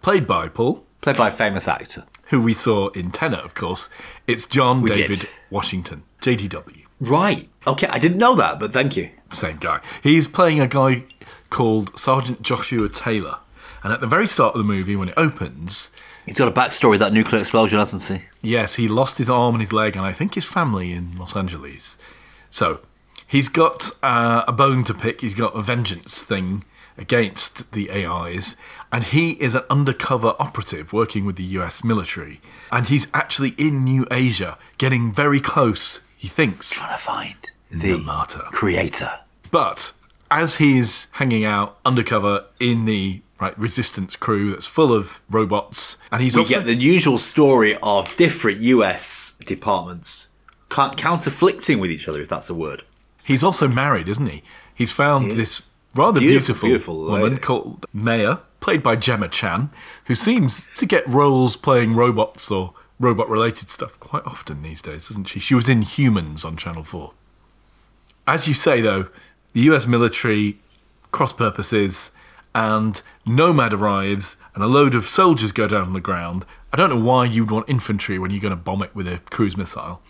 played 0.00 0.26
by 0.26 0.48
Paul, 0.48 0.84
Played 1.02 1.18
by 1.18 1.28
a 1.28 1.32
famous 1.32 1.68
actor. 1.68 2.04
who 2.28 2.40
we 2.40 2.54
saw 2.54 2.88
in 2.90 3.10
Tenet, 3.10 3.40
of 3.40 3.54
course. 3.54 3.90
It's 4.26 4.46
John 4.46 4.80
We 4.80 4.88
David 4.90 5.20
did. 5.20 5.28
Washington, 5.50 6.04
JDW. 6.22 6.84
Right. 7.00 7.50
Okay, 7.66 7.86
I 7.86 7.98
didn't 7.98 8.18
know 8.18 8.34
that, 8.34 8.60
but 8.60 8.72
thank 8.72 8.96
you. 8.96 9.10
Same 9.30 9.56
guy. 9.56 9.80
He's 10.02 10.28
playing 10.28 10.60
a 10.60 10.68
guy 10.68 11.04
called 11.50 11.98
Sergeant 11.98 12.42
Joshua 12.42 12.88
Taylor. 12.88 13.38
And 13.82 13.92
at 13.92 14.00
the 14.00 14.06
very 14.06 14.26
start 14.26 14.54
of 14.54 14.58
the 14.58 14.72
movie, 14.72 14.96
when 14.96 15.08
it 15.08 15.14
opens, 15.16 15.90
He's 16.24 16.38
got 16.38 16.48
a 16.48 16.52
backstory 16.52 16.98
that 16.98 17.12
nuclear 17.12 17.40
explosion, 17.40 17.78
hasn't 17.78 18.20
he? 18.20 18.26
Yes, 18.40 18.76
he 18.76 18.88
lost 18.88 19.18
his 19.18 19.28
arm 19.28 19.54
and 19.54 19.60
his 19.60 19.72
leg, 19.72 19.94
and 19.94 20.06
I 20.06 20.12
think 20.12 20.34
his 20.34 20.46
family 20.46 20.92
in 20.92 21.18
Los 21.18 21.36
Angeles. 21.36 21.98
So 22.50 22.80
he's 23.26 23.48
got 23.48 23.90
uh, 24.02 24.44
a 24.48 24.52
bone 24.52 24.84
to 24.84 24.94
pick. 24.94 25.20
He's 25.20 25.34
got 25.34 25.54
a 25.54 25.60
vengeance 25.60 26.24
thing 26.24 26.64
against 26.96 27.72
the 27.72 27.90
AIs, 27.90 28.56
and 28.90 29.04
he 29.04 29.32
is 29.32 29.54
an 29.54 29.64
undercover 29.68 30.34
operative 30.38 30.92
working 30.92 31.26
with 31.26 31.36
the 31.36 31.44
US 31.58 31.84
military. 31.84 32.40
And 32.72 32.86
he's 32.86 33.06
actually 33.12 33.50
in 33.58 33.84
New 33.84 34.06
Asia, 34.10 34.56
getting 34.78 35.12
very 35.12 35.40
close, 35.40 36.00
he 36.16 36.28
thinks, 36.28 36.70
Trying 36.70 36.96
to 36.96 37.02
find 37.02 37.50
the 37.80 37.98
Nirmata. 37.98 38.44
creator. 38.50 39.10
But 39.50 39.92
as 40.30 40.56
he's 40.56 41.08
hanging 41.12 41.44
out 41.44 41.78
undercover 41.84 42.44
in 42.58 42.84
the 42.84 43.20
right 43.40 43.56
resistance 43.58 44.16
crew 44.16 44.52
that's 44.52 44.66
full 44.66 44.92
of 44.92 45.20
robots, 45.30 45.98
and 46.10 46.22
he's 46.22 46.36
We 46.36 46.42
also 46.42 46.54
get 46.54 46.64
the 46.66 46.74
usual 46.74 47.18
story 47.18 47.76
of 47.82 48.14
different 48.16 48.60
US 48.60 49.34
departments 49.44 50.30
counterflicting 50.70 51.80
with 51.80 51.90
each 51.90 52.08
other, 52.08 52.20
if 52.20 52.28
that's 52.28 52.50
a 52.50 52.54
word. 52.54 52.82
He's 53.22 53.44
also 53.44 53.68
married, 53.68 54.08
isn't 54.08 54.26
he? 54.26 54.42
He's 54.74 54.90
found 54.90 55.32
this 55.32 55.68
rather 55.94 56.20
Beautiful, 56.20 56.68
beautiful, 56.68 56.68
beautiful 56.68 57.04
woman 57.06 57.22
lady. 57.30 57.36
called 57.40 57.86
Maya, 57.92 58.38
played 58.60 58.82
by 58.82 58.96
Gemma 58.96 59.28
Chan, 59.28 59.70
who 60.06 60.14
seems 60.14 60.68
to 60.76 60.86
get 60.86 61.06
roles 61.06 61.56
playing 61.56 61.94
robots 61.94 62.50
or 62.50 62.74
robot 62.98 63.28
related 63.28 63.70
stuff 63.70 63.98
quite 64.00 64.24
often 64.26 64.62
these 64.62 64.82
days, 64.82 65.08
doesn't 65.08 65.24
she? 65.24 65.38
She 65.38 65.54
was 65.54 65.68
in 65.68 65.82
Humans 65.82 66.44
on 66.44 66.56
Channel 66.56 66.84
4. 66.84 67.12
As 68.26 68.48
you 68.48 68.54
say, 68.54 68.80
though, 68.80 69.08
the 69.52 69.60
US 69.62 69.86
military 69.86 70.58
cross 71.12 71.32
purposes 71.32 72.10
and 72.54 73.00
Nomad 73.26 73.72
arrives 73.72 74.36
and 74.54 74.62
a 74.62 74.66
load 74.66 74.94
of 74.94 75.06
soldiers 75.08 75.52
go 75.52 75.66
down 75.68 75.82
on 75.82 75.92
the 75.92 76.00
ground. 76.00 76.44
I 76.72 76.76
don't 76.76 76.90
know 76.90 76.98
why 77.00 77.24
you'd 77.26 77.50
want 77.50 77.68
infantry 77.68 78.18
when 78.18 78.30
you're 78.30 78.40
going 78.40 78.50
to 78.50 78.56
bomb 78.56 78.82
it 78.82 78.94
with 78.94 79.06
a 79.06 79.20
cruise 79.30 79.56
missile, 79.56 80.00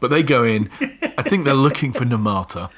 but 0.00 0.08
they 0.10 0.22
go 0.22 0.44
in. 0.44 0.70
I 1.18 1.22
think 1.22 1.44
they're 1.44 1.54
looking 1.54 1.92
for 1.92 2.04
Nirmata, 2.04 2.70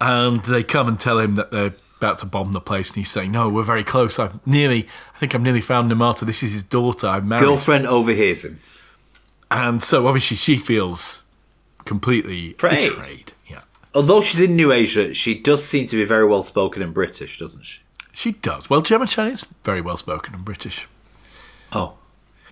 and 0.00 0.44
they 0.44 0.62
come 0.62 0.86
and 0.86 0.98
tell 0.98 1.18
him 1.18 1.34
that 1.36 1.50
they're 1.50 1.74
about 1.98 2.18
to 2.18 2.26
bomb 2.26 2.52
the 2.52 2.60
place, 2.60 2.90
and 2.90 2.96
he's 2.98 3.10
saying, 3.10 3.32
"No, 3.32 3.48
we're 3.48 3.62
very 3.64 3.82
close. 3.82 4.18
I've 4.20 4.44
nearly, 4.46 4.86
I 5.14 5.18
think 5.18 5.34
I've 5.34 5.42
nearly 5.42 5.60
found 5.60 5.90
Nirmata. 5.90 6.26
This 6.26 6.42
is 6.44 6.52
his 6.52 6.62
daughter. 6.62 7.08
I've 7.08 7.24
married." 7.24 7.40
Girlfriend 7.42 7.86
overhears 7.86 8.44
him. 8.44 8.60
And 9.50 9.82
so 9.82 10.06
obviously 10.06 10.36
she 10.36 10.56
feels 10.58 11.22
completely 11.84 12.50
Betrayed. 12.50 12.90
betrayed. 12.90 13.32
Although 13.96 14.20
she's 14.20 14.40
in 14.40 14.54
New 14.56 14.72
Asia, 14.72 15.14
she 15.14 15.34
does 15.34 15.64
seem 15.64 15.86
to 15.86 15.96
be 15.96 16.04
very 16.04 16.26
well 16.26 16.42
spoken 16.42 16.82
and 16.82 16.92
British, 16.92 17.38
doesn't 17.38 17.64
she? 17.64 17.80
she 18.16 18.32
does. 18.32 18.70
Well, 18.70 18.80
Gemma 18.80 19.06
Chan 19.06 19.30
is 19.30 19.46
very 19.62 19.80
well 19.82 19.96
spoken 19.98 20.34
and 20.34 20.44
British. 20.44 20.86
Oh. 21.72 21.94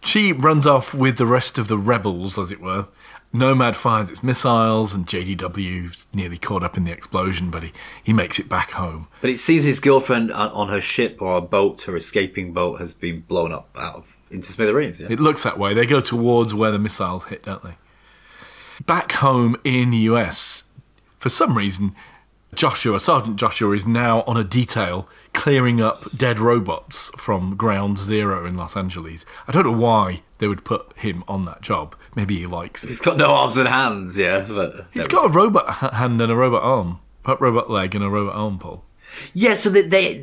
She 0.02 0.30
runs 0.32 0.66
off 0.66 0.92
with 0.92 1.16
the 1.16 1.24
rest 1.24 1.56
of 1.56 1.68
the 1.68 1.78
rebels, 1.78 2.38
as 2.38 2.50
it 2.50 2.60
were. 2.60 2.88
Nomad 3.32 3.74
fires 3.74 4.10
its 4.10 4.22
missiles, 4.22 4.92
and 4.92 5.06
JDW's 5.06 6.06
nearly 6.12 6.36
caught 6.36 6.62
up 6.62 6.76
in 6.76 6.84
the 6.84 6.92
explosion, 6.92 7.50
but 7.50 7.62
he, 7.62 7.72
he 8.02 8.12
makes 8.12 8.38
it 8.38 8.48
back 8.48 8.72
home. 8.72 9.08
But 9.22 9.30
it 9.30 9.38
seems 9.38 9.64
his 9.64 9.80
girlfriend 9.80 10.30
on 10.32 10.50
on 10.50 10.68
her 10.68 10.82
ship 10.82 11.22
or 11.22 11.38
a 11.38 11.40
boat, 11.40 11.82
her 11.82 11.96
escaping 11.96 12.52
boat, 12.52 12.78
has 12.78 12.92
been 12.92 13.20
blown 13.20 13.50
up 13.50 13.70
out 13.74 13.96
of 13.96 14.18
into 14.30 14.52
smithereens. 14.52 15.00
Yeah? 15.00 15.08
It 15.10 15.18
looks 15.18 15.42
that 15.44 15.58
way. 15.58 15.72
They 15.72 15.86
go 15.86 16.00
towards 16.00 16.52
where 16.52 16.70
the 16.70 16.78
missiles 16.78 17.24
hit, 17.24 17.44
don't 17.44 17.64
they? 17.64 17.76
Back 18.84 19.12
home 19.12 19.56
in 19.64 19.90
the 19.90 19.98
US, 19.98 20.63
for 21.24 21.30
some 21.30 21.56
reason, 21.56 21.94
Joshua, 22.54 23.00
Sergeant 23.00 23.36
Joshua, 23.36 23.70
is 23.74 23.86
now 23.86 24.24
on 24.26 24.36
a 24.36 24.44
detail 24.44 25.08
clearing 25.32 25.80
up 25.80 26.14
dead 26.14 26.38
robots 26.38 27.10
from 27.16 27.56
Ground 27.56 27.98
Zero 27.98 28.44
in 28.44 28.58
Los 28.58 28.76
Angeles. 28.76 29.24
I 29.48 29.52
don't 29.52 29.64
know 29.64 29.72
why 29.72 30.20
they 30.36 30.48
would 30.48 30.66
put 30.66 30.92
him 30.98 31.24
on 31.26 31.46
that 31.46 31.62
job. 31.62 31.96
Maybe 32.14 32.36
he 32.36 32.44
likes 32.46 32.84
it. 32.84 32.88
He's 32.88 33.00
got 33.00 33.16
no 33.16 33.32
arms 33.32 33.56
and 33.56 33.66
hands, 33.66 34.18
yeah. 34.18 34.40
But 34.46 34.86
He's 34.92 35.08
got 35.08 35.24
a 35.24 35.28
robot 35.30 35.94
hand 35.94 36.20
and 36.20 36.30
a 36.30 36.36
robot 36.36 36.62
arm, 36.62 37.00
a 37.24 37.36
robot 37.36 37.70
leg 37.70 37.94
and 37.94 38.04
a 38.04 38.10
robot 38.10 38.34
arm, 38.36 38.58
Paul. 38.58 38.84
yeah. 39.32 39.54
So 39.54 39.70
that 39.70 39.88
they, 39.90 40.22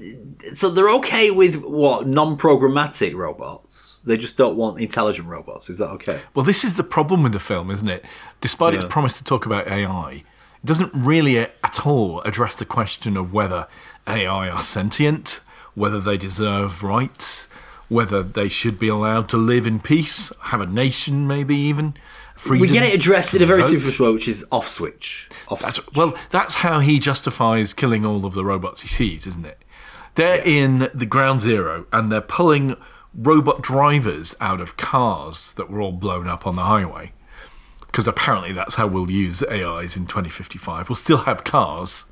so 0.53 0.69
they're 0.69 0.93
okay 0.97 1.31
with 1.31 1.55
what 1.63 2.05
non-programmatic 2.05 3.15
robots. 3.15 4.01
They 4.05 4.17
just 4.17 4.37
don't 4.37 4.55
want 4.55 4.79
intelligent 4.79 5.27
robots. 5.27 5.67
Is 5.67 5.79
that 5.79 5.89
okay? 5.89 6.21
Well, 6.35 6.45
this 6.45 6.63
is 6.63 6.75
the 6.75 6.83
problem 6.83 7.23
with 7.23 7.33
the 7.33 7.39
film, 7.39 7.71
isn't 7.71 7.89
it? 7.89 8.05
Despite 8.39 8.75
its 8.75 8.85
promise 8.85 9.17
to 9.17 9.23
talk 9.23 9.47
about 9.47 9.67
AI, 9.67 10.23
doesn't 10.63 10.91
really 10.93 11.39
uh, 11.39 11.47
at 11.63 11.85
all 11.85 12.21
address 12.21 12.55
the 12.55 12.65
question 12.65 13.17
of 13.17 13.33
whether 13.33 13.67
AI 14.07 14.49
are 14.49 14.61
sentient, 14.61 15.39
whether 15.75 15.99
they 15.99 16.17
deserve 16.17 16.83
rights, 16.83 17.47
whether 17.89 18.21
they 18.23 18.47
should 18.49 18.79
be 18.79 18.87
allowed 18.87 19.27
to 19.29 19.37
live 19.37 19.65
in 19.67 19.79
peace, 19.79 20.31
have 20.43 20.61
a 20.61 20.65
nation, 20.65 21.27
maybe 21.27 21.55
even. 21.55 21.93
Freedom 22.35 22.61
We 22.67 22.73
get 22.73 22.83
it 22.83 22.93
addressed 22.95 23.35
in 23.35 23.43
a 23.43 23.45
very 23.45 23.61
vote. 23.61 23.69
superficial 23.69 24.07
way, 24.07 24.13
which 24.13 24.27
is 24.27 24.45
off 24.51 24.67
switch. 24.67 25.29
Off 25.49 25.61
That's, 25.61 25.75
switch. 25.75 25.95
well, 25.95 26.15
that's 26.29 26.55
how 26.55 26.79
he 26.79 26.97
justifies 26.99 27.73
killing 27.73 28.05
all 28.05 28.25
of 28.25 28.33
the 28.33 28.43
robots 28.45 28.81
he 28.81 28.87
sees, 28.87 29.27
isn't 29.27 29.45
it? 29.45 29.59
They're 30.15 30.41
in 30.43 30.89
the 30.93 31.05
ground 31.05 31.41
zero 31.41 31.85
and 31.91 32.11
they're 32.11 32.21
pulling 32.21 32.75
robot 33.13 33.61
drivers 33.61 34.35
out 34.39 34.61
of 34.61 34.77
cars 34.77 35.51
that 35.53 35.69
were 35.69 35.81
all 35.81 35.91
blown 35.91 36.27
up 36.27 36.47
on 36.47 36.55
the 36.55 36.63
highway. 36.63 37.11
Because 37.91 38.07
apparently 38.07 38.53
that's 38.53 38.75
how 38.75 38.87
we'll 38.87 39.11
use 39.11 39.43
AIs 39.43 39.97
in 39.97 40.05
2055. 40.05 40.89
We'll 40.89 40.95
still 40.95 41.17
have 41.17 41.43
cars. 41.43 42.05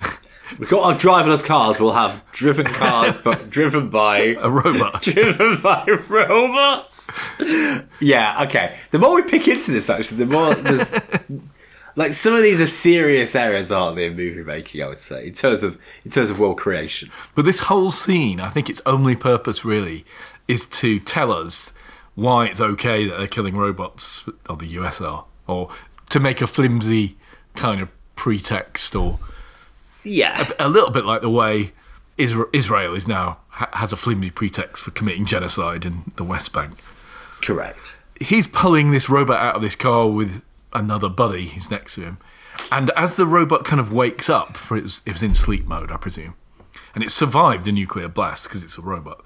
We've 0.58 0.68
got 0.68 0.84
our 0.84 0.98
driverless 0.98 1.44
cars. 1.44 1.80
We'll 1.80 1.94
have 1.94 2.22
driven 2.30 2.66
cars, 2.66 3.16
but 3.16 3.48
driven 3.50 3.88
by 3.88 4.36
A 4.38 4.50
robot. 4.50 5.02
driven 5.02 5.60
by 5.60 5.84
robots. 6.08 7.10
Yeah, 7.98 8.42
okay. 8.42 8.76
The 8.90 8.98
more 8.98 9.14
we 9.14 9.22
pick 9.22 9.48
into 9.48 9.72
this, 9.72 9.88
actually, 9.88 10.18
the 10.18 10.26
more 10.26 10.54
there's 10.54 10.94
like 11.96 12.12
some 12.12 12.34
of 12.34 12.42
these 12.42 12.60
are 12.60 12.66
serious 12.66 13.34
errors, 13.34 13.70
aren't 13.70 13.96
they, 13.96 14.06
in 14.06 14.16
movie 14.16 14.42
making? 14.42 14.82
I 14.82 14.88
would 14.88 15.00
say 15.00 15.26
in 15.26 15.32
terms 15.32 15.62
of 15.62 15.78
in 16.04 16.10
terms 16.10 16.30
of 16.30 16.38
world 16.38 16.58
creation. 16.58 17.10
But 17.34 17.44
this 17.44 17.60
whole 17.60 17.90
scene, 17.90 18.40
I 18.40 18.50
think 18.50 18.68
its 18.68 18.82
only 18.84 19.16
purpose 19.16 19.64
really 19.64 20.04
is 20.48 20.66
to 20.66 21.00
tell 21.00 21.32
us 21.32 21.72
why 22.14 22.46
it's 22.46 22.60
okay 22.60 23.06
that 23.06 23.16
they're 23.18 23.26
killing 23.26 23.56
robots, 23.56 24.28
or 24.48 24.56
the 24.56 24.66
US 24.78 25.00
are, 25.00 25.24
or 25.46 25.68
to 26.10 26.20
make 26.20 26.40
a 26.40 26.46
flimsy 26.46 27.16
kind 27.54 27.80
of 27.80 27.90
pretext 28.16 28.94
or 28.94 29.18
Yeah, 30.04 30.48
a 30.58 30.68
little 30.68 30.90
bit 30.90 31.04
like 31.04 31.22
the 31.22 31.30
way 31.30 31.72
Isra- 32.18 32.48
Israel 32.52 32.94
is 32.94 33.08
now 33.08 33.38
ha- 33.48 33.68
has 33.72 33.92
a 33.92 33.96
flimsy 33.96 34.30
pretext 34.30 34.84
for 34.84 34.90
committing 34.92 35.24
genocide 35.26 35.84
in 35.84 36.12
the 36.16 36.24
West 36.24 36.52
Bank. 36.52 36.74
correct. 37.42 37.96
He's 38.20 38.46
pulling 38.46 38.90
this 38.92 39.08
robot 39.08 39.40
out 39.40 39.56
of 39.56 39.62
this 39.62 39.74
car 39.76 40.06
with 40.08 40.40
another 40.72 41.08
buddy 41.08 41.48
who's 41.48 41.70
next 41.70 41.96
to 41.96 42.02
him, 42.02 42.18
and 42.70 42.90
as 42.90 43.16
the 43.16 43.26
robot 43.26 43.64
kind 43.64 43.80
of 43.80 43.92
wakes 43.92 44.30
up, 44.30 44.56
for 44.56 44.76
it 44.76 44.84
was, 44.84 45.02
it 45.04 45.12
was 45.12 45.22
in 45.22 45.34
sleep 45.34 45.66
mode, 45.66 45.90
I 45.90 45.96
presume, 45.96 46.34
and 46.94 47.02
it 47.02 47.10
survived 47.10 47.64
the 47.64 47.72
nuclear 47.72 48.08
blast 48.08 48.44
because 48.44 48.62
it's 48.62 48.78
a 48.78 48.82
robot, 48.82 49.24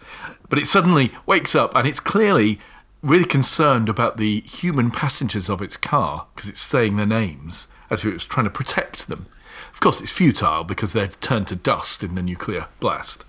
but 0.48 0.58
it 0.58 0.66
suddenly 0.66 1.12
wakes 1.26 1.54
up 1.54 1.74
and 1.76 1.86
it's 1.86 2.00
clearly 2.00 2.58
really 3.02 3.24
concerned 3.24 3.88
about 3.88 4.16
the 4.16 4.40
human 4.40 4.90
passengers 4.90 5.48
of 5.48 5.62
its 5.62 5.76
car 5.76 6.26
because 6.34 6.50
it's 6.50 6.60
saying 6.60 6.96
their 6.96 7.06
names 7.06 7.68
as 7.90 8.00
if 8.00 8.06
it 8.06 8.14
was 8.14 8.24
trying 8.24 8.44
to 8.44 8.50
protect 8.50 9.08
them. 9.08 9.26
Of 9.72 9.80
course, 9.80 10.00
it's 10.00 10.12
futile 10.12 10.64
because 10.64 10.92
they've 10.92 11.18
turned 11.20 11.46
to 11.48 11.56
dust 11.56 12.02
in 12.02 12.14
the 12.14 12.22
nuclear 12.22 12.66
blast. 12.80 13.24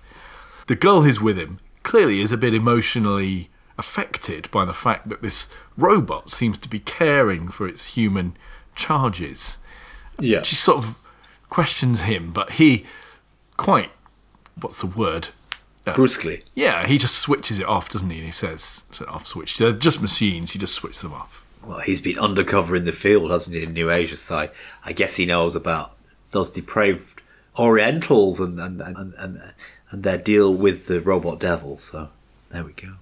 The 0.66 0.74
girl 0.76 1.02
who's 1.02 1.20
with 1.20 1.38
him 1.38 1.60
clearly 1.82 2.20
is 2.20 2.32
a 2.32 2.36
bit 2.36 2.54
emotionally 2.54 3.50
affected 3.78 4.50
by 4.50 4.64
the 4.64 4.72
fact 4.74 5.08
that 5.08 5.22
this 5.22 5.48
robot 5.76 6.30
seems 6.30 6.58
to 6.58 6.68
be 6.68 6.80
caring 6.80 7.48
for 7.48 7.66
its 7.66 7.94
human 7.96 8.36
charges. 8.74 9.58
Yeah, 10.18 10.42
She 10.42 10.56
sort 10.56 10.78
of 10.78 10.98
questions 11.48 12.02
him, 12.02 12.32
but 12.32 12.52
he 12.52 12.84
quite 13.56 13.90
what's 14.60 14.80
the 14.80 14.86
word? 14.86 15.28
Brusquely. 15.94 16.44
Yeah, 16.54 16.86
he 16.86 16.98
just 16.98 17.18
switches 17.18 17.58
it 17.58 17.66
off, 17.66 17.88
doesn't 17.88 18.10
he? 18.10 18.18
And 18.18 18.26
he 18.26 18.32
says 18.32 18.84
off 19.08 19.26
switch. 19.26 19.58
They're 19.58 19.72
just 19.72 20.00
machines. 20.00 20.52
He 20.52 20.58
just 20.58 20.74
switches 20.74 21.02
them 21.02 21.12
off. 21.12 21.44
Well, 21.64 21.80
he's 21.80 22.00
been 22.00 22.18
undercover 22.18 22.74
in 22.74 22.84
the 22.84 22.92
field, 22.92 23.30
hasn't 23.30 23.56
he, 23.56 23.62
in 23.64 23.74
New 23.74 23.90
Asia? 23.90 24.16
So 24.16 24.38
I, 24.38 24.50
I 24.84 24.92
guess 24.92 25.16
he 25.16 25.26
knows 25.26 25.54
about 25.54 25.92
those 26.30 26.50
depraved 26.50 27.22
Orientals 27.58 28.40
and 28.40 28.58
and, 28.60 28.80
and, 28.80 29.14
and 29.18 29.42
and 29.90 30.02
their 30.02 30.18
deal 30.18 30.54
with 30.54 30.86
the 30.86 31.00
robot 31.00 31.40
devil. 31.40 31.78
So 31.78 32.08
there 32.50 32.64
we 32.64 32.72
go. 32.72 32.94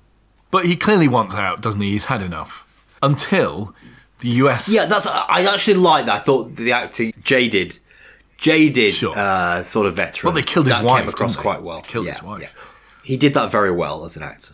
But 0.51 0.67
he 0.67 0.77
clearly 0.77 1.09
wants 1.09 1.35
out, 1.35 1.61
doesn't 1.61 1.81
he? 1.81 1.93
He's 1.93 2.07
had 2.07 2.23
enough. 2.23 2.65
Until 3.03 3.75
the 4.21 4.29
US. 4.43 4.69
Yeah, 4.69 4.87
that's. 4.87 5.07
I 5.07 5.45
actually 5.53 5.75
like 5.75 6.07
that. 6.07 6.17
I 6.17 6.19
thought 6.19 6.57
the 6.57 6.73
acting 6.73 7.13
Jay 7.23 7.49
did 7.49 7.79
jaded 8.39 8.95
Sure. 8.95 9.17
uh, 9.17 9.63
sort 9.63 9.87
of 9.87 9.95
veteran. 9.97 10.33
Well, 10.33 10.35
they 10.41 10.47
killed 10.47 10.67
his 10.67 10.75
that 10.77 10.85
wife, 10.85 11.03
Came 11.03 11.09
across 11.11 11.37
quite 11.37 11.63
well. 11.63 11.83
They 11.83 11.89
killed 11.89 12.07
yeah, 12.07 12.15
his 12.15 12.23
wife. 12.23 12.43
yeah. 12.43 12.49
He 13.09 13.17
did 13.17 13.33
that 13.33 13.51
very 13.51 13.71
well 13.71 14.05
as 14.05 14.19
an 14.19 14.23
actor. 14.23 14.53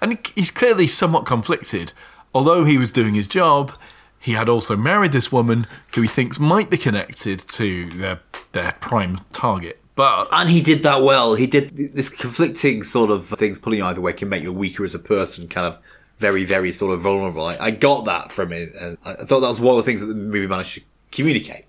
And 0.00 0.18
he's 0.34 0.50
clearly 0.50 0.88
somewhat 0.88 1.26
conflicted. 1.26 1.92
Although 2.32 2.64
he 2.64 2.78
was 2.78 2.90
doing 2.90 3.12
his 3.12 3.28
job, 3.28 3.76
he 4.18 4.32
had 4.32 4.48
also 4.48 4.74
married 4.74 5.12
this 5.12 5.30
woman 5.30 5.66
who 5.94 6.00
he 6.00 6.08
thinks 6.08 6.40
might 6.40 6.70
be 6.70 6.78
connected 6.78 7.46
to 7.48 7.90
their 7.90 8.20
their 8.52 8.72
prime 8.80 9.18
target. 9.34 9.82
But 9.96 10.28
And 10.32 10.48
he 10.48 10.62
did 10.62 10.82
that 10.84 11.02
well. 11.02 11.34
He 11.34 11.46
did 11.46 11.76
this 11.76 12.08
conflicting 12.08 12.84
sort 12.84 13.10
of 13.10 13.26
things 13.28 13.58
pulling 13.58 13.80
you 13.80 13.84
either 13.84 14.00
way 14.00 14.14
can 14.14 14.30
make 14.30 14.42
you 14.42 14.50
weaker 14.50 14.86
as 14.86 14.94
a 14.94 14.98
person, 14.98 15.46
kind 15.46 15.66
of 15.66 15.76
very, 16.16 16.46
very 16.46 16.72
sort 16.72 16.94
of 16.94 17.02
vulnerable. 17.02 17.44
I, 17.44 17.58
I 17.60 17.70
got 17.70 18.06
that 18.06 18.32
from 18.32 18.50
it. 18.50 18.74
And 18.80 18.96
I 19.04 19.12
I 19.12 19.24
thought 19.26 19.40
that 19.40 19.48
was 19.48 19.60
one 19.60 19.78
of 19.78 19.84
the 19.84 19.90
things 19.90 20.00
that 20.00 20.06
the 20.06 20.14
movie 20.14 20.46
managed 20.46 20.72
to 20.76 20.80
communicate. 21.12 21.66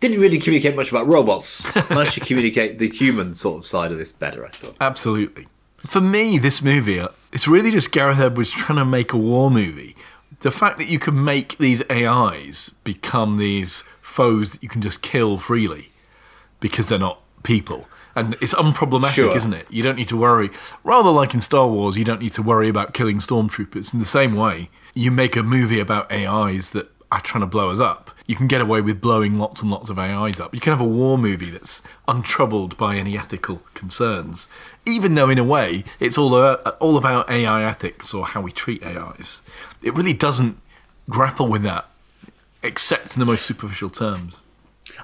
Didn't 0.00 0.20
really 0.20 0.38
communicate 0.38 0.76
much 0.76 0.90
about 0.90 1.06
robots. 1.06 1.64
managed 1.90 2.12
to 2.14 2.20
communicate 2.20 2.78
the 2.78 2.88
human 2.88 3.32
sort 3.34 3.58
of 3.58 3.66
side 3.66 3.92
of 3.92 3.98
this 3.98 4.12
better, 4.12 4.44
I 4.44 4.50
thought. 4.50 4.76
Absolutely. 4.80 5.48
For 5.86 6.00
me, 6.00 6.38
this 6.38 6.62
movie, 6.62 7.00
uh, 7.00 7.08
it's 7.32 7.48
really 7.48 7.70
just 7.70 7.92
Gareth 7.92 8.18
Edwards 8.18 8.50
trying 8.50 8.78
to 8.78 8.84
make 8.84 9.12
a 9.12 9.16
war 9.16 9.50
movie. 9.50 9.96
The 10.40 10.50
fact 10.50 10.78
that 10.78 10.88
you 10.88 10.98
can 10.98 11.22
make 11.24 11.56
these 11.58 11.82
AIs 11.90 12.70
become 12.84 13.38
these 13.38 13.84
foes 14.02 14.52
that 14.52 14.62
you 14.62 14.68
can 14.68 14.82
just 14.82 15.00
kill 15.02 15.38
freely 15.38 15.92
because 16.60 16.88
they're 16.88 16.98
not 16.98 17.20
people. 17.42 17.86
And 18.14 18.36
it's 18.40 18.54
unproblematic, 18.54 19.10
Sure. 19.14 19.36
isn't 19.36 19.52
it? 19.52 19.66
You 19.70 19.82
don't 19.82 19.96
need 19.96 20.08
to 20.08 20.16
worry. 20.16 20.50
Rather 20.84 21.10
like 21.10 21.34
in 21.34 21.40
Star 21.42 21.68
Wars, 21.68 21.96
you 21.96 22.04
don't 22.04 22.20
need 22.20 22.32
to 22.34 22.42
worry 22.42 22.68
about 22.68 22.94
killing 22.94 23.18
stormtroopers. 23.18 23.92
In 23.92 24.00
the 24.00 24.06
same 24.06 24.34
way, 24.34 24.70
you 24.94 25.10
make 25.10 25.36
a 25.36 25.42
movie 25.42 25.80
about 25.80 26.10
AIs 26.10 26.70
that 26.70 26.90
are 27.12 27.20
trying 27.20 27.42
to 27.42 27.46
blow 27.46 27.70
us 27.70 27.80
up. 27.80 28.10
You 28.26 28.34
can 28.34 28.48
get 28.48 28.60
away 28.60 28.80
with 28.80 29.00
blowing 29.00 29.38
lots 29.38 29.62
and 29.62 29.70
lots 29.70 29.88
of 29.88 29.98
AIs 30.00 30.40
up. 30.40 30.52
You 30.52 30.60
can 30.60 30.72
have 30.72 30.80
a 30.80 30.84
war 30.84 31.16
movie 31.16 31.48
that's 31.50 31.80
untroubled 32.08 32.76
by 32.76 32.96
any 32.96 33.16
ethical 33.16 33.62
concerns, 33.74 34.48
even 34.84 35.14
though 35.14 35.30
in 35.30 35.38
a 35.38 35.44
way 35.44 35.84
it's 36.00 36.18
all 36.18 36.34
about, 36.34 36.76
all 36.80 36.96
about 36.96 37.30
AI 37.30 37.62
ethics 37.62 38.12
or 38.12 38.26
how 38.26 38.40
we 38.40 38.50
treat 38.50 38.82
AIs. 38.84 39.42
It 39.82 39.94
really 39.94 40.12
doesn't 40.12 40.58
grapple 41.08 41.46
with 41.46 41.62
that, 41.62 41.86
except 42.62 43.14
in 43.14 43.20
the 43.20 43.26
most 43.26 43.46
superficial 43.46 43.90
terms. 43.90 44.40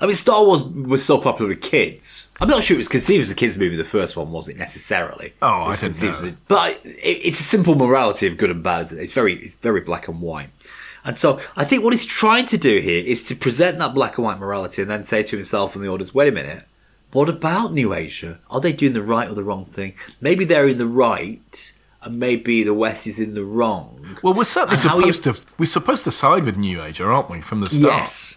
I 0.01 0.07
mean, 0.07 0.15
Star 0.15 0.45
Wars 0.45 0.63
was 0.63 1.05
so 1.05 1.21
popular 1.21 1.49
with 1.51 1.61
kids. 1.61 2.31
I'm 2.41 2.49
not 2.49 2.63
sure 2.65 2.75
it 2.77 2.79
was 2.79 2.89
conceived 2.89 3.23
as 3.23 3.31
a 3.31 3.35
kids' 3.35 3.59
movie. 3.59 3.77
The 3.77 3.85
first 3.85 4.17
one 4.17 4.33
wasn't 4.33 4.59
necessarily? 4.59 5.35
Oh, 5.43 5.65
It 5.65 5.69
was 5.69 5.79
I 5.83 5.87
didn't 5.89 6.03
know. 6.03 6.11
as 6.11 6.23
a- 6.27 6.37
but 6.49 6.81
it, 6.85 7.27
it's 7.27 7.41
a 7.41 7.45
simple 7.45 7.75
morality 7.75 8.27
of 8.27 8.37
good 8.37 8.51
and 8.51 8.63
bad. 8.63 8.83
Isn't 8.83 8.99
it? 8.99 9.03
It's 9.03 9.13
very, 9.13 9.35
it's 9.37 9.55
very 9.57 9.81
black 9.81 10.09
and 10.09 10.21
white. 10.21 10.49
And 11.05 11.19
so, 11.19 11.41
I 11.57 11.65
think 11.65 11.83
what 11.83 11.93
he's 11.93 12.07
trying 12.07 12.47
to 12.47 12.59
do 12.59 12.79
here 12.79 13.03
is 13.05 13.23
to 13.25 13.35
present 13.35 13.79
that 13.79 13.95
black 13.95 14.19
and 14.19 14.25
white 14.25 14.39
morality, 14.39 14.83
and 14.83 14.91
then 14.91 15.05
say 15.05 15.23
to 15.25 15.37
himself 15.37 15.75
and 15.75 15.85
the 15.85 15.89
audience, 15.89 16.15
"Wait 16.15 16.29
a 16.29 16.33
minute, 16.33 16.65
what 17.13 17.29
about 17.29 17.73
New 17.73 17.93
Asia? 17.93 18.39
Are 18.51 18.61
they 18.61 18.73
doing 18.73 18.93
the 18.93 19.03
right 19.03 19.29
or 19.29 19.35
the 19.35 19.43
wrong 19.43 19.65
thing? 19.65 19.95
Maybe 20.21 20.45
they're 20.45 20.69
in 20.69 20.79
the 20.79 20.87
right, 20.87 21.73
and 22.03 22.19
maybe 22.19 22.63
the 22.63 22.73
West 22.75 23.07
is 23.07 23.19
in 23.19 23.35
the 23.35 23.45
wrong." 23.45 24.17
Well, 24.23 24.33
we're 24.35 24.45
certainly 24.45 24.77
And 24.77 24.85
how 24.89 24.99
you- 24.99 25.13
supposed 25.13 25.25
to 25.45 25.47
we're 25.59 25.67
supposed 25.67 26.05
to 26.05 26.13
side 26.13 26.45
with 26.45 26.57
New 26.57 26.81
Asia, 26.83 27.05
aren't 27.05 27.29
we, 27.31 27.41
from 27.41 27.61
the 27.61 27.67
start? 27.67 27.99
Yes. 27.99 28.37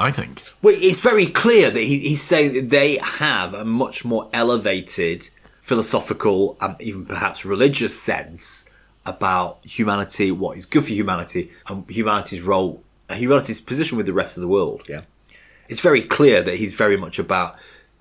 I 0.00 0.12
think. 0.12 0.42
Well, 0.62 0.76
it's 0.78 1.00
very 1.00 1.26
clear 1.26 1.70
that 1.72 1.80
he, 1.82 1.98
he's 1.98 2.22
saying 2.22 2.54
that 2.54 2.70
they 2.70 2.98
have 3.02 3.52
a 3.52 3.64
much 3.64 4.04
more 4.04 4.30
elevated 4.32 5.28
philosophical 5.60 6.56
and 6.60 6.74
even 6.80 7.04
perhaps 7.04 7.44
religious 7.44 8.00
sense 8.00 8.70
about 9.08 9.58
humanity, 9.64 10.30
what 10.30 10.56
is 10.56 10.66
good 10.66 10.84
for 10.84 10.92
humanity, 10.92 11.50
and 11.66 11.88
humanity's 11.88 12.42
role, 12.42 12.82
humanity's 13.10 13.60
position 13.60 13.96
with 13.96 14.06
the 14.06 14.12
rest 14.12 14.36
of 14.36 14.42
the 14.42 14.48
world. 14.48 14.82
Yeah, 14.88 15.02
it's 15.68 15.80
very 15.80 16.02
clear 16.02 16.42
that 16.42 16.56
he's 16.56 16.74
very 16.74 16.96
much 16.96 17.18
about 17.18 17.56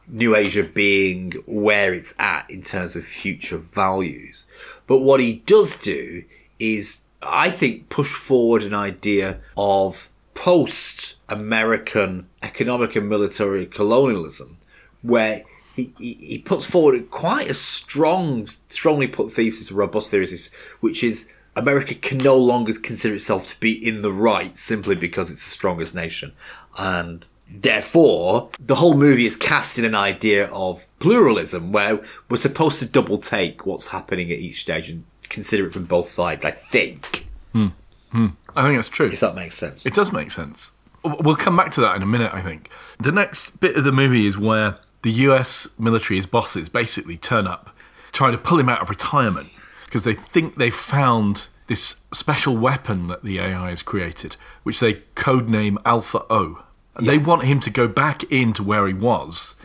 New 0.08 0.36
Asia 0.36 0.64
being 0.64 1.34
where 1.46 1.94
it's 1.94 2.14
at 2.18 2.50
in 2.50 2.62
terms 2.62 2.96
of 2.96 3.06
future 3.06 3.58
values. 3.58 4.46
But 4.88 5.00
what 5.00 5.20
he 5.20 5.44
does 5.46 5.76
do 5.78 6.24
is, 6.60 7.06
I 7.22 7.50
think, 7.52 7.90
push 7.90 8.14
forward 8.14 8.64
an 8.64 8.74
idea 8.74 9.40
of 9.58 10.10
post 10.34 11.16
American 11.30 12.28
economic 12.42 12.96
and 12.96 13.10
military 13.10 13.66
colonialism, 13.66 14.58
where 15.02 15.44
he, 15.78 15.94
he, 16.00 16.14
he 16.16 16.38
puts 16.40 16.66
forward 16.66 17.10
quite 17.12 17.50
a 17.50 17.54
strong, 17.54 18.50
strongly 18.68 19.08
put 19.08 19.32
thesis, 19.32 19.72
a 19.72 19.76
robust 19.76 20.12
thesis, 20.12 20.54
which 20.80 21.04
is 21.04 21.32
America 21.56 21.94
can 21.96 22.18
no 22.18 22.36
longer 22.36 22.74
consider 22.74 23.16
itself 23.16 23.48
to 23.48 23.60
be 23.60 23.72
in 23.88 24.02
the 24.02 24.12
right 24.12 24.58
simply 24.58 24.96
because 24.96 25.32
it's 25.32 25.44
the 25.44 25.52
strongest 25.52 25.94
nation. 25.96 26.34
And 26.78 27.26
therefore, 27.50 28.50
the 28.60 28.76
whole 28.76 28.96
movie 28.96 29.28
is 29.28 29.38
cast 29.38 29.78
in 29.78 29.86
an 29.86 29.96
idea 29.96 30.48
of 30.48 30.86
pluralism 31.00 31.72
where 31.72 32.02
we're 32.28 32.38
supposed 32.38 32.80
to 32.80 32.88
double 32.88 33.20
take 33.20 33.66
what's 33.66 33.88
happening 33.88 34.32
at 34.32 34.40
each 34.40 34.62
stage 34.62 34.90
and 34.90 35.04
consider 35.30 35.68
it 35.68 35.74
from 35.74 35.86
both 35.86 36.08
sides, 36.08 36.44
I 36.44 36.52
think. 36.52 37.28
Hmm. 37.54 37.68
Hmm. 38.10 38.28
I 38.56 38.64
think 38.64 38.78
that's 38.80 38.90
true. 38.90 39.08
If 39.08 39.20
that 39.20 39.36
makes 39.36 39.56
sense. 39.56 39.86
It 39.86 39.94
does 39.94 40.12
make 40.12 40.32
sense. 40.32 40.72
We'll 41.04 41.36
come 41.36 41.56
back 41.56 41.72
to 41.74 41.82
that 41.82 41.96
in 41.96 42.02
a 42.02 42.08
minute, 42.08 42.34
I 42.34 42.42
think. 42.42 42.72
The 43.00 43.12
next 43.12 43.60
bit 43.60 43.76
of 43.78 43.84
the 43.84 43.92
movie 43.92 44.26
is 44.26 44.38
where 44.38 44.80
the 45.08 45.14
US 45.14 45.70
military's 45.80 46.26
bosses 46.26 46.68
basically 46.68 47.16
turn 47.16 47.48
up, 47.48 47.74
trying 48.12 48.34
to 48.34 48.38
pull 48.38 48.60
him 48.60 48.68
out 48.68 48.82
of 48.82 48.90
retirement 48.90 49.48
because 49.86 50.04
they 50.04 50.16
think 50.16 50.58
they've 50.58 50.76
found 50.76 51.48
this 51.68 52.02
special 52.14 52.58
weapon 52.58 53.08
that 53.08 53.24
the 53.24 53.40
AI 53.40 53.70
has 53.70 53.82
created, 53.82 54.36
which 54.64 54.82
they 54.82 54.96
codename 55.16 55.78
Alpha 55.86 56.26
O. 56.30 56.62
And 56.96 57.08
they 57.08 57.18
want 57.18 57.44
him 57.44 57.62
to 57.62 57.70
go 57.70 57.88
back 57.88 58.24
into 58.26 58.64
where 58.64 58.86
he 58.86 58.94
was, 58.94 59.56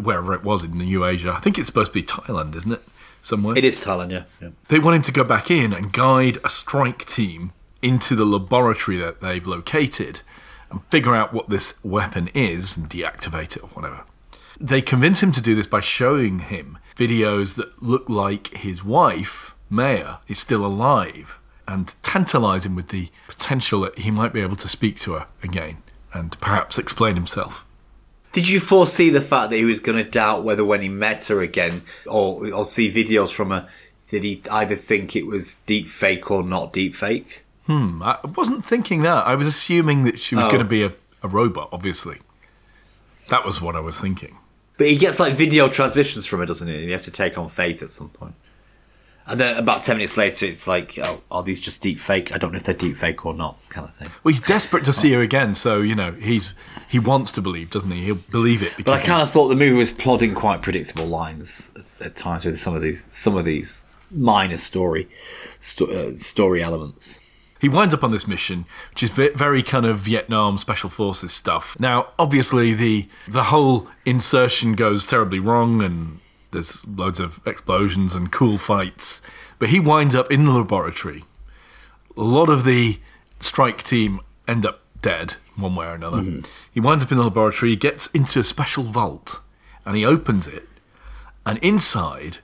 wherever 0.00 0.32
it 0.34 0.44
was 0.44 0.62
in 0.62 0.78
New 0.78 1.04
Asia. 1.04 1.32
I 1.32 1.40
think 1.40 1.58
it's 1.58 1.66
supposed 1.66 1.92
to 1.92 2.00
be 2.00 2.04
Thailand, 2.04 2.54
isn't 2.54 2.72
it? 2.72 2.82
Somewhere. 3.22 3.58
It 3.58 3.64
is 3.64 3.84
Thailand, 3.84 4.12
yeah. 4.12 4.24
yeah. 4.40 4.50
They 4.68 4.78
want 4.78 4.94
him 4.94 5.02
to 5.02 5.12
go 5.12 5.24
back 5.24 5.50
in 5.50 5.72
and 5.72 5.92
guide 5.92 6.38
a 6.44 6.48
strike 6.48 7.06
team 7.06 7.52
into 7.82 8.14
the 8.14 8.24
laboratory 8.24 8.98
that 8.98 9.20
they've 9.20 9.46
located 9.46 10.20
and 10.70 10.84
figure 10.84 11.14
out 11.14 11.32
what 11.32 11.48
this 11.48 11.74
weapon 11.82 12.28
is 12.34 12.76
and 12.76 12.88
deactivate 12.88 13.56
it 13.56 13.64
or 13.64 13.68
whatever. 13.70 14.04
They 14.60 14.80
convince 14.82 15.22
him 15.22 15.32
to 15.32 15.40
do 15.40 15.54
this 15.54 15.66
by 15.66 15.80
showing 15.80 16.38
him 16.40 16.78
videos 16.96 17.56
that 17.56 17.82
look 17.82 18.08
like 18.08 18.48
his 18.48 18.82
wife, 18.84 19.54
Maya, 19.68 20.16
is 20.28 20.38
still 20.38 20.64
alive 20.64 21.38
and 21.68 21.94
tantalize 22.02 22.64
him 22.64 22.74
with 22.76 22.88
the 22.88 23.10
potential 23.28 23.80
that 23.82 23.98
he 23.98 24.10
might 24.10 24.32
be 24.32 24.40
able 24.40 24.56
to 24.56 24.68
speak 24.68 24.98
to 25.00 25.12
her 25.14 25.26
again 25.42 25.82
and 26.14 26.40
perhaps 26.40 26.78
explain 26.78 27.16
himself. 27.16 27.64
Did 28.32 28.48
you 28.48 28.60
foresee 28.60 29.10
the 29.10 29.20
fact 29.20 29.50
that 29.50 29.56
he 29.56 29.64
was 29.64 29.80
going 29.80 30.02
to 30.02 30.08
doubt 30.10 30.44
whether 30.44 30.64
when 30.64 30.80
he 30.82 30.88
met 30.88 31.26
her 31.26 31.40
again 31.42 31.82
or, 32.06 32.46
or 32.52 32.64
see 32.64 32.90
videos 32.90 33.32
from 33.32 33.50
her, 33.50 33.68
did 34.08 34.24
he 34.24 34.40
either 34.50 34.76
think 34.76 35.16
it 35.16 35.26
was 35.26 35.56
deep 35.56 35.88
fake 35.88 36.30
or 36.30 36.42
not 36.42 36.72
deep 36.72 36.94
fake? 36.94 37.42
Hmm, 37.66 38.00
I 38.02 38.18
wasn't 38.36 38.64
thinking 38.64 39.02
that. 39.02 39.26
I 39.26 39.34
was 39.34 39.46
assuming 39.48 40.04
that 40.04 40.20
she 40.20 40.36
was 40.36 40.46
Oh. 40.46 40.50
going 40.50 40.62
to 40.62 40.68
be 40.68 40.82
a, 40.84 40.92
a 41.22 41.28
robot, 41.28 41.68
obviously. 41.72 42.18
That 43.28 43.44
was 43.44 43.60
what 43.60 43.74
I 43.74 43.80
was 43.80 43.98
thinking. 44.00 44.38
But 44.78 44.88
he 44.88 44.96
gets 44.96 45.18
like 45.18 45.34
video 45.34 45.68
transmissions 45.68 46.26
from 46.26 46.40
her, 46.40 46.46
doesn't 46.46 46.68
he? 46.68 46.74
And 46.74 46.84
he 46.84 46.90
has 46.90 47.04
to 47.04 47.10
take 47.10 47.38
on 47.38 47.48
faith 47.48 47.82
at 47.82 47.90
some 47.90 48.10
point. 48.10 48.34
And 49.28 49.40
then 49.40 49.56
about 49.56 49.82
10 49.82 49.96
minutes 49.96 50.16
later, 50.16 50.46
it's 50.46 50.68
like, 50.68 50.98
oh, 51.02 51.20
are 51.32 51.42
these 51.42 51.58
just 51.58 51.82
deep 51.82 51.98
fake? 51.98 52.32
I 52.32 52.38
don't 52.38 52.52
know 52.52 52.58
if 52.58 52.62
they're 52.62 52.74
deep 52.74 52.96
fake 52.96 53.26
or 53.26 53.34
not, 53.34 53.58
kind 53.70 53.88
of 53.88 53.94
thing. 53.96 54.08
Well, 54.22 54.32
he's 54.32 54.40
desperate 54.40 54.84
to 54.84 54.92
see 54.92 55.12
her 55.14 55.20
again, 55.20 55.56
so 55.56 55.80
you 55.80 55.96
know 55.96 56.12
he's 56.12 56.54
he 56.88 57.00
wants 57.00 57.32
to 57.32 57.42
believe, 57.42 57.70
doesn't 57.72 57.90
he? 57.90 58.04
He'll 58.04 58.14
believe 58.14 58.62
it 58.62 58.74
But 58.84 59.00
I 59.00 59.04
kind 59.04 59.22
of 59.22 59.30
thought 59.30 59.48
the 59.48 59.56
movie 59.56 59.74
was 59.74 59.90
plodding 59.90 60.32
quite 60.32 60.62
predictable 60.62 61.06
lines 61.06 61.72
at, 61.74 62.06
at 62.06 62.16
times 62.16 62.44
with 62.44 62.60
some 62.60 62.76
of 62.76 62.82
these 62.82 63.04
some 63.08 63.36
of 63.36 63.44
these 63.44 63.86
minor 64.12 64.56
story 64.56 65.08
sto- 65.58 65.86
uh, 65.86 66.16
story 66.16 66.62
elements. 66.62 67.18
He 67.60 67.68
winds 67.68 67.94
up 67.94 68.04
on 68.04 68.10
this 68.10 68.26
mission, 68.26 68.66
which 68.90 69.02
is 69.02 69.10
very 69.10 69.62
kind 69.62 69.86
of 69.86 69.98
Vietnam 69.98 70.58
special 70.58 70.90
forces 70.90 71.32
stuff. 71.32 71.76
Now, 71.80 72.08
obviously, 72.18 72.74
the 72.74 73.08
the 73.26 73.44
whole 73.44 73.88
insertion 74.04 74.74
goes 74.74 75.06
terribly 75.06 75.38
wrong, 75.38 75.82
and 75.82 76.20
there's 76.50 76.86
loads 76.86 77.20
of 77.20 77.40
explosions 77.46 78.14
and 78.14 78.30
cool 78.30 78.58
fights. 78.58 79.22
But 79.58 79.70
he 79.70 79.80
winds 79.80 80.14
up 80.14 80.30
in 80.30 80.44
the 80.44 80.52
laboratory. 80.52 81.24
A 82.16 82.22
lot 82.22 82.50
of 82.50 82.64
the 82.64 82.98
strike 83.40 83.82
team 83.82 84.20
end 84.46 84.66
up 84.66 84.82
dead 85.00 85.36
one 85.56 85.74
way 85.74 85.86
or 85.86 85.94
another. 85.94 86.18
Mm-hmm. 86.18 86.44
He 86.72 86.80
winds 86.80 87.04
up 87.04 87.10
in 87.10 87.18
the 87.18 87.24
laboratory, 87.24 87.70
he 87.70 87.76
gets 87.76 88.08
into 88.08 88.40
a 88.40 88.44
special 88.44 88.84
vault, 88.84 89.40
and 89.86 89.96
he 89.96 90.04
opens 90.04 90.46
it, 90.46 90.68
and 91.46 91.58
inside 91.58 92.38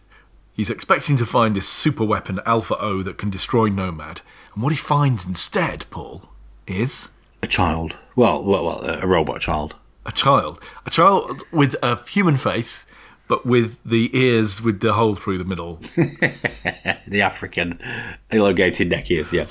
He's 0.55 0.71
expecting 0.71 1.17
to 1.17 1.27
find 1.27 1.57
this 1.57 1.69
super 1.69 2.05
weapon 2.05 2.41
Alpha 2.45 2.79
O 2.79 3.03
that 3.03 3.17
can 3.17 3.31
destroy 3.31 3.69
Nomad. 3.69 4.21
And 4.55 4.63
what 4.63 4.73
he 4.73 4.77
finds 4.79 5.25
instead, 5.27 5.87
Paul, 5.91 6.29
is 6.67 7.11
A 7.43 7.47
child, 7.47 7.97
well, 8.17 8.43
well, 8.43 8.65
well 8.65 8.85
a 8.85 9.07
robot 9.07 9.41
child. 9.41 9.75
a 10.07 10.13
child. 10.13 10.63
A 10.87 10.91
child 10.91 11.43
with 11.53 11.75
a 11.83 11.97
human 12.09 12.37
face, 12.37 12.87
but 13.29 13.47
with 13.47 13.79
the 13.85 14.11
ears 14.17 14.61
with 14.61 14.81
the 14.81 14.93
hole 14.95 15.15
through 15.17 15.39
the 15.39 15.45
middle. 15.45 15.81
The 17.07 17.21
African 17.21 17.79
elongated 18.31 18.89
neck 18.89 19.11
ears, 19.11 19.33
yeah. 19.35 19.45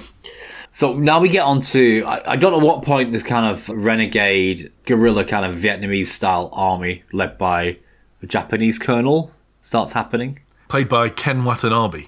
So 0.71 0.97
now 0.97 1.19
we 1.19 1.29
get 1.29 1.43
on 1.45 1.61
to 1.61 2.03
I, 2.07 2.31
I 2.31 2.35
don't 2.35 2.57
know 2.57 2.65
what 2.65 2.81
point 2.81 3.11
this 3.11 3.21
kind 3.23 3.45
of 3.45 3.69
renegade 3.69 4.71
guerrilla 4.85 5.25
kind 5.25 5.45
of 5.45 5.55
Vietnamese 5.57 6.07
style 6.07 6.49
army 6.53 7.03
led 7.11 7.37
by 7.37 7.77
a 8.23 8.25
Japanese 8.25 8.79
colonel 8.79 9.31
starts 9.59 9.93
happening. 9.93 10.39
Played 10.69 10.89
by 10.89 11.09
Ken 11.09 11.43
Watanabe. 11.43 12.07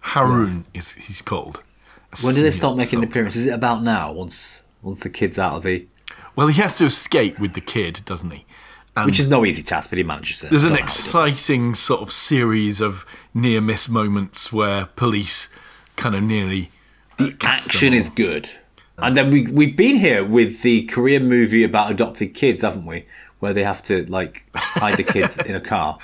Harun 0.00 0.66
is 0.74 0.90
he's 0.92 1.22
called. 1.22 1.62
When 2.22 2.34
do 2.34 2.42
they 2.42 2.50
start 2.50 2.76
making 2.76 2.98
soldier. 2.98 3.08
appearances? 3.08 3.42
Is 3.42 3.46
it 3.48 3.54
about 3.54 3.82
now? 3.82 4.12
Once 4.12 4.60
once 4.82 5.00
the 5.00 5.10
kid's 5.10 5.38
out 5.38 5.54
of 5.56 5.62
the 5.62 5.86
Well, 6.36 6.48
he 6.48 6.60
has 6.60 6.74
to 6.76 6.84
escape 6.86 7.38
with 7.38 7.52
the 7.54 7.60
kid, 7.60 8.00
doesn't 8.04 8.30
he? 8.30 8.46
And 8.96 9.06
which 9.06 9.20
is 9.20 9.28
no 9.28 9.44
easy 9.46 9.62
task, 9.62 9.88
but 9.90 9.98
he 9.98 10.04
manages 10.04 10.42
it. 10.42 10.50
there's 10.50 10.64
an 10.64 10.70
Don't 10.70 10.78
know 10.80 10.82
how 10.82 10.88
he 10.88 10.88
does 10.88 10.96
it. 10.96 11.08
exciting 11.08 11.74
sort 11.74 12.02
of 12.02 12.10
series 12.12 12.80
of 12.80 13.06
near 13.32 13.60
miss 13.60 13.88
moments 13.88 14.52
where 14.52 14.86
police 14.96 15.48
kind 15.96 16.14
of 16.16 16.22
nearly. 16.22 16.70
Uh, 17.18 17.26
the 17.26 17.36
action 17.42 17.94
is 17.94 18.08
good. 18.10 18.50
And 18.98 19.16
then 19.16 19.30
we 19.30 19.46
we've 19.46 19.76
been 19.76 19.96
here 19.96 20.24
with 20.24 20.62
the 20.62 20.82
Korean 20.86 21.28
movie 21.28 21.62
about 21.64 21.90
adopted 21.90 22.34
kids, 22.34 22.62
haven't 22.62 22.84
we? 22.86 23.06
Where 23.38 23.52
they 23.54 23.62
have 23.64 23.82
to 23.84 24.04
like 24.06 24.44
hide 24.54 24.96
the 24.98 25.04
kids 25.04 25.38
in 25.46 25.54
a 25.54 25.60
car. 25.60 25.98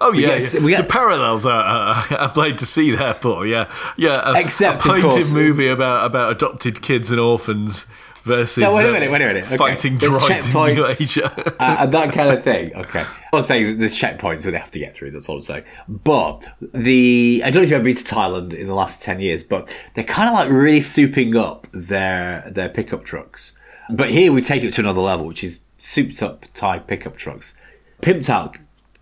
Oh 0.00 0.12
yeah, 0.12 0.38
get- 0.38 0.54
yeah. 0.54 0.68
get- 0.68 0.82
the 0.82 0.88
parallels 0.88 1.44
are, 1.44 1.62
are, 1.62 2.18
are 2.18 2.30
plain 2.30 2.56
to 2.56 2.66
see 2.66 2.90
there, 2.90 3.14
Paul. 3.14 3.46
Yeah, 3.46 3.70
yeah. 3.96 4.32
A, 4.34 4.40
Except, 4.40 4.86
a 4.86 4.94
of 4.94 5.02
course- 5.02 5.32
movie 5.32 5.68
about 5.68 6.06
about 6.06 6.32
adopted 6.32 6.80
kids 6.82 7.10
and 7.10 7.20
orphans 7.20 7.86
versus 8.24 8.58
No, 8.58 8.74
wait 8.74 8.86
a 8.86 8.88
uh, 8.88 8.92
minute, 8.92 9.10
wait 9.10 9.22
a 9.22 9.26
minute. 9.26 9.44
Okay. 9.44 9.56
fighting 9.56 9.98
There's 9.98 10.12
droids 10.14 10.72
in 10.72 10.78
Asia. 10.78 11.56
uh, 11.60 11.76
and 11.80 11.92
that 11.92 12.12
kind 12.12 12.30
of 12.36 12.42
thing. 12.42 12.74
Okay. 12.74 13.04
I'm 13.32 13.42
saying 13.42 13.78
there's 13.78 13.98
checkpoints 13.98 14.44
where 14.44 14.52
they 14.52 14.58
have 14.58 14.70
to 14.72 14.78
get 14.78 14.94
through. 14.94 15.10
That's 15.10 15.28
all 15.28 15.36
I'm 15.36 15.42
saying. 15.42 15.64
But 15.88 16.46
the 16.72 17.42
I 17.44 17.50
don't 17.50 17.62
know 17.62 17.64
if 17.64 17.70
you've 17.70 17.76
ever 17.76 17.84
been 17.84 17.96
to 17.96 18.04
Thailand 18.04 18.52
in 18.52 18.66
the 18.66 18.74
last 18.74 19.02
ten 19.02 19.20
years, 19.20 19.42
but 19.44 19.74
they're 19.94 20.04
kind 20.04 20.28
of 20.28 20.34
like 20.34 20.48
really 20.48 20.80
souping 20.80 21.36
up 21.36 21.66
their 21.72 22.50
their 22.50 22.68
pickup 22.68 23.04
trucks. 23.04 23.52
But 23.90 24.10
here 24.10 24.32
we 24.32 24.40
take 24.40 24.62
it 24.62 24.72
to 24.74 24.80
another 24.80 25.00
level, 25.00 25.26
which 25.26 25.42
is 25.42 25.60
souped 25.78 26.22
up 26.22 26.46
Thai 26.54 26.78
pickup 26.78 27.16
trucks, 27.16 27.56
pimped 28.02 28.28
out 28.30 28.56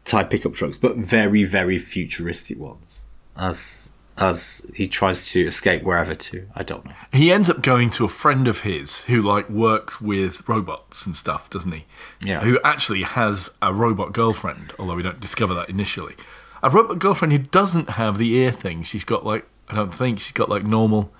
Thai 0.08 0.24
pickup 0.24 0.54
trucks, 0.54 0.76
but 0.78 0.96
very 0.96 1.44
very 1.44 1.78
futuristic 1.78 2.58
ones. 2.58 3.04
As 3.36 3.92
as 4.16 4.66
he 4.74 4.88
tries 4.88 5.30
to 5.30 5.46
escape 5.46 5.84
wherever 5.84 6.12
to, 6.14 6.48
I 6.52 6.64
don't 6.64 6.84
know. 6.84 6.92
he 7.12 7.30
ends 7.32 7.48
up 7.48 7.62
going 7.62 7.90
to 7.90 8.04
a 8.04 8.08
friend 8.08 8.48
of 8.48 8.60
his 8.62 9.04
who 9.04 9.22
like 9.22 9.48
works 9.48 10.00
with 10.00 10.48
robots 10.48 11.06
and 11.06 11.14
stuff, 11.14 11.48
doesn't 11.48 11.70
he? 11.70 11.84
Yeah. 12.24 12.40
Who 12.40 12.58
actually 12.64 13.02
has 13.02 13.50
a 13.62 13.72
robot 13.72 14.12
girlfriend, 14.12 14.72
although 14.78 14.96
we 14.96 15.04
don't 15.04 15.20
discover 15.20 15.54
that 15.54 15.68
initially. 15.68 16.16
A 16.64 16.70
robot 16.70 16.98
girlfriend 16.98 17.30
who 17.32 17.38
doesn't 17.38 17.90
have 17.90 18.18
the 18.18 18.34
ear 18.34 18.50
thing. 18.50 18.82
She's 18.82 19.04
got 19.04 19.24
like 19.24 19.46
I 19.68 19.74
don't 19.74 19.94
think 19.94 20.18
she's 20.18 20.32
got 20.32 20.48
like 20.48 20.64
normal 20.64 21.12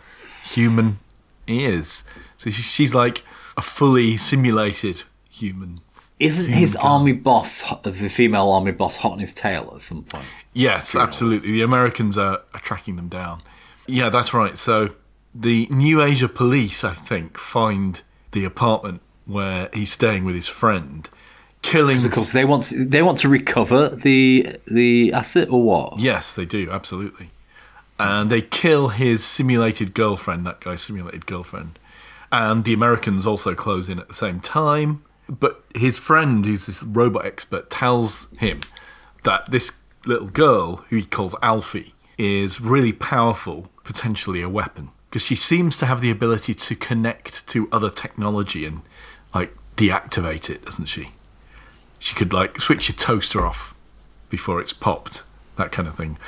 human 0.45 0.99
ears. 1.47 2.03
So 2.36 2.51
she's 2.51 2.95
like 2.95 3.22
a 3.57 3.62
fully 3.62 4.16
simulated 4.16 5.05
human. 5.30 5.80
Isn't 6.18 6.48
his 6.48 6.74
army 6.76 7.12
boss, 7.12 7.62
the 7.82 7.92
female 7.92 8.50
army 8.50 8.72
boss, 8.72 8.96
hot 8.96 9.12
on 9.12 9.18
his 9.20 9.32
tail 9.32 9.72
at 9.74 9.82
some 9.82 10.02
point? 10.02 10.24
Yes, 10.52 10.96
absolutely. 10.96 11.52
The 11.52 11.62
Americans 11.62 12.18
are, 12.18 12.40
are 12.52 12.60
tracking 12.60 12.96
them 12.96 13.08
down. 13.08 13.40
Yeah, 13.86 14.08
that's 14.08 14.34
right. 14.34 14.58
So 14.58 14.90
the 15.34 15.68
New 15.70 16.02
Asia 16.02 16.28
police, 16.28 16.82
I 16.82 16.94
think, 16.94 17.38
find 17.38 18.02
the 18.32 18.44
apartment 18.44 19.00
where 19.26 19.68
he's 19.72 19.92
staying 19.92 20.24
with 20.24 20.34
his 20.34 20.48
friend, 20.48 21.08
killing. 21.62 21.88
Because 21.88 22.04
of 22.06 22.12
course 22.12 22.32
they 22.32 22.44
want 22.44 22.64
to, 22.64 22.84
they 22.84 23.02
want 23.02 23.18
to 23.18 23.28
recover 23.28 23.90
the 23.90 24.56
the 24.66 25.12
asset 25.12 25.48
or 25.50 25.62
what? 25.62 26.00
Yes, 26.00 26.34
they 26.34 26.44
do, 26.44 26.70
absolutely. 26.70 27.30
And 28.00 28.30
they 28.30 28.42
kill 28.42 28.88
his 28.88 29.24
simulated 29.24 29.92
girlfriend, 29.92 30.46
that 30.46 30.60
guy's 30.60 30.82
simulated 30.82 31.26
girlfriend. 31.26 31.78
And 32.30 32.64
the 32.64 32.72
Americans 32.72 33.26
also 33.26 33.54
close 33.54 33.88
in 33.88 33.98
at 33.98 34.08
the 34.08 34.14
same 34.14 34.40
time. 34.40 35.02
But 35.29 35.62
his 35.74 35.99
friend, 35.99 36.45
who's 36.45 36.66
this 36.66 36.83
robot 36.83 37.26
expert, 37.26 37.70
tells 37.70 38.29
him 38.39 38.61
that 39.24 39.51
this 39.51 39.72
little 40.07 40.29
girl, 40.29 40.76
who 40.89 40.97
he 40.97 41.05
calls 41.05 41.35
Alphie, 41.37 41.93
is 42.16 42.61
really 42.61 42.93
powerful, 42.93 43.68
potentially 43.85 44.43
a 44.43 44.49
weapon. 44.49 44.91
Because 45.09 45.22
she 45.22 45.37
seems 45.37 45.76
to 45.79 45.87
have 45.87 46.01
the 46.01 46.11
ability 46.11 46.55
to 46.55 46.74
connect 46.74 47.47
to 47.49 47.68
other 47.70 47.91
technology 47.91 48.64
and, 48.64 48.83
like, 49.35 49.55
deactivate 49.76 50.51
it, 50.51 50.64
doesn't 50.64 50.87
she? 50.87 51.11
She 51.99 52.14
could, 52.14 52.33
like, 52.33 52.61
switch 52.61 52.89
your 52.89 52.97
toaster 52.97 53.45
off 53.47 53.74
before 54.31 54.61
it's 54.61 54.72
popped, 54.72 55.24
that 55.57 55.72
kind 55.72 55.89
of 55.89 55.97
thing, 55.97 56.18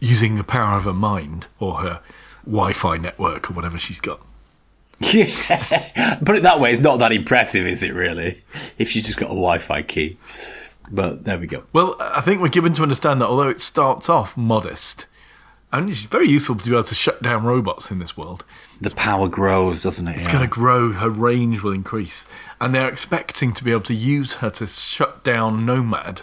using 0.00 0.36
the 0.36 0.44
power 0.44 0.76
of 0.76 0.84
her 0.84 0.92
mind 0.92 1.46
or 1.58 1.78
her 1.78 2.00
Wi 2.44 2.72
Fi 2.72 2.96
network 2.96 3.50
or 3.50 3.54
whatever 3.54 3.78
she's 3.78 4.00
got. 4.00 4.20
Yeah. 5.12 6.18
Put 6.24 6.36
it 6.36 6.42
that 6.42 6.60
way, 6.60 6.70
it's 6.70 6.80
not 6.80 6.98
that 7.00 7.12
impressive, 7.12 7.66
is 7.66 7.82
it 7.82 7.94
really? 7.94 8.42
If 8.78 8.88
she's 8.90 9.04
just 9.06 9.18
got 9.18 9.26
a 9.26 9.28
Wi-Fi 9.34 9.82
key. 9.82 10.16
But 10.90 11.24
there 11.24 11.38
we 11.38 11.46
go. 11.46 11.64
Well, 11.72 11.96
I 12.00 12.20
think 12.20 12.40
we're 12.40 12.48
given 12.48 12.72
to 12.74 12.82
understand 12.82 13.20
that 13.20 13.26
although 13.26 13.48
it 13.48 13.60
starts 13.60 14.08
off 14.08 14.36
modest, 14.36 15.06
and 15.72 15.88
it's 15.88 16.04
very 16.04 16.28
useful 16.28 16.54
to 16.56 16.64
be 16.64 16.72
able 16.76 16.84
to 16.84 16.94
shut 16.94 17.22
down 17.22 17.44
robots 17.44 17.90
in 17.90 17.98
this 17.98 18.16
world, 18.16 18.44
The 18.80 18.90
power 18.90 19.28
grows, 19.28 19.82
doesn't 19.82 20.06
it? 20.06 20.16
it's 20.16 20.28
going 20.28 20.40
to 20.40 20.46
grow, 20.46 20.92
her 20.92 21.08
range 21.10 21.62
will 21.62 21.72
increase. 21.72 22.26
And 22.60 22.74
they're 22.74 22.88
expecting 22.88 23.54
to 23.54 23.64
be 23.64 23.70
able 23.70 23.80
to 23.82 23.94
use 23.94 24.34
her 24.34 24.50
to 24.50 24.66
shut 24.66 25.24
down 25.24 25.64
Nomad, 25.64 26.22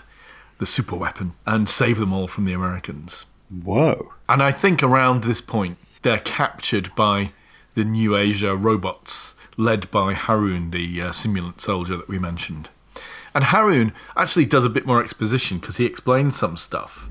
the 0.60 0.66
super 0.68 0.96
weapon, 0.96 1.34
and 1.48 1.68
save 1.68 1.98
them 1.98 2.14
all 2.14 2.28
from 2.28 2.46
the 2.46 2.54
Americans. 2.54 3.26
Whoa. 3.50 4.14
And 4.28 4.44
I 4.44 4.52
think 4.52 4.84
around 4.84 5.24
this 5.24 5.42
point, 5.42 5.78
they're 6.04 6.20
captured 6.20 6.94
by 6.96 7.32
the 7.80 7.86
New 7.86 8.18
Asia 8.18 8.56
robots, 8.58 9.36
led 9.56 9.90
by 9.90 10.14
Harun, 10.14 10.72
the 10.72 11.02
uh, 11.02 11.10
simulant 11.12 11.62
soldier 11.62 11.96
that 11.96 12.10
we 12.10 12.20
mentioned. 12.20 12.70
And 13.34 13.46
Harun 13.46 13.94
actually 14.18 14.46
does 14.46 14.66
a 14.66 14.70
bit 14.70 14.86
more 14.86 15.02
exposition 15.02 15.60
because 15.60 15.78
he 15.78 15.86
explains 15.86 16.36
some 16.36 16.58
stuff. 16.58 17.08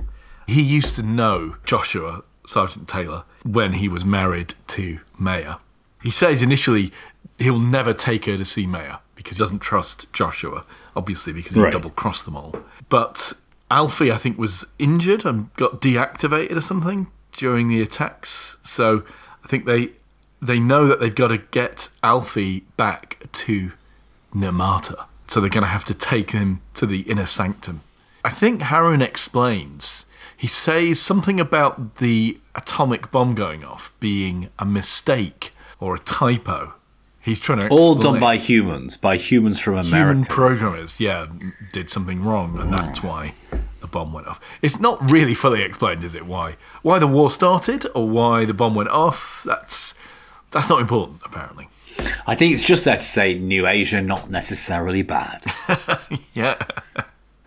He 0.46 0.60
used 0.60 0.94
to 0.96 1.02
know 1.02 1.56
Joshua, 1.64 2.22
Sergeant 2.46 2.86
Taylor, 2.86 3.24
when 3.44 3.74
he 3.74 3.88
was 3.88 4.04
married 4.04 4.54
to 4.68 5.00
Maya. 5.16 5.56
He 6.02 6.10
says 6.10 6.42
initially 6.42 6.92
he'll 7.38 7.58
never 7.58 7.94
take 7.94 8.26
her 8.26 8.36
to 8.36 8.44
see 8.44 8.66
Maya 8.66 8.96
because 9.14 9.38
he 9.38 9.40
doesn't 9.42 9.60
trust 9.60 10.12
Joshua, 10.12 10.64
obviously, 10.94 11.32
because 11.32 11.54
he 11.54 11.62
Right. 11.62 11.72
double 11.72 11.90
crossed 11.90 12.26
them 12.26 12.36
all. 12.36 12.60
But 12.90 13.32
Alphie, 13.70 14.12
I 14.12 14.18
think, 14.18 14.36
was 14.38 14.66
injured 14.78 15.24
and 15.24 15.52
got 15.54 15.80
deactivated 15.80 16.56
or 16.56 16.60
something 16.60 17.06
during 17.32 17.68
the 17.68 17.80
attacks. 17.80 18.58
So 18.62 19.02
I 19.44 19.48
think 19.48 19.64
they 19.64 19.90
they 20.40 20.58
know 20.58 20.86
that 20.86 21.00
they've 21.00 21.14
got 21.14 21.28
to 21.28 21.38
get 21.38 21.88
Alphie 22.02 22.62
back 22.76 23.26
to 23.32 23.72
Nirmata. 24.34 25.06
So 25.28 25.40
they're 25.40 25.50
going 25.50 25.64
to 25.64 25.68
have 25.68 25.84
to 25.86 25.94
take 25.94 26.30
him 26.30 26.60
to 26.74 26.86
the 26.86 27.00
inner 27.02 27.26
sanctum. 27.26 27.82
I 28.24 28.30
think 28.30 28.62
Harun 28.62 29.02
explains. 29.02 30.06
He 30.36 30.46
says 30.46 31.00
something 31.00 31.40
about 31.40 31.96
the 31.96 32.38
atomic 32.54 33.10
bomb 33.10 33.34
going 33.34 33.64
off 33.64 33.92
being 34.00 34.50
a 34.58 34.64
mistake 34.64 35.52
or 35.80 35.94
a 35.94 35.98
typo. 35.98 36.74
He's 37.20 37.40
trying 37.40 37.58
to 37.58 37.68
All 37.68 37.94
done 37.94 38.20
by 38.20 38.36
humans, 38.36 38.96
by 38.96 39.16
humans 39.16 39.60
from 39.60 39.74
America. 39.74 39.96
human 39.96 40.24
programmers, 40.24 41.00
yeah, 41.00 41.26
did 41.72 41.90
something 41.90 42.24
wrong, 42.24 42.58
and 42.58 42.72
that's 42.72 43.02
why 43.02 43.34
the 43.80 43.86
bomb 43.86 44.12
went 44.12 44.28
off. 44.28 44.40
It's 44.62 44.80
not 44.80 45.10
really 45.10 45.34
fully 45.34 45.62
explained, 45.62 46.04
is 46.04 46.14
it? 46.14 46.24
Why? 46.24 46.56
Why 46.82 46.98
the 46.98 47.06
war 47.06 47.30
started, 47.30 47.86
or 47.94 48.08
why 48.08 48.44
the 48.44 48.54
bomb 48.54 48.74
went 48.74 48.88
off? 48.88 49.42
That's 49.44 49.94
that's 50.50 50.68
not 50.68 50.80
important, 50.80 51.20
apparently. 51.24 51.68
I 52.26 52.34
think 52.34 52.52
it's 52.52 52.62
just 52.62 52.84
there 52.84 52.96
to 52.96 53.02
say 53.02 53.34
New 53.34 53.66
Asia, 53.66 54.00
not 54.00 54.30
necessarily 54.30 55.02
bad. 55.02 55.44
Yeah, 56.32 56.56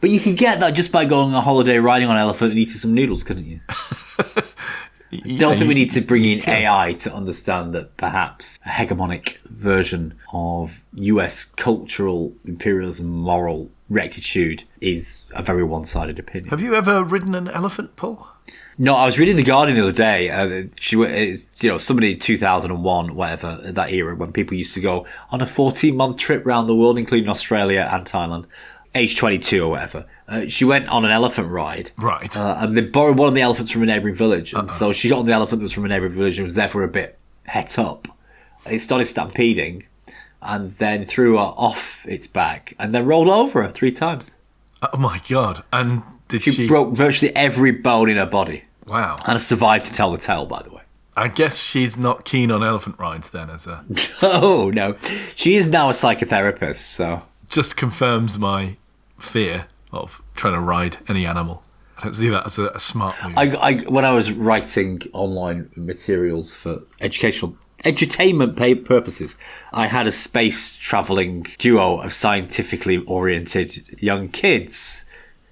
but 0.02 0.10
you 0.10 0.20
could 0.20 0.36
get 0.36 0.60
that 0.60 0.74
just 0.74 0.92
by 0.92 1.06
going 1.06 1.30
on 1.30 1.36
a 1.36 1.40
holiday, 1.42 1.78
riding 1.78 2.10
on 2.10 2.18
an 2.18 2.22
elephant, 2.22 2.52
and 2.52 2.60
eating 2.60 2.76
some 2.76 2.94
noodles, 2.94 3.24
couldn't 3.24 3.46
you? 3.46 3.62
Don't 5.38 5.58
think 5.58 5.68
we 5.68 5.74
need 5.74 5.92
to 5.92 6.02
bring 6.02 6.26
in 6.26 6.48
AI 6.48 6.94
to 7.00 7.14
understand 7.14 7.74
that 7.74 7.96
perhaps 7.98 8.60
a 8.66 8.70
hegemonic 8.70 9.38
version 9.46 10.16
of 10.34 10.84
US 10.94 11.46
cultural 11.46 12.34
imperialism, 12.46 13.08
moral 13.10 13.70
rectitude 13.90 14.64
is 14.80 15.30
a 15.36 15.44
very 15.44 15.64
one 15.64 15.86
sided 15.86 16.18
opinion. 16.20 16.50
Have 16.50 16.62
you 16.62 16.76
ever 16.76 17.04
ridden 17.04 17.36
an 17.36 17.48
elephant, 17.48 17.96
Paul? 17.96 18.28
No, 18.84 18.96
I 18.96 19.06
was 19.06 19.20
reading 19.20 19.36
the 19.36 19.44
Guardian 19.44 19.78
the 19.78 19.84
other 19.84 19.92
day. 19.92 20.32
Uh, 20.32 20.64
she, 20.80 20.96
you 20.98 21.70
know, 21.70 21.78
somebody 21.78 22.16
two 22.16 22.36
thousand 22.36 22.72
and 22.72 22.84
one, 22.84 23.14
whatever 23.14 23.60
that 23.64 23.92
era 23.92 24.16
when 24.16 24.32
people 24.32 24.58
used 24.58 24.74
to 24.74 24.82
go 24.82 25.06
on 25.30 25.40
a 25.40 25.46
fourteen 25.46 25.96
month 25.96 26.18
trip 26.18 26.48
around 26.48 26.66
the 26.66 26.76
world, 26.76 26.98
including 26.98 27.30
Australia 27.30 27.88
and 27.94 28.06
Thailand, 28.06 28.46
age 28.96 29.18
twenty 29.18 29.38
two 29.38 29.66
or 29.66 29.70
whatever. 29.70 30.08
Uh, 30.28 30.48
she 30.48 30.66
went 30.66 30.88
on 30.90 31.06
an 31.06 31.12
elephant 31.12 31.50
ride, 31.50 31.92
Right. 31.98 32.36
Uh, 32.36 32.56
and 32.58 32.76
they 32.76 32.82
borrowed 32.82 33.20
one 33.20 33.28
of 33.28 33.36
the 33.36 33.42
elephants 33.42 33.70
from 33.72 33.84
a 33.84 33.86
neighbouring 33.86 34.16
village, 34.16 34.52
and 34.54 34.72
so 34.72 34.92
she 34.92 35.10
got 35.10 35.20
on 35.20 35.26
the 35.28 35.34
elephant 35.34 35.60
that 35.60 35.64
was 35.66 35.74
from 35.74 35.86
a 35.86 35.88
neighbouring 35.88 36.14
village 36.14 36.40
and 36.40 36.48
was 36.48 36.56
therefore 36.56 36.82
a 36.84 36.88
bit 36.88 37.20
het 37.44 37.78
up. 37.78 38.08
It 38.66 38.80
started 38.80 39.06
stampeding, 39.06 39.84
and 40.42 40.72
then 40.72 41.06
threw 41.06 41.34
her 41.34 41.40
off 41.44 42.04
its 42.08 42.26
back, 42.26 42.74
and 42.80 42.96
then 42.96 43.06
rolled 43.06 43.28
over 43.30 43.62
her 43.62 43.70
three 43.70 43.92
times. 43.92 44.38
oh 44.82 44.98
my 44.98 45.22
god! 45.30 45.64
And 45.72 46.02
did 46.30 46.42
She, 46.42 46.52
she? 46.52 46.68
broke 46.68 46.96
virtually 46.96 47.36
every 47.36 47.70
bone 47.70 48.10
in 48.10 48.18
her 48.18 48.26
body. 48.26 48.64
Wow. 48.86 49.16
And 49.26 49.34
has 49.34 49.46
survived 49.46 49.86
to 49.86 49.94
tell 49.94 50.12
the 50.12 50.18
tale, 50.18 50.46
by 50.46 50.62
the 50.62 50.72
way. 50.72 50.82
I 51.16 51.28
guess 51.28 51.62
she's 51.62 51.98
not 51.98 52.24
keen 52.24 52.52
on 52.52 52.64
elephant 52.64 52.98
rides 52.98 53.30
then, 53.30 53.50
as 53.50 53.68
a 53.68 53.84
Oh 54.22 54.72
no, 54.74 54.96
she 55.36 55.56
is 55.56 55.68
now 55.68 55.90
a 55.90 55.94
psychotherapist. 55.94 56.76
So 56.76 57.24
just 57.50 57.76
confirms 57.76 58.40
my 58.40 58.78
fear 59.20 59.68
of 59.92 60.22
trying 60.36 60.54
to 60.54 60.60
ride 60.60 60.98
any 61.08 61.26
animal. 61.26 61.64
I 61.98 62.06
don't 62.06 62.14
see 62.16 62.30
that 62.30 62.46
as 62.48 62.58
a, 62.58 62.70
a 62.70 62.80
smart 62.80 63.16
move. 63.24 63.38
I, 63.38 63.44
I 63.56 63.74
when 63.84 64.06
I 64.06 64.14
was 64.14 64.32
writing 64.32 65.02
online 65.14 65.70
materials 65.76 66.56
for 66.56 66.82
educational 67.02 67.56
edutainment 67.84 68.56
pay 68.56 68.76
purposes, 68.76 69.36
I 69.74 69.88
had 69.88 70.08
a 70.08 70.12
space 70.12 70.76
traveling 70.76 71.46
duo 71.58 72.00
of 72.00 72.14
scientifically 72.14 72.98
oriented 73.00 74.02
young 74.02 74.30
kids 74.30 75.04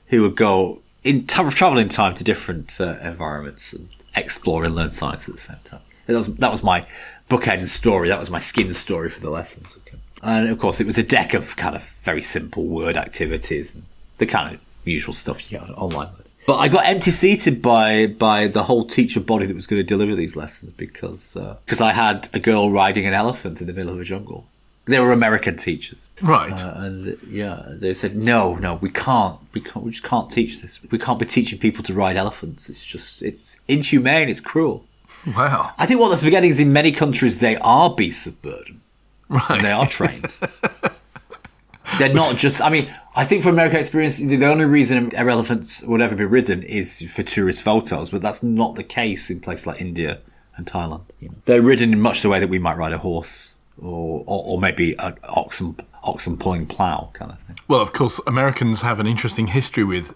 who 0.07 0.21
would 0.23 0.36
go 0.36 0.82
in 1.04 1.28
tra- 1.28 1.50
travel 1.52 1.80
in 1.80 1.89
time 1.89 2.16
to 2.16 2.24
different 2.24 2.80
uh, 2.80 2.97
environments 3.02 3.74
and 3.74 3.89
explore 4.16 4.64
and 4.64 4.76
learn 4.76 4.89
science 4.89 5.28
at 5.28 5.36
the 5.36 5.41
same 5.41 5.58
time. 5.64 5.82
That 6.08 6.18
was 6.18 6.28
that 6.36 6.52
was 6.52 6.64
my 6.64 6.86
bookend 7.30 7.68
story. 7.68 8.10
That 8.10 8.20
was 8.20 8.30
my 8.30 8.39
skin 8.39 8.72
story 8.72 9.10
for 9.10 9.20
the 9.20 9.30
lessons. 9.30 9.78
And 10.24 10.50
of 10.50 10.60
course, 10.60 10.82
it 10.82 10.88
was 10.88 10.97
a 10.97 11.04
deck 11.04 11.34
of 11.34 11.56
kind 11.56 11.76
of 11.76 11.84
very 11.84 12.22
simple 12.22 12.66
word 12.66 12.97
activities 12.97 13.76
and 13.76 13.84
the 14.18 14.26
kind 14.26 14.56
of 14.56 14.62
usual 14.84 15.14
stuff 15.14 15.52
you 15.52 15.58
get 15.58 15.70
online. 15.70 16.10
But 16.47 16.58
I 16.58 16.68
got 16.68 16.86
empty 16.86 17.12
seated 17.12 17.62
by 17.62 18.08
by 18.08 18.47
the 18.47 18.64
whole 18.64 18.86
teacher 18.86 19.20
body 19.20 19.45
that 19.45 19.56
was 19.56 19.68
going 19.68 19.80
to 19.80 19.84
deliver 19.84 20.16
these 20.16 20.36
lessons 20.36 20.72
because 20.74 21.38
because 21.66 21.82
I 21.82 21.93
had 21.93 22.28
a 22.34 22.39
girl 22.39 22.72
riding 22.72 23.06
an 23.06 23.14
elephant 23.14 23.62
in 23.62 23.68
the 23.68 23.74
middle 23.74 23.93
of 23.93 24.00
a 24.00 24.04
jungle. 24.04 24.47
They 24.89 24.99
were 24.99 25.11
American 25.11 25.55
teachers, 25.57 26.09
right. 26.21 26.51
uh, 26.51 26.73
and 26.77 27.17
yeah, 27.27 27.63
they 27.67 27.93
said 27.93 28.15
no, 28.15 28.55
no, 28.55 28.75
we 28.75 28.89
can't, 28.89 29.37
we 29.53 29.61
can't, 29.61 29.85
we 29.85 29.91
just 29.91 30.03
can't 30.03 30.29
teach 30.31 30.61
this. 30.61 30.79
We 30.91 30.97
can't 30.97 31.19
be 31.19 31.25
teaching 31.25 31.59
people 31.59 31.83
to 31.83 31.93
ride 31.93 32.17
elephants. 32.17 32.69
It's 32.69 32.85
just 32.85 33.21
it's 33.21 33.59
inhumane. 33.67 34.29
It's 34.29 34.41
cruel. 34.41 34.85
wow. 35.35 35.73
I 35.77 35.85
think 35.85 35.99
what 35.99 36.09
they're 36.09 36.17
forgetting 36.17 36.49
is 36.49 36.59
in 36.59 36.73
many 36.73 36.91
countries 36.91 37.39
they 37.39 37.57
are 37.57 37.93
beasts 37.93 38.25
of 38.25 38.41
burden. 38.41 38.81
Right. 39.27 39.61
They 39.61 39.71
are 39.71 39.85
trained. 39.85 40.33
They're 41.97 42.13
not 42.13 42.37
just. 42.37 42.61
I 42.61 42.69
mean, 42.69 42.89
I 43.15 43.25
think 43.25 43.43
from 43.43 43.53
American 43.53 43.79
experience, 43.79 44.17
the 44.17 44.45
only 44.45 44.65
reason 44.65 45.13
elephants 45.15 45.81
would 45.83 46.01
ever 46.01 46.15
be 46.15 46.25
ridden 46.25 46.63
is 46.63 47.11
for 47.11 47.23
tourist 47.23 47.63
photos, 47.63 48.09
but 48.09 48.21
that's 48.21 48.43
not 48.43 48.75
the 48.75 48.83
case 48.83 49.29
in 49.29 49.39
places 49.39 49.65
like 49.65 49.81
India 49.81 50.19
and 50.55 50.65
Thailand. 50.65 51.03
You 51.19 51.29
know. 51.29 51.35
They're 51.45 51.61
ridden 51.61 51.93
in 51.93 51.99
much 51.99 52.21
the 52.21 52.29
way 52.29 52.39
that 52.39 52.49
we 52.49 52.59
might 52.59 52.77
ride 52.77 52.93
a 52.93 52.99
horse, 52.99 53.55
or 53.82 54.23
or, 54.25 54.43
or 54.45 54.59
maybe 54.59 54.95
an 54.99 55.17
oxen 55.23 55.75
oxen 56.03 56.38
pulling 56.38 56.65
plough 56.65 57.09
kind 57.13 57.32
of 57.32 57.39
thing. 57.41 57.57
Well, 57.67 57.82
of 57.82 57.93
course, 57.93 58.19
Americans 58.25 58.82
have 58.82 58.99
an 58.99 59.07
interesting 59.07 59.47
history 59.47 59.84
with 59.84 60.15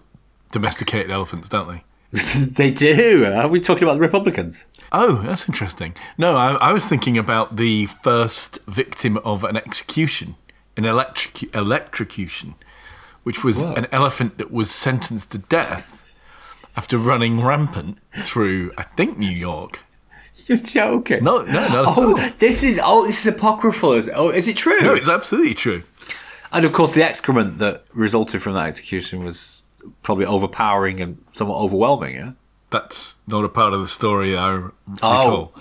domesticated 0.50 1.10
elephants, 1.10 1.48
don't 1.48 1.68
they? 1.68 1.84
they 2.36 2.70
do. 2.70 3.24
Are 3.26 3.48
we 3.48 3.60
talking 3.60 3.82
about 3.82 3.94
the 3.94 4.00
Republicans? 4.00 4.66
Oh, 4.92 5.22
that's 5.22 5.48
interesting. 5.48 5.94
No, 6.16 6.36
I, 6.36 6.52
I 6.54 6.72
was 6.72 6.84
thinking 6.84 7.18
about 7.18 7.56
the 7.56 7.86
first 7.86 8.60
victim 8.66 9.18
of 9.18 9.42
an 9.42 9.56
execution, 9.56 10.36
an 10.76 10.84
electric 10.84 11.54
electrocution, 11.54 12.54
which 13.24 13.42
was 13.42 13.64
an 13.64 13.88
elephant 13.90 14.38
that 14.38 14.52
was 14.52 14.70
sentenced 14.70 15.32
to 15.32 15.38
death 15.38 16.28
after 16.76 16.98
running 16.98 17.40
rampant 17.40 17.98
through, 18.12 18.72
I 18.78 18.84
think, 18.84 19.18
New 19.18 19.30
York. 19.30 19.80
You're 20.48 20.58
joking. 20.58 21.24
No, 21.24 21.42
no, 21.42 21.52
no. 21.68 21.84
Oh, 21.86 22.30
this 22.38 22.62
is 22.62 22.80
oh, 22.82 23.06
this 23.06 23.26
is 23.26 23.34
apocryphal. 23.34 23.92
Is, 23.92 24.10
oh, 24.14 24.30
is 24.30 24.48
it 24.48 24.56
true? 24.56 24.80
no, 24.80 24.94
it's 24.94 25.08
absolutely 25.08 25.54
true. 25.54 25.82
And 26.52 26.64
of 26.64 26.72
course, 26.72 26.92
the 26.92 27.02
excrement 27.04 27.58
that 27.58 27.84
resulted 27.92 28.42
from 28.42 28.54
that 28.54 28.66
execution 28.66 29.24
was 29.24 29.62
probably 30.02 30.24
overpowering 30.26 31.00
and 31.00 31.22
somewhat 31.32 31.56
overwhelming. 31.58 32.14
Yeah. 32.16 32.32
That's 32.70 33.16
not 33.26 33.44
a 33.44 33.48
part 33.48 33.72
of 33.72 33.80
the 33.80 33.88
story 33.88 34.36
I 34.36 34.50
r- 34.52 34.72
Oh. 35.02 35.52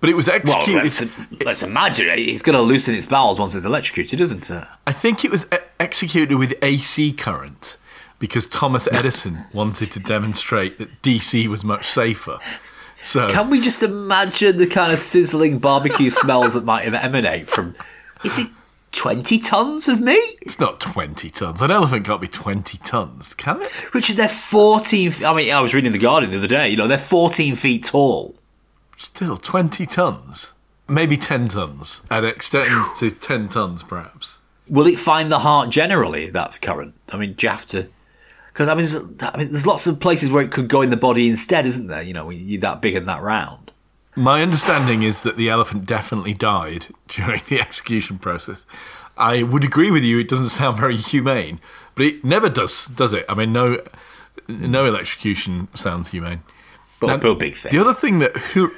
But 0.00 0.10
it 0.10 0.14
was 0.14 0.26
Well, 0.26 0.36
executed. 0.36 0.74
let's, 0.82 1.04
let's 1.44 1.62
imagine 1.62 2.08
eh? 2.08 2.14
it. 2.14 2.20
It's 2.20 2.42
going 2.42 2.56
to 2.56 2.62
loosen 2.62 2.94
its 2.94 3.06
bowels 3.06 3.38
once 3.38 3.54
it's 3.54 3.64
electrocuted, 3.64 4.20
isn't 4.20 4.50
it? 4.50 4.64
I 4.86 4.92
think 4.92 5.24
it 5.24 5.30
was 5.30 5.46
executed 5.78 6.36
with 6.38 6.54
AC 6.60 7.12
current 7.12 7.76
because 8.18 8.46
Thomas 8.46 8.88
Edison 8.90 9.38
wanted 9.54 9.92
to 9.92 10.00
demonstrate 10.00 10.78
that 10.78 10.88
DC 11.02 11.46
was 11.46 11.62
much 11.62 11.86
safer. 11.88 12.38
So 13.02 13.28
Can 13.30 13.50
we 13.50 13.60
just 13.60 13.82
imagine 13.82 14.58
the 14.58 14.66
kind 14.66 14.92
of 14.92 14.98
sizzling 14.98 15.58
barbecue 15.58 16.10
smells 16.22 16.54
that 16.54 16.64
might 16.64 16.84
have 16.84 16.94
emanate 16.94 17.48
from? 17.48 17.74
Is 18.24 18.38
it 18.38 18.48
twenty 18.92 19.38
tons 19.38 19.88
of 19.88 20.00
meat? 20.00 20.38
it's 20.42 20.58
not 20.60 20.78
20 20.80 21.30
tons. 21.30 21.60
An 21.62 21.70
elephant 21.70 22.06
can't 22.06 22.20
be 22.20 22.28
20 22.28 22.78
tons, 22.78 23.34
can 23.34 23.60
it? 23.62 23.94
Richard, 23.94 24.16
they're 24.16 24.28
fourteen. 24.28 25.12
I 25.24 25.34
mean, 25.34 25.52
I 25.52 25.60
was 25.60 25.74
reading 25.74 25.92
the 25.92 25.98
Guardian 25.98 26.30
the 26.30 26.38
other 26.38 26.46
day. 26.48 26.68
You 26.68 26.76
know, 26.76 26.86
they're 26.86 26.98
fourteen 26.98 27.56
feet 27.56 27.84
tall. 27.84 28.34
Still, 28.98 29.36
20 29.36 29.84
tons. 29.86 30.52
Maybe 30.88 31.16
10 31.16 31.48
tons. 31.48 32.02
And 32.08 32.24
extend 32.24 32.70
to 32.98 33.10
10 33.10 33.48
tons, 33.48 33.82
perhaps. 33.82 34.38
Will 34.68 34.86
it 34.86 34.98
find 34.98 35.32
the 35.32 35.40
heart 35.40 35.70
generally? 35.70 36.30
That 36.30 36.60
current. 36.60 36.94
I 37.12 37.16
mean, 37.16 37.32
do 37.32 37.46
you 37.46 37.50
have 37.50 37.66
to? 37.66 37.88
Because 38.52 38.68
I 38.68 38.74
mean, 38.74 38.84
there's, 38.84 39.32
I 39.32 39.38
mean, 39.38 39.50
there's 39.50 39.66
lots 39.66 39.86
of 39.86 40.00
places 40.00 40.30
where 40.30 40.42
it 40.42 40.50
could 40.50 40.68
go 40.68 40.82
in 40.82 40.90
the 40.90 40.96
body 40.96 41.28
instead, 41.28 41.66
isn't 41.66 41.86
there? 41.86 42.02
You 42.02 42.12
know, 42.12 42.26
when 42.26 42.38
you're 42.38 42.60
that 42.60 42.82
big 42.82 42.94
and 42.94 43.08
that 43.08 43.22
round. 43.22 43.70
My 44.14 44.42
understanding 44.42 45.02
is 45.02 45.22
that 45.22 45.38
the 45.38 45.48
elephant 45.48 45.86
definitely 45.86 46.34
died 46.34 46.88
during 47.08 47.40
the 47.48 47.60
execution 47.60 48.18
process. 48.18 48.64
I 49.16 49.42
would 49.42 49.64
agree 49.64 49.90
with 49.90 50.04
you; 50.04 50.18
it 50.18 50.28
doesn't 50.28 50.50
sound 50.50 50.78
very 50.78 50.96
humane, 50.96 51.60
but 51.94 52.06
it 52.06 52.24
never 52.24 52.48
does, 52.48 52.86
does 52.86 53.12
it? 53.12 53.24
I 53.28 53.34
mean, 53.34 53.52
no, 53.52 53.82
no 54.48 54.84
electrocution 54.84 55.68
sounds 55.74 56.10
humane. 56.10 56.42
But 57.00 57.06
Now, 57.08 57.30
a 57.30 57.34
big 57.34 57.54
thing. 57.54 57.72
The 57.72 57.78
other 57.78 57.94
thing 57.94 58.20
that 58.20 58.36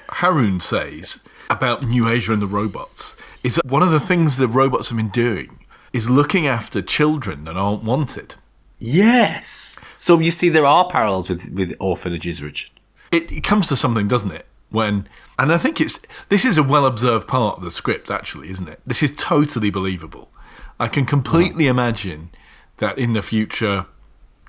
Harun 0.08 0.60
says 0.60 1.20
about 1.50 1.82
New 1.82 2.08
Asia 2.08 2.32
and 2.32 2.40
the 2.40 2.46
robots 2.46 3.16
is 3.42 3.56
that 3.56 3.66
one 3.66 3.82
of 3.82 3.90
the 3.90 4.00
things 4.00 4.36
the 4.36 4.48
robots 4.48 4.88
have 4.88 4.96
been 4.96 5.10
doing 5.10 5.60
is 5.92 6.08
looking 6.08 6.46
after 6.46 6.80
children 6.80 7.44
that 7.44 7.56
aren't 7.56 7.84
wanted. 7.84 8.36
Yes. 8.84 9.78
So 9.96 10.18
you 10.18 10.30
see, 10.30 10.50
there 10.50 10.66
are 10.66 10.86
parallels 10.88 11.28
with 11.28 11.50
with 11.50 11.74
orphanages, 11.80 12.42
Richard. 12.42 12.70
it, 13.10 13.32
it 13.32 13.42
comes 13.42 13.68
to 13.68 13.76
something, 13.76 14.08
doesn't 14.08 14.32
it? 14.32 14.46
When 14.70 15.08
and 15.38 15.52
I 15.52 15.58
think 15.58 15.80
it's 15.80 15.98
this 16.28 16.44
is 16.44 16.58
a 16.58 16.62
well 16.62 16.84
observed 16.84 17.26
part 17.26 17.58
of 17.58 17.64
the 17.64 17.70
script, 17.70 18.10
actually, 18.10 18.50
isn't 18.50 18.68
it? 18.68 18.80
This 18.86 19.02
is 19.02 19.12
totally 19.16 19.70
believable. 19.70 20.30
I 20.78 20.88
can 20.88 21.06
completely 21.06 21.66
imagine 21.66 22.30
that 22.78 22.98
in 22.98 23.12
the 23.12 23.22
future, 23.22 23.86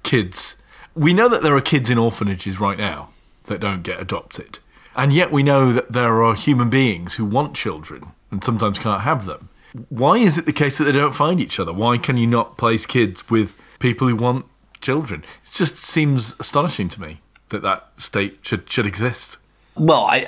kids. 0.03 0.57
We 0.95 1.13
know 1.13 1.29
that 1.29 1.43
there 1.43 1.55
are 1.55 1.61
kids 1.61 1.89
in 1.89 1.97
orphanages 1.97 2.59
right 2.59 2.77
now 2.77 3.09
that 3.45 3.59
don't 3.59 3.83
get 3.83 4.01
adopted, 4.01 4.59
and 4.95 5.13
yet 5.13 5.31
we 5.31 5.43
know 5.43 5.71
that 5.71 5.91
there 5.93 6.23
are 6.23 6.35
human 6.35 6.69
beings 6.69 7.15
who 7.15 7.25
want 7.25 7.55
children 7.55 8.07
and 8.31 8.43
sometimes 8.43 8.79
can't 8.79 9.01
have 9.03 9.25
them. 9.25 9.49
Why 9.89 10.17
is 10.17 10.37
it 10.37 10.45
the 10.45 10.53
case 10.53 10.77
that 10.77 10.85
they 10.85 10.93
don't 10.93 11.15
find 11.15 11.39
each 11.39 11.59
other? 11.59 11.73
Why 11.73 11.97
can 11.97 12.17
you 12.17 12.27
not 12.27 12.57
place 12.57 12.85
kids 12.85 13.29
with 13.29 13.55
people 13.79 14.07
who 14.07 14.15
want 14.15 14.45
children? 14.81 15.23
It 15.43 15.51
just 15.51 15.77
seems 15.77 16.35
astonishing 16.39 16.89
to 16.89 17.01
me 17.01 17.21
that 17.49 17.61
that 17.61 17.89
state 17.97 18.39
should 18.41 18.69
should 18.71 18.85
exist. 18.85 19.37
Well, 19.75 20.05
I 20.09 20.25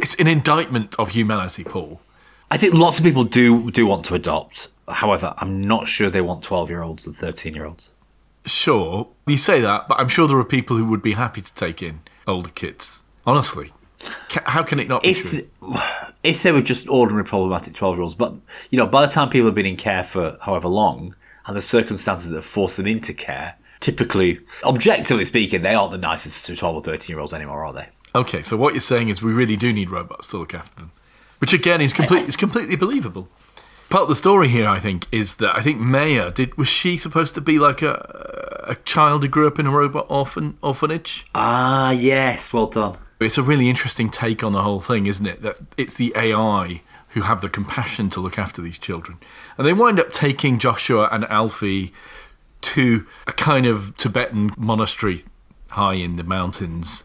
It's 0.00 0.14
an 0.16 0.26
indictment 0.26 0.94
of 0.98 1.10
humanity, 1.10 1.64
Paul. 1.64 2.00
I 2.50 2.56
think 2.56 2.74
lots 2.74 2.98
of 2.98 3.04
people 3.04 3.24
do 3.24 3.70
do 3.70 3.86
want 3.86 4.04
to 4.06 4.14
adopt. 4.14 4.68
However, 4.88 5.34
I'm 5.38 5.60
not 5.60 5.86
sure 5.86 6.10
they 6.10 6.20
want 6.20 6.42
twelve 6.42 6.70
year 6.70 6.82
olds 6.82 7.06
and 7.06 7.14
thirteen 7.14 7.54
year 7.54 7.66
olds. 7.66 7.90
Sure, 8.44 9.08
you 9.26 9.36
say 9.36 9.60
that, 9.60 9.86
but 9.88 10.00
I'm 10.00 10.08
sure 10.08 10.26
there 10.26 10.36
are 10.36 10.44
people 10.44 10.76
who 10.76 10.84
would 10.86 11.02
be 11.02 11.12
happy 11.12 11.40
to 11.40 11.54
take 11.54 11.80
in 11.80 12.00
older 12.26 12.50
kids. 12.50 13.04
Honestly, 13.24 13.72
how 14.46 14.64
can 14.64 14.80
it 14.80 14.88
not 14.88 15.02
be 15.02 15.10
If 15.10 15.30
true? 15.30 15.48
if 16.22 16.42
they 16.42 16.52
were 16.52 16.62
just 16.62 16.88
ordinary 16.88 17.24
problematic 17.24 17.74
twelve 17.74 17.96
year 17.96 18.02
olds, 18.02 18.14
but 18.14 18.34
you 18.70 18.78
know, 18.78 18.86
by 18.86 19.02
the 19.06 19.12
time 19.12 19.28
people 19.30 19.46
have 19.46 19.54
been 19.54 19.66
in 19.66 19.76
care 19.76 20.02
for 20.04 20.36
however 20.40 20.68
long, 20.68 21.14
and 21.46 21.56
the 21.56 21.62
circumstances 21.62 22.30
that 22.30 22.42
force 22.42 22.76
them 22.76 22.86
into 22.86 23.12
care, 23.14 23.56
typically, 23.80 24.40
objectively 24.64 25.24
speaking, 25.24 25.62
they 25.62 25.74
aren't 25.74 25.92
the 25.92 25.98
nicest 25.98 26.46
to 26.46 26.56
twelve 26.56 26.76
or 26.76 26.82
thirteen 26.82 27.14
year 27.14 27.20
olds 27.20 27.32
anymore, 27.32 27.64
are 27.64 27.72
they? 27.72 27.88
Okay, 28.14 28.42
so 28.42 28.56
what 28.56 28.74
you're 28.74 28.80
saying 28.80 29.08
is 29.08 29.22
we 29.22 29.32
really 29.32 29.56
do 29.56 29.72
need 29.72 29.90
robots 29.90 30.28
to 30.28 30.36
look 30.38 30.54
after 30.54 30.80
them, 30.80 30.92
which 31.38 31.52
again 31.52 31.80
is 31.80 31.92
complete. 31.92 32.26
It's 32.28 32.36
completely 32.36 32.76
believable. 32.76 33.28
Part 33.88 34.04
of 34.04 34.08
the 34.08 34.16
story 34.16 34.48
here, 34.48 34.68
I 34.68 34.78
think, 34.78 35.06
is 35.12 35.34
that 35.36 35.54
I 35.54 35.60
think 35.60 35.78
Maya 35.78 36.30
did. 36.30 36.56
Was 36.56 36.68
she 36.68 36.96
supposed 36.96 37.34
to 37.34 37.40
be 37.40 37.58
like 37.58 37.82
a 37.82 38.62
a 38.64 38.76
child 38.76 39.22
who 39.22 39.28
grew 39.28 39.46
up 39.46 39.58
in 39.58 39.66
a 39.66 39.70
robot 39.70 40.06
orphan 40.08 40.56
orphanage? 40.62 41.26
Ah, 41.34 41.90
yes, 41.90 42.52
well 42.52 42.66
done. 42.68 42.96
It's 43.20 43.38
a 43.38 43.42
really 43.42 43.68
interesting 43.68 44.10
take 44.10 44.42
on 44.42 44.52
the 44.52 44.62
whole 44.62 44.80
thing, 44.80 45.06
isn't 45.06 45.26
it? 45.26 45.42
That 45.42 45.60
it's 45.76 45.94
the 45.94 46.12
AI 46.16 46.82
who 47.14 47.22
have 47.22 47.40
the 47.40 47.48
compassion 47.48 48.10
to 48.10 48.20
look 48.20 48.38
after 48.38 48.62
these 48.62 48.78
children. 48.78 49.18
And 49.56 49.66
they 49.66 49.72
wind 49.72 50.00
up 50.00 50.12
taking 50.12 50.58
Joshua 50.58 51.08
and 51.12 51.24
Alphie 51.24 51.92
to 52.62 53.06
a 53.26 53.32
kind 53.32 53.66
of 53.66 53.96
Tibetan 53.96 54.52
monastery 54.56 55.24
high 55.70 55.94
in 55.94 56.16
the 56.16 56.22
mountains 56.22 57.04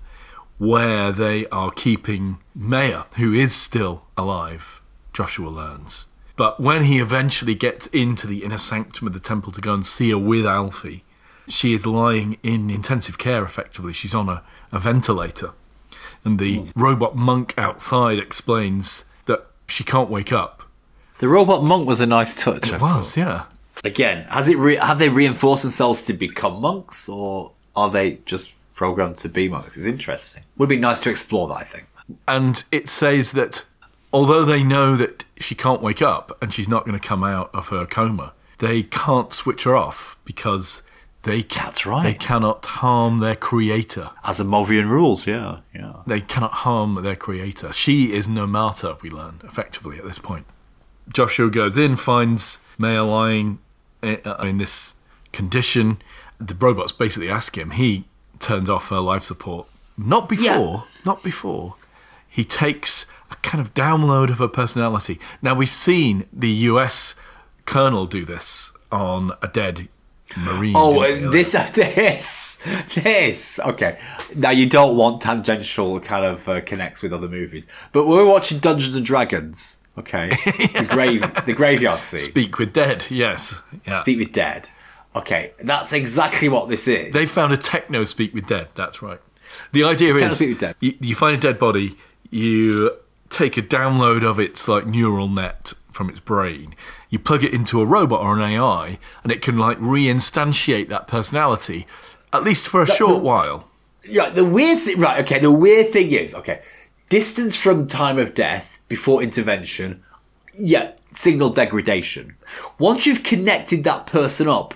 where 0.58 1.12
they 1.12 1.45
are 1.47 1.72
keeping 1.72 2.39
Maya, 2.55 3.03
who 3.18 3.34
is 3.34 3.53
still 3.53 4.03
alive, 4.18 4.82
Joshua 5.14 5.49
learns. 5.49 6.08
But 6.36 6.60
when 6.60 6.84
he 6.84 6.99
eventually 6.99 7.55
gets 7.55 7.88
into 7.88 8.28
the 8.28 8.43
inner 8.43 8.58
sanctum 8.58 9.08
of 9.08 9.14
the 9.14 9.20
temple 9.20 9.51
to 9.53 9.62
go 9.62 9.74
and 9.74 9.86
see 9.86 10.12
her 10.12 10.18
with 10.18 10.45
Alphie, 10.45 11.03
she 11.47 11.74
is 11.74 11.86
lying 11.86 12.38
in 12.43 12.70
intensive 12.70 13.18
care 13.18 13.43
effectively. 13.43 13.93
She's 13.93 14.14
on 14.14 14.30
a, 14.30 14.43
a 14.72 14.80
ventilator. 14.80 15.51
And 16.24 16.39
the 16.39 16.58
hmm. 16.58 16.82
robot 16.82 17.16
monk 17.16 17.53
outside 17.58 18.20
explains 18.20 19.05
she 19.68 19.84
can't 19.84 20.09
wake 20.09 20.32
up. 20.32 20.63
The 21.20 21.28
robot 21.28 21.63
monk 21.63 21.88
was 21.88 22.01
a 22.01 22.05
nice 22.05 22.36
touch. 22.36 22.72
I 22.72 22.76
It 22.76 22.80
thought. 22.80 22.97
was, 22.97 23.18
yeah. 23.18 23.45
Again, 23.84 24.24
has 24.30 24.49
it 24.49 24.57
re- 24.57 24.76
have 24.78 24.99
they 24.99 25.09
reinforced 25.09 25.63
themselves 25.63 26.03
to 26.03 26.13
become 26.13 26.61
monks, 26.61 27.07
or 27.09 27.51
are 27.76 27.89
they 27.89 28.20
just 28.26 28.53
programmed 28.76 29.18
to 29.18 29.30
be 29.30 29.47
monks? 29.49 29.78
It's 29.78 29.86
interesting. 29.86 30.43
Would 30.57 30.70
be 30.70 30.78
nice 30.78 30.99
to 31.01 31.09
explore 31.09 31.47
that. 31.49 31.55
I 31.57 31.63
think. 31.63 31.86
And 32.28 32.63
it 32.72 32.89
says 32.89 33.34
that 33.34 33.65
although 34.13 34.45
they 34.45 34.63
know 34.63 34.95
that 34.95 35.26
she 35.38 35.53
can't 35.55 35.82
wake 35.82 36.01
up 36.01 36.38
and 36.41 36.53
she's 36.53 36.68
not 36.68 36.86
going 36.86 36.97
to 36.99 37.05
come 37.07 37.24
out 37.24 37.49
of 37.53 37.68
her 37.68 37.86
coma, 37.86 38.34
they 38.59 38.84
can't 38.84 39.34
switch 39.34 39.63
her 39.63 39.76
off 39.76 40.18
because 40.26 40.82
they 41.28 41.44
ca- 41.44 41.66
That's 41.66 41.86
right. 41.86 42.04
They 42.04 42.14
cannot 42.14 42.66
harm 42.66 43.20
their 43.20 43.36
creator. 43.36 44.12
As 44.24 44.40
Asimovian 44.40 44.90
rules, 44.90 45.28
yeah, 45.28 45.60
yeah. 45.74 45.98
They 46.06 46.22
cannot 46.22 46.52
harm 46.52 47.02
their 47.04 47.16
creator. 47.16 47.72
She 47.74 48.14
is 48.14 48.28
no 48.28 48.46
Nirmata, 48.46 49.02
we 49.02 49.10
learn 49.10 49.42
effectively 49.44 49.98
at 49.98 50.06
this 50.06 50.20
point. 50.20 50.46
Joshua 51.14 51.50
goes 51.50 51.78
in, 51.78 51.96
finds 51.96 52.60
Maya 52.78 53.04
lying 53.04 53.60
uh, 54.04 54.16
in 54.42 54.58
this 54.58 54.94
condition. 55.32 56.02
The 56.40 56.56
robots 56.56 56.92
basically 56.92 57.30
ask 57.30 57.58
him. 57.58 57.72
He 57.72 58.06
turns 58.40 58.70
off 58.70 58.90
her 58.90 59.00
life 59.00 59.24
support. 59.24 59.70
Not 59.98 60.30
before, 60.30 60.84
not 61.06 61.24
before. 61.24 61.76
He 62.28 62.44
takes 62.44 63.06
a 63.32 63.36
kind 63.38 63.60
of 63.62 63.74
download 63.74 64.30
of 64.30 64.38
her 64.38 64.48
personality. 64.48 65.20
Now, 65.42 65.56
we've 65.56 65.70
seen 65.70 66.28
the 66.32 66.50
US 66.72 67.16
colonel 67.66 68.06
do 68.06 68.24
this 68.24 68.72
on 68.92 69.34
a 69.42 69.48
dead 69.48 69.88
Marine. 70.36 70.76
Oh, 70.76 71.02
uh, 71.02 71.30
this, 71.32 71.52
this, 71.74 72.58
this. 72.94 73.60
Okay, 73.60 73.98
now 74.36 74.50
you 74.50 74.68
don't 74.68 74.98
want 74.98 75.22
tangential 75.22 76.00
kind 76.00 76.26
of 76.26 76.48
uh, 76.48 76.62
connects 76.62 77.02
with 77.02 77.14
other 77.14 77.30
movies, 77.30 77.68
but 77.92 78.08
we're 78.08 78.26
watching 78.26 78.60
Dungeons 78.60 78.96
and 78.96 79.06
Dragons. 79.06 79.80
Okay, 79.98 80.30
the 80.76 80.88
grave, 80.88 81.22
the 81.46 81.54
graveyard 81.54 82.00
scene. 82.00 82.20
Speak 82.20 82.60
with 82.60 82.74
dead, 82.74 83.06
yes. 83.10 83.62
Yeah. 83.86 84.00
Speak 84.00 84.20
with 84.20 84.32
dead. 84.32 84.70
Okay, 85.16 85.54
that's 85.60 85.94
exactly 85.94 86.50
what 86.50 86.70
this 86.70 86.88
is. 86.88 87.14
They 87.14 87.26
found 87.26 87.52
a 87.52 87.58
techno 87.58 88.04
speak 88.04 88.34
with 88.34 88.46
dead. 88.46 88.68
That's 88.76 89.02
right. 89.02 89.20
The 89.72 89.84
idea 89.84 90.14
Techno 90.14 90.28
is 90.28 90.36
speak 90.36 90.50
with 90.50 90.60
dead. 90.60 90.76
You, 90.80 90.94
you 91.00 91.16
find 91.16 91.36
a 91.36 91.40
dead 91.40 91.58
body, 91.58 91.98
you 92.30 92.92
take 93.30 93.58
a 93.58 93.62
download 93.62 94.24
of 94.24 94.40
its 94.40 94.68
like 94.68 94.86
neural 94.86 95.28
net 95.28 95.74
from 95.92 96.10
its 96.10 96.20
brain, 96.20 96.76
you 97.10 97.20
plug 97.20 97.43
it 97.43 97.53
into 97.53 97.82
a 97.82 97.86
robot 97.86 98.22
or 98.22 98.36
an 98.36 98.41
AI, 98.41 98.97
and 99.24 99.32
it 99.32 99.41
can 99.41 99.58
like 99.58 99.80
reinstantiate 99.80 100.89
that 100.89 101.08
personality, 101.08 101.88
at 102.34 102.43
least 102.43 102.68
for 102.68 102.82
a 102.82 102.86
short 102.88 103.14
the- 103.16 103.20
while. 103.20 103.68
Right, 104.16 104.34
the 104.34 104.45
weird 104.45 104.80
thing, 104.80 104.99
right, 104.99 105.20
okay, 105.26 105.39
the 105.39 105.51
weird 105.51 105.89
thing 105.89 106.12
is, 106.12 106.34
okay, 106.34 106.62
distance 107.10 107.55
from 107.58 107.88
time 107.88 108.18
of 108.18 108.34
death 108.34 108.80
before 108.88 109.22
intervention, 109.22 110.01
yeah, 110.58 110.91
signal 111.12 111.49
degradation. 111.49 112.36
Once 112.80 113.05
you've 113.05 113.24
connected 113.24 113.84
that 113.84 114.05
person 114.05 114.47
up, 114.47 114.74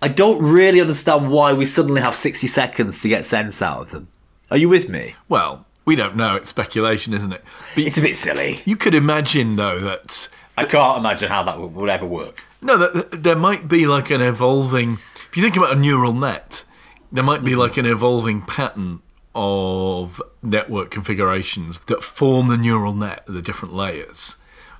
I 0.00 0.08
don't 0.08 0.42
really 0.42 0.80
understand 0.80 1.30
why 1.30 1.52
we 1.52 1.64
suddenly 1.64 2.00
have 2.02 2.16
60 2.16 2.48
seconds 2.48 3.00
to 3.02 3.08
get 3.08 3.24
sense 3.24 3.62
out 3.62 3.82
of 3.82 3.90
them. 3.92 4.08
Are 4.50 4.56
you 4.56 4.68
with 4.68 4.88
me? 4.88 5.14
Well, 5.28 5.64
we 5.84 5.94
don't 5.94 6.16
know. 6.16 6.34
It's 6.34 6.50
speculation, 6.50 7.14
isn't 7.14 7.32
it? 7.32 7.44
But 7.76 7.84
It's 7.84 7.98
a 7.98 8.02
bit 8.02 8.16
silly. 8.16 8.60
you 8.64 8.76
could 8.76 8.94
imagine 8.96 9.54
though 9.56 9.78
that 9.78 10.28
I 10.56 10.64
can't 10.64 10.98
imagine 10.98 11.28
how 11.28 11.42
that 11.44 11.58
would, 11.58 11.74
would 11.74 11.90
ever 11.90 12.06
work. 12.06 12.44
No, 12.60 12.76
there 12.76 13.36
might 13.36 13.68
be 13.68 13.86
like 13.86 14.10
an 14.10 14.20
evolving. 14.20 14.98
If 15.28 15.36
you 15.36 15.42
think 15.42 15.56
about 15.56 15.72
a 15.72 15.78
neural 15.78 16.12
net, 16.12 16.64
there 17.10 17.24
might 17.24 17.44
be 17.44 17.52
mm-hmm. 17.52 17.60
like 17.60 17.76
an 17.76 17.86
evolving 17.86 18.42
pattern 18.42 19.00
of 19.34 20.20
network 20.42 20.90
configurations 20.90 21.80
that 21.80 22.02
form 22.02 22.48
the 22.48 22.56
neural 22.56 22.94
net, 22.94 23.24
the 23.26 23.42
different 23.42 23.74
layers. 23.74 24.36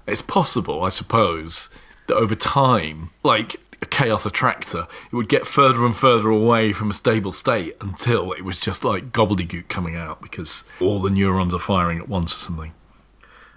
It's 0.06 0.22
possible, 0.22 0.82
I 0.82 0.88
suppose, 0.90 1.70
that 2.06 2.16
over 2.16 2.34
time, 2.34 3.10
like 3.22 3.56
a 3.80 3.86
chaos 3.86 4.26
attractor, 4.26 4.86
it 5.10 5.16
would 5.16 5.28
get 5.28 5.46
further 5.46 5.86
and 5.86 5.96
further 5.96 6.28
away 6.28 6.72
from 6.72 6.90
a 6.90 6.94
stable 6.94 7.32
state 7.32 7.76
until 7.80 8.32
it 8.32 8.44
was 8.44 8.58
just 8.58 8.84
like 8.84 9.12
gobbledygook 9.12 9.68
coming 9.68 9.96
out 9.96 10.20
because 10.20 10.64
all 10.80 11.00
the 11.00 11.10
neurons 11.10 11.54
are 11.54 11.58
firing 11.58 11.98
at 11.98 12.08
once 12.08 12.34
or 12.36 12.38
something. 12.38 12.72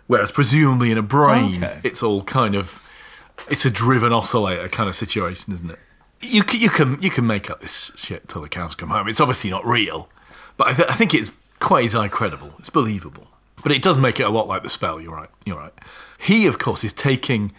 Whereas 0.07 0.31
presumably 0.31 0.91
in 0.91 0.97
a 0.97 1.01
brain, 1.01 1.63
Okay. 1.63 1.79
it's 1.83 2.03
all 2.03 2.23
kind 2.23 2.55
of 2.55 2.81
it's 3.49 3.65
a 3.65 3.69
driven 3.69 4.13
oscillator 4.13 4.69
kind 4.69 4.87
of 4.89 4.95
situation, 4.95 5.53
isn't 5.53 5.69
it? 5.71 5.79
You 6.21 6.43
can, 6.43 6.59
you 6.59 6.69
can 6.69 7.01
you 7.01 7.09
can 7.09 7.27
make 7.27 7.49
up 7.49 7.61
this 7.61 7.91
shit 7.95 8.27
till 8.29 8.41
the 8.41 8.49
cows 8.49 8.75
come 8.75 8.89
home. 8.89 9.07
It's 9.07 9.19
obviously 9.19 9.49
not 9.51 9.65
real, 9.65 10.09
but 10.57 10.67
I, 10.67 10.73
th- 10.73 10.89
I 10.89 10.93
think 10.93 11.13
it's 11.13 11.31
quasi 11.59 12.07
credible. 12.09 12.53
It's 12.59 12.69
believable, 12.69 13.27
but 13.63 13.71
it 13.71 13.81
does 13.81 13.97
make 13.97 14.19
it 14.19 14.23
a 14.23 14.29
lot 14.29 14.47
like 14.47 14.63
the 14.63 14.69
spell. 14.69 15.01
You're 15.01 15.13
right. 15.15 15.29
You're 15.45 15.57
right. 15.57 15.73
He, 16.17 16.47
of 16.47 16.57
course, 16.59 16.83
is 16.83 16.93
taking 16.93 17.51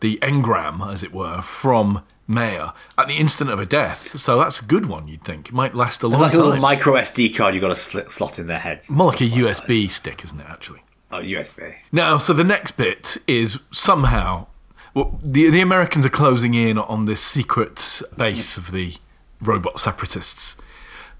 the 0.00 0.16
engram, 0.22 0.90
as 0.92 1.02
it 1.02 1.12
were, 1.12 1.42
from 1.42 2.02
Maya 2.26 2.70
at 2.96 3.06
the 3.08 3.16
instant 3.16 3.50
of 3.50 3.58
her 3.58 3.66
death. 3.66 4.18
So 4.18 4.38
that's 4.38 4.60
a 4.60 4.64
good 4.64 4.86
one. 4.86 5.06
You'd 5.08 5.22
think 5.24 5.48
it 5.48 5.54
might 5.54 5.74
last 5.74 6.02
a 6.02 6.06
It's 6.06 6.18
like 6.18 6.32
a 6.32 6.36
time. 6.36 6.44
little 6.46 6.60
micro 6.60 6.94
SD 6.94 7.36
card 7.36 7.54
you've 7.54 7.60
got 7.62 7.76
to 7.76 7.76
slot 8.10 8.38
in 8.38 8.46
their 8.46 8.58
heads. 8.60 8.90
More 8.90 9.08
like 9.08 9.20
a 9.20 9.26
that. 9.26 9.34
USB 9.36 9.90
stick, 9.90 10.24
isn't 10.24 10.40
it? 10.40 10.46
Actually. 10.48 10.82
Oh, 11.12 11.20
USB. 11.20 11.76
Now, 11.90 12.18
so 12.18 12.32
the 12.32 12.44
next 12.44 12.72
bit 12.72 13.16
is 13.26 13.58
somehow 13.72 14.46
well, 14.94 15.20
the 15.22 15.50
the 15.50 15.60
Americans 15.60 16.04
are 16.04 16.10
closing 16.10 16.54
in 16.54 16.78
on 16.78 17.06
this 17.06 17.20
secret 17.20 18.02
base 18.16 18.56
of 18.56 18.72
the 18.72 18.94
robot 19.40 19.78
separatists. 19.78 20.56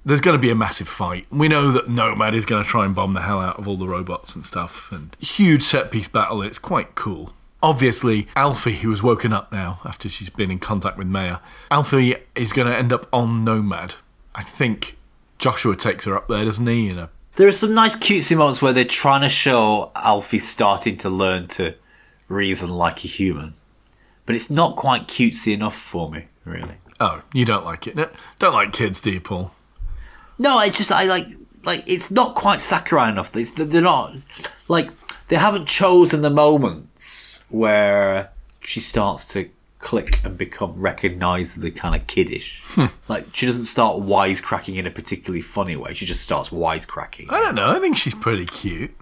There's 0.05 0.21
going 0.21 0.37
to 0.37 0.41
be 0.41 0.51
a 0.51 0.55
massive 0.55 0.89
fight. 0.89 1.27
We 1.31 1.49
know 1.49 1.71
that 1.73 1.89
Nomad 1.89 2.35
is 2.35 2.47
going 2.47 2.65
to 2.65 2.69
try 2.69 2.87
and 2.87 2.95
bomb 2.95 3.13
the 3.13 3.21
hell 3.21 3.39
out 3.39 3.59
of 3.59 3.69
all 3.69 3.77
the 3.77 3.87
robots 3.87 4.35
and 4.35 4.47
stuff, 4.47 4.91
and 4.91 5.15
huge 5.21 5.63
set 5.63 5.91
piece 5.91 6.09
battle. 6.09 6.43
It's 6.43 6.59
quite 6.59 6.95
cool. 6.95 7.33
Obviously, 7.63 8.25
Alphie, 8.35 8.77
who 8.77 8.89
has 8.89 9.03
woken 9.03 9.35
up 9.35 9.53
now 9.53 9.81
after 9.85 10.09
she's 10.09 10.31
been 10.31 10.51
in 10.51 10.59
contact 10.59 10.97
with 10.97 11.07
Maya, 11.07 11.39
Alphie 11.71 12.19
is 12.35 12.55
going 12.55 12.67
to 12.67 12.77
end 12.77 12.93
up 12.93 13.07
on 13.13 13.45
Nomad. 13.45 13.97
I 14.35 14.43
think 14.43 14.97
Joshua 15.39 15.77
takes 15.77 16.07
her 16.07 16.17
up 16.17 16.29
there, 16.29 16.47
doesn't 16.47 16.67
he? 16.67 16.89
In 16.89 16.99
a 16.99 17.11
There 17.41 17.49
are 17.49 17.53
some 17.53 17.73
nice 17.73 17.97
cutesy 17.97 18.37
moments 18.37 18.61
where 18.61 18.75
they're 18.75 18.85
trying 18.85 19.23
to 19.23 19.29
show 19.31 19.93
Alphie 19.97 20.39
starting 20.39 20.99
to 20.99 21.09
learn 21.09 21.49
to 21.49 21.75
reason 22.29 22.69
like 22.69 23.03
a 23.03 23.09
human. 23.09 23.55
But 24.27 24.37
it's 24.37 24.51
not 24.51 24.77
quite 24.77 25.09
cutesy 25.09 25.55
enough 25.55 25.75
for 25.75 26.11
me, 26.11 26.27
really. 26.45 26.75
oh, 27.01 27.23
you 27.33 27.47
don't 27.47 27.65
like 27.65 27.87
it? 27.87 27.97
No, 27.97 28.11
Don't 28.39 28.53
like 28.53 28.75
kids, 28.75 29.01
do 29.01 29.11
you, 29.11 29.23
Paul? 29.23 29.53
No, 30.37 30.61
it's 30.61 30.77
just 30.77 30.93
I 30.93 31.05
like 31.05 31.29
like 31.65 31.83
it's 31.87 32.11
not 32.11 32.35
quite 32.35 32.61
saccharine 32.61 33.13
enough. 33.13 33.35
It's, 33.35 33.53
they're 33.53 33.81
not 33.81 34.17
like 34.69 34.91
they 35.29 35.37
haven't 35.37 35.65
chosen 35.65 36.21
the 36.21 36.29
moments 36.29 37.47
where 37.49 38.33
she 38.61 38.81
starts 38.81 39.25
to 39.33 39.49
click 39.81 40.21
and 40.25 40.37
become 40.37 40.75
recognisably 40.79 41.71
kind 41.71 41.95
of 42.01 42.07
kiddish. 42.07 42.63
Hmm. 42.75 42.87
like 43.09 43.25
she 43.35 43.47
doesn't 43.47 43.65
start 43.65 43.97
wisecracking 43.99 44.77
in 44.77 44.87
a 44.87 44.91
particularly 44.91 45.41
funny 45.41 45.75
way. 45.77 45.95
She 45.95 46.05
just 46.07 46.23
starts 46.23 46.51
wisecracking. 46.51 47.27
I 47.31 47.41
don't 47.41 47.55
know. 47.55 47.71
I 47.71 47.79
think 47.81 47.97
she's 47.97 48.15
pretty 48.15 48.45
cute. 48.47 48.95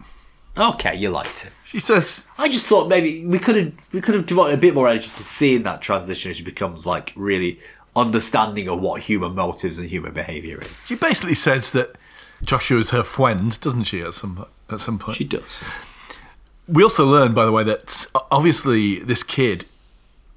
Okay, 0.57 0.95
you 0.97 1.11
liked 1.11 1.45
it. 1.47 1.53
She 1.65 1.79
says, 1.81 2.27
I 2.37 2.49
just 2.49 2.67
thought 2.67 2.89
maybe 2.89 3.25
we 3.25 3.39
could 3.39 3.55
have 3.57 3.73
we 3.93 4.01
could 4.01 4.15
have 4.15 4.27
devoted 4.27 4.55
a 4.55 4.57
bit 4.57 4.75
more 4.75 4.89
energy 4.89 5.07
to 5.07 5.23
seeing 5.23 5.63
that 5.65 5.81
transition 5.83 6.31
as 6.31 6.37
she 6.37 6.45
becomes 6.45 6.87
like 6.87 7.13
really 7.17 7.61
understanding 7.95 8.69
of 8.69 8.81
what 8.81 9.01
human 9.03 9.35
motives 9.35 9.79
and 9.79 9.89
human 9.89 10.13
behaviour 10.13 10.59
is. 10.61 10.85
she 10.87 10.95
basically 10.95 11.35
says 11.35 11.73
that 11.73 11.97
Joshua 12.45 12.79
is 12.79 12.91
her 12.91 13.03
friend, 13.03 13.61
doesn't 13.61 13.85
she? 13.85 14.01
At 14.03 14.15
some 14.15 14.47
at 14.71 14.81
some 14.81 14.99
point, 14.99 15.17
She 15.17 15.25
does. 15.25 15.59
we 16.69 16.83
also 16.83 17.05
learned, 17.05 17.35
by 17.35 17.45
the 17.45 17.53
way, 17.53 17.65
that 17.65 18.07
obviously 18.31 19.01
this 19.01 19.23
kid 19.23 19.65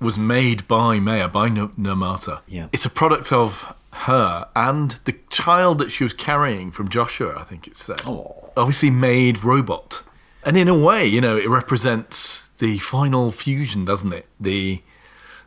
was 0.02 0.18
made 0.18 0.68
by 0.68 1.00
Maya 1.00 1.28
by 1.28 1.48
Nirmata. 1.48 2.42
Yeah. 2.48 2.68
it's 2.74 2.86
a 2.86 2.90
product 2.90 3.32
of 3.32 3.74
her 3.94 4.48
and 4.56 5.00
the 5.06 5.16
child 5.30 5.78
that 5.80 5.92
she 5.92 6.04
was 6.04 6.14
carrying 6.14 6.72
from 6.72 6.90
Joshua. 6.90 7.38
I 7.38 7.44
think 7.44 7.68
it's 7.68 7.84
said. 7.84 8.02
Oh. 8.06 8.52
Obviously, 8.58 8.90
made 8.90 9.44
robot, 9.44 10.04
and 10.44 10.58
in 10.58 10.68
a 10.68 10.78
way, 10.78 11.06
you 11.06 11.22
know, 11.22 11.38
it 11.38 11.48
represents 11.48 12.50
the 12.58 12.80
final 12.80 13.32
fusion, 13.32 13.86
doesn't 13.86 14.12
it? 14.12 14.26
The 14.40 14.82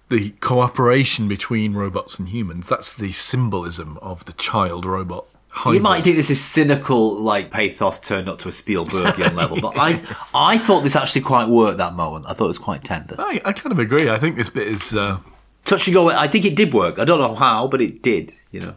the 0.08 0.30
cooperation 0.40 1.28
between 1.28 1.74
robots 1.74 2.18
and 2.18 2.28
humans. 2.28 2.68
That's 2.68 2.94
the 2.94 3.12
symbolism 3.12 3.98
of 4.00 4.24
the 4.26 4.32
child 4.34 4.84
robot. 4.84 5.26
You 5.66 5.80
might 5.80 6.02
think 6.02 6.16
this 6.16 6.30
is 6.30 6.42
cynical, 6.42 7.14
like 7.20 7.50
pathos 7.50 8.00
turned 8.00 8.28
up 8.28 8.38
to 8.38 8.48
a 8.48 8.50
Spielbergian 8.50 9.34
level, 9.36 9.60
but 9.60 9.78
I, 9.78 10.00
I 10.34 10.58
thought 10.58 10.82
this 10.82 10.96
actually 10.96 11.22
quite 11.22 11.48
worked 11.48 11.78
that 11.78 11.94
moment. 11.94 12.26
I 12.28 12.32
thought 12.34 12.44
it 12.46 12.48
was 12.48 12.58
quite 12.58 12.82
tender. 12.84 13.14
I, 13.18 13.40
I 13.44 13.52
kind 13.52 13.72
of 13.72 13.78
agree. 13.78 14.10
I 14.10 14.18
think 14.18 14.36
this 14.36 14.50
bit 14.50 14.66
is 14.68 14.92
uh, 14.94 15.18
Touch 15.64 15.86
and 15.86 15.94
go. 15.94 16.10
I 16.10 16.28
think 16.28 16.44
it 16.44 16.54
did 16.56 16.74
work. 16.74 16.98
I 16.98 17.04
don't 17.04 17.20
know 17.20 17.34
how, 17.34 17.66
but 17.68 17.80
it 17.80 18.02
did. 18.02 18.34
You 18.50 18.60
know. 18.60 18.74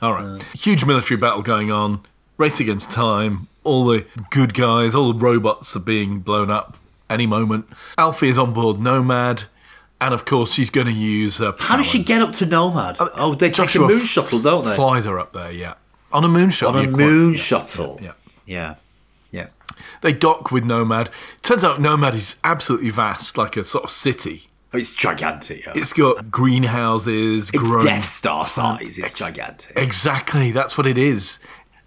all 0.00 0.12
right. 0.12 0.42
Huge 0.54 0.84
military 0.84 1.18
battle 1.18 1.42
going 1.42 1.70
on, 1.72 2.00
race 2.36 2.60
against 2.60 2.90
time. 2.92 3.48
All 3.64 3.84
the 3.86 4.06
good 4.30 4.54
guys, 4.54 4.94
all 4.94 5.12
the 5.12 5.18
robots 5.18 5.74
are 5.76 5.80
being 5.80 6.20
blown 6.20 6.50
up 6.50 6.76
any 7.10 7.26
moment. 7.26 7.68
Alphie 7.98 8.28
is 8.28 8.38
on 8.38 8.52
board 8.52 8.78
Nomad, 8.78 9.44
and 10.00 10.14
of 10.14 10.24
course 10.24 10.52
she's 10.52 10.70
going 10.70 10.86
to 10.86 10.92
use. 10.92 11.40
Uh, 11.40 11.52
How 11.58 11.76
does 11.76 11.86
she 11.86 12.02
get 12.04 12.22
up 12.22 12.32
to 12.34 12.46
Nomad? 12.46 12.96
Oh, 13.00 13.34
they 13.34 13.50
take 13.50 13.74
a 13.74 13.80
moon 13.80 14.04
shuttle, 14.04 14.38
don't 14.40 14.64
they? 14.64 14.76
Flies 14.76 15.04
her 15.06 15.18
up 15.18 15.32
there, 15.32 15.50
yeah, 15.50 15.74
on 16.12 16.24
a 16.24 16.28
moon 16.28 16.50
shuttle. 16.50 16.76
On 16.76 16.80
a 16.80 16.86
you're 16.88 16.94
quite- 16.96 17.04
moon 17.06 17.30
yeah, 17.32 17.38
shuttle. 17.38 17.98
Yeah. 18.02 18.12
Yeah. 18.46 18.74
Yeah. 19.30 19.46
They 20.00 20.12
dock 20.12 20.50
with 20.50 20.64
Nomad. 20.64 21.10
Turns 21.42 21.62
out 21.64 21.80
Nomad 21.80 22.14
is 22.14 22.36
absolutely 22.44 22.90
vast, 22.90 23.36
like 23.38 23.56
a 23.56 23.64
sort 23.64 23.84
of 23.84 23.90
city. 23.90 24.48
Oh, 24.72 24.78
it's 24.78 24.94
gigantic. 24.94 25.64
yeah. 25.66 25.72
It's 25.74 25.92
got 25.92 26.30
greenhouses, 26.30 27.48
It's 27.50 27.58
grown- 27.58 27.84
Death 27.84 28.08
Star 28.08 28.46
size. 28.46 28.98
It's 28.98 29.14
gigantic. 29.14 29.76
Exactly, 29.78 30.50
that's 30.50 30.76
what 30.76 30.86
it 30.86 30.98
is. 30.98 31.38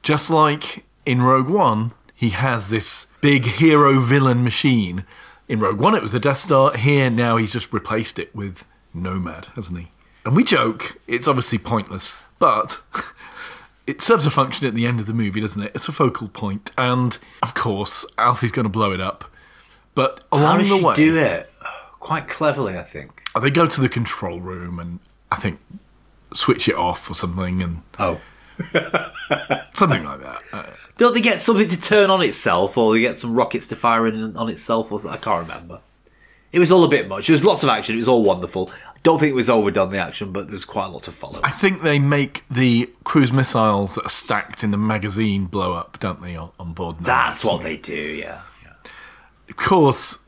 Just 0.04 0.30
like 0.30 0.84
in 1.06 1.22
Rogue 1.22 1.48
One, 1.50 1.92
he 2.16 2.30
has 2.30 2.70
this 2.70 3.08
big 3.22 3.46
hero 3.46 4.00
villain 4.00 4.44
machine. 4.44 5.04
In 5.48 5.60
Rogue 5.60 5.80
One, 5.80 5.94
it 5.96 6.02
was 6.02 6.12
the 6.12 6.20
Death 6.20 6.40
Star. 6.40 6.74
Here, 6.76 7.10
now 7.10 7.38
he's 7.38 7.54
just 7.54 7.72
replaced 7.74 8.18
it 8.18 8.34
with 8.36 8.64
Nomad, 8.94 9.48
hasn't 9.56 9.80
he? 9.80 9.88
And 10.26 10.36
we 10.36 10.44
joke, 10.44 10.98
it's 11.08 11.28
obviously 11.28 11.58
pointless, 11.58 12.18
but 12.40 12.82
it 13.88 14.02
serves 14.02 14.26
a 14.26 14.30
function 14.30 14.68
at 14.68 14.74
the 14.76 14.86
end 14.86 15.00
of 15.00 15.06
the 15.06 15.14
movie, 15.14 15.42
doesn't 15.42 15.62
it? 15.62 15.72
It's 15.76 15.88
a 15.88 15.92
focal 15.92 16.28
point, 16.28 16.72
and 16.78 17.18
of 17.42 17.54
course, 17.54 18.06
Alphie's 18.18 18.52
going 18.52 18.66
to 18.66 18.70
blow 18.70 18.92
it 18.92 19.02
up. 19.02 19.26
But 19.96 20.24
How 20.32 20.38
along 20.40 20.58
does 20.60 20.70
the 20.70 20.78
she 20.78 20.84
way, 20.86 20.94
do 20.94 21.18
it? 21.18 21.52
Quite 22.00 22.28
cleverly, 22.28 22.78
I 22.78 22.84
think. 22.84 23.24
they 23.42 23.52
go 23.52 23.66
to 23.68 23.82
the 23.82 23.90
control 23.90 24.40
room 24.40 24.80
and 24.80 25.00
I 25.32 25.36
think 25.36 25.60
switch 26.34 26.68
it 26.70 26.76
off 26.76 27.10
or 27.10 27.14
something, 27.14 27.62
and 27.62 27.82
Oh. 28.00 28.20
something 29.76 30.04
like 30.04 30.22
that. 30.22 30.42
Uh, 30.54 30.64
Don't 30.98 31.14
they 31.14 31.22
get 31.22 31.40
something 31.40 31.68
to 31.68 31.80
turn 31.80 32.10
on 32.10 32.22
itself, 32.22 32.78
or 32.78 32.94
they 32.94 33.02
get 33.02 33.18
some 33.18 33.34
rockets 33.34 33.68
to 33.68 33.76
fire 33.76 34.08
in 34.08 34.36
on 34.38 34.50
itself, 34.50 34.92
or 34.92 35.00
something? 35.00 35.20
I 35.20 35.24
can't 35.24 35.48
remember. 35.48 35.80
It 36.52 36.60
was 36.60 36.72
all 36.72 36.84
a 36.84 36.88
bit 36.90 37.08
much. 37.08 37.28
There 37.28 37.34
was 37.34 37.46
lots 37.46 37.64
of 37.64 37.70
action. 37.70 37.96
It 37.96 38.00
was 38.00 38.08
all 38.10 38.24
wonderful. 38.24 38.70
Don't 39.04 39.20
think 39.20 39.32
it 39.32 39.36
was 39.36 39.50
overdone 39.50 39.90
the 39.90 39.98
action, 39.98 40.32
but 40.32 40.48
there's 40.48 40.66
quite 40.66 40.86
a 40.86 40.90
lot 40.90 41.04
to 41.04 41.12
follow. 41.12 41.40
I 41.44 41.50
think 41.50 41.82
they 41.82 41.98
make 41.98 42.44
the 42.52 42.90
cruise 43.04 43.34
missiles 43.34 43.96
that 43.96 44.06
are 44.06 44.10
stacked 44.10 44.64
in 44.64 44.70
the 44.72 44.78
magazine 44.78 45.46
blow 45.46 45.74
up, 45.74 46.00
don't 46.00 46.22
they, 46.22 46.36
on, 46.36 46.52
on 46.60 46.74
board? 46.74 47.02
now? 47.02 47.08
That's 47.08 47.44
what 47.44 47.64
they 47.64 47.78
do. 47.78 47.96
Yeah. 47.96 48.42
Of 49.50 49.58
course, 49.58 50.20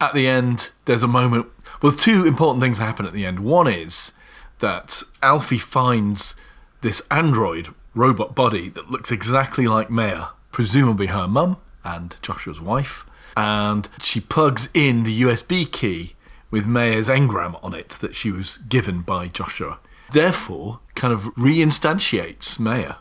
at 0.00 0.14
the 0.14 0.28
end, 0.28 0.70
there's 0.84 1.02
a 1.02 1.08
moment. 1.08 1.46
Well, 1.80 1.92
two 1.92 2.24
important 2.26 2.62
things 2.62 2.78
happen 2.78 3.06
at 3.06 3.12
the 3.12 3.26
end. 3.26 3.40
One 3.40 3.66
is 3.66 4.12
that 4.60 5.02
Alphie 5.22 5.60
finds 5.60 6.36
this 6.80 7.02
android 7.10 7.74
robot 7.94 8.34
body 8.34 8.68
that 8.68 8.90
looks 8.90 9.10
exactly 9.10 9.66
like 9.66 9.90
Maya, 9.90 10.26
presumably 10.52 11.06
her 11.08 11.26
mum 11.26 11.56
and 11.82 12.16
Joshua's 12.22 12.60
wife. 12.60 13.04
And 13.36 13.88
she 14.00 14.20
plugs 14.20 14.68
in 14.74 15.02
the 15.04 15.22
USB 15.22 15.70
key 15.70 16.14
with 16.52 16.66
Maya's 16.66 17.08
engram 17.08 17.58
on 17.64 17.74
it 17.74 17.88
that 18.00 18.14
she 18.14 18.30
was 18.30 18.58
given 18.58 19.00
by 19.00 19.26
Joshua. 19.26 19.78
Therefore, 20.12 20.78
kind 20.94 21.12
of 21.12 21.24
reinstantiates 21.34 22.60
Maya 22.60 22.96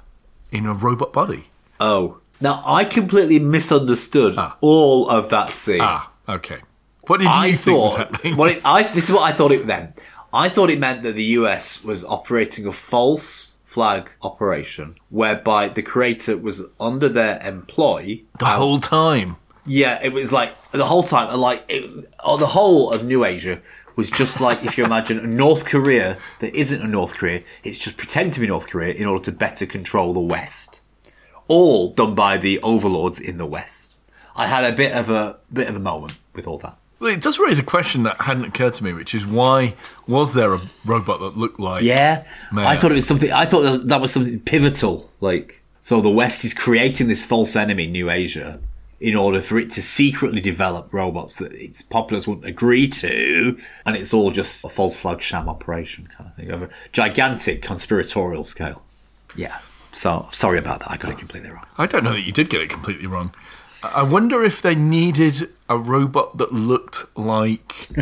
in 0.52 0.66
a 0.66 0.74
robot 0.74 1.14
body. 1.14 1.49
Oh. 1.80 2.18
Now 2.39 2.64
I 2.66 2.86
completely 2.86 3.38
misunderstood 3.39 4.36
all 4.62 5.08
of 5.08 5.30
that 5.30 5.52
scene. 5.52 5.82
Ah, 5.82 6.12
okay. 6.28 6.62
What 7.06 7.18
did 7.18 7.26
you 7.26 7.32
I 7.32 7.52
think 7.52 7.78
was 7.78 7.95
happening? 7.95 8.36
what 8.36 8.49
it, 8.52 8.62
I, 8.66 8.82
this 8.95 9.10
is 9.10 9.12
what 9.12 9.24
I 9.24 9.32
thought 9.32 9.52
it 9.52 9.68
meant. 9.68 10.02
I 10.34 10.49
thought 10.49 10.70
it 10.72 10.80
meant 10.80 11.04
that 11.04 11.16
the 11.16 11.26
US 11.39 11.84
was 11.84 12.04
operating 12.06 12.66
a 12.66 12.72
false 12.72 13.58
flag 13.66 14.10
operation 14.22 14.95
whereby 15.10 15.68
the 15.68 15.82
creator 15.82 16.38
was 16.38 16.64
under 16.80 17.08
their 17.10 17.39
employ. 17.45 18.22
the 18.39 18.45
whole 18.45 18.80
time. 18.80 19.38
Yeah, 19.66 19.99
it 20.01 20.14
was 20.14 20.32
like 20.32 20.53
the 20.72 20.86
whole 20.86 21.03
time, 21.03 21.30
uh, 21.30 21.38
like 21.38 21.64
it, 21.70 22.09
oh, 22.24 22.38
the 22.38 22.47
whole 22.47 22.91
of 22.91 23.05
New 23.05 23.26
Asia 23.26 23.62
was 23.95 24.09
just 24.09 24.41
like 24.41 24.64
if 24.66 24.78
you 24.78 24.86
imagine 24.86 25.20
a 25.20 25.28
North 25.28 25.66
Korea 25.66 26.18
that 26.39 26.55
isn't 26.55 26.82
a 26.82 26.88
North 26.88 27.16
Korea, 27.16 27.43
it's 27.64 27.78
just 27.78 27.97
pretending 27.97 28.32
to 28.34 28.39
be 28.39 28.47
North 28.47 28.68
Korea 28.68 28.93
in 28.93 29.05
order 29.05 29.24
to 29.26 29.32
better 29.32 29.66
control 29.66 30.14
the 30.14 30.20
West. 30.20 30.82
All 31.47 31.91
done 31.91 32.16
by 32.16 32.38
the 32.38 32.59
overlords 32.62 33.20
in 33.20 33.38
the 33.38 33.45
West. 33.45 33.95
I 34.36 34.47
had 34.47 34.64
a 34.64 34.72
bit 34.72 34.93
of 34.93 35.09
a 35.09 35.38
bit 35.51 35.68
of 35.68 35.76
a 35.76 35.80
moment 35.80 36.18
with 36.34 36.47
all 36.47 36.57
that. 36.59 36.78
Well, 36.99 37.12
it 37.12 37.22
does 37.22 37.39
raise 37.39 37.57
a 37.57 37.64
question 37.64 38.03
that 38.03 38.22
hadn't 38.22 38.45
occurred 38.45 38.76
to 38.76 38.84
me, 38.84 38.93
which 38.93 39.16
is 39.16 39.26
why 39.26 39.74
was 40.07 40.36
there 40.36 40.53
a 40.53 40.62
robot 40.86 41.20
that 41.20 41.36
looked 41.36 41.59
like? 41.59 41.84
Yeah, 41.84 42.26
Man. 42.51 42.66
I 42.66 42.76
thought 42.76 42.91
it 42.91 42.95
was 42.95 43.07
something. 43.07 43.32
I 43.32 43.45
thought 43.45 43.62
that, 43.62 43.88
that 43.88 44.01
was 44.01 44.14
something 44.14 44.39
pivotal. 44.39 45.09
Like, 45.20 45.64
so 45.80 45.99
the 45.99 46.12
West 46.12 46.45
is 46.45 46.53
creating 46.53 47.07
this 47.07 47.26
false 47.26 47.55
enemy, 47.55 47.88
New 47.88 48.12
Asia, 48.12 48.59
in 49.02 49.16
order 49.16 49.41
for 49.41 49.58
it 49.58 49.72
to 49.72 49.82
secretly 49.82 50.39
develop 50.39 50.93
robots 50.93 51.38
that 51.38 51.52
its 51.54 51.82
populace 51.82 52.28
wouldn't 52.28 52.45
agree 52.45 52.88
to, 52.88 53.58
and 53.86 53.95
it's 53.95 54.14
all 54.14 54.30
just 54.30 54.64
a 54.64 54.70
false 54.70 54.95
flag 54.95 55.22
sham 55.22 55.49
operation 55.49 56.08
kind 56.16 56.30
of 56.30 56.36
thing 56.36 56.52
over 56.52 56.70
gigantic 56.91 57.64
conspiratorial 57.64 58.43
scale. 58.43 58.84
Yeah. 59.36 59.58
So 59.91 60.30
sorry 60.32 60.60
about 60.60 60.82
that. 60.82 60.91
I 60.91 60.97
got 60.97 61.12
it 61.12 61.18
completely 61.18 61.49
wrong. 61.49 61.66
I 61.78 61.88
don't 61.88 62.04
know 62.04 62.14
that 62.14 62.22
you 62.22 62.32
did 62.32 62.49
get 62.49 62.62
it 62.62 62.70
completely 62.70 63.08
wrong. 63.08 63.34
I 63.84 63.89
I 63.89 64.04
wonder 64.04 64.43
if 64.43 64.62
they 64.62 64.76
needed 64.76 65.49
a 65.68 65.78
robot 65.78 66.38
that 66.38 66.54
looked 66.54 67.06
like 67.18 67.88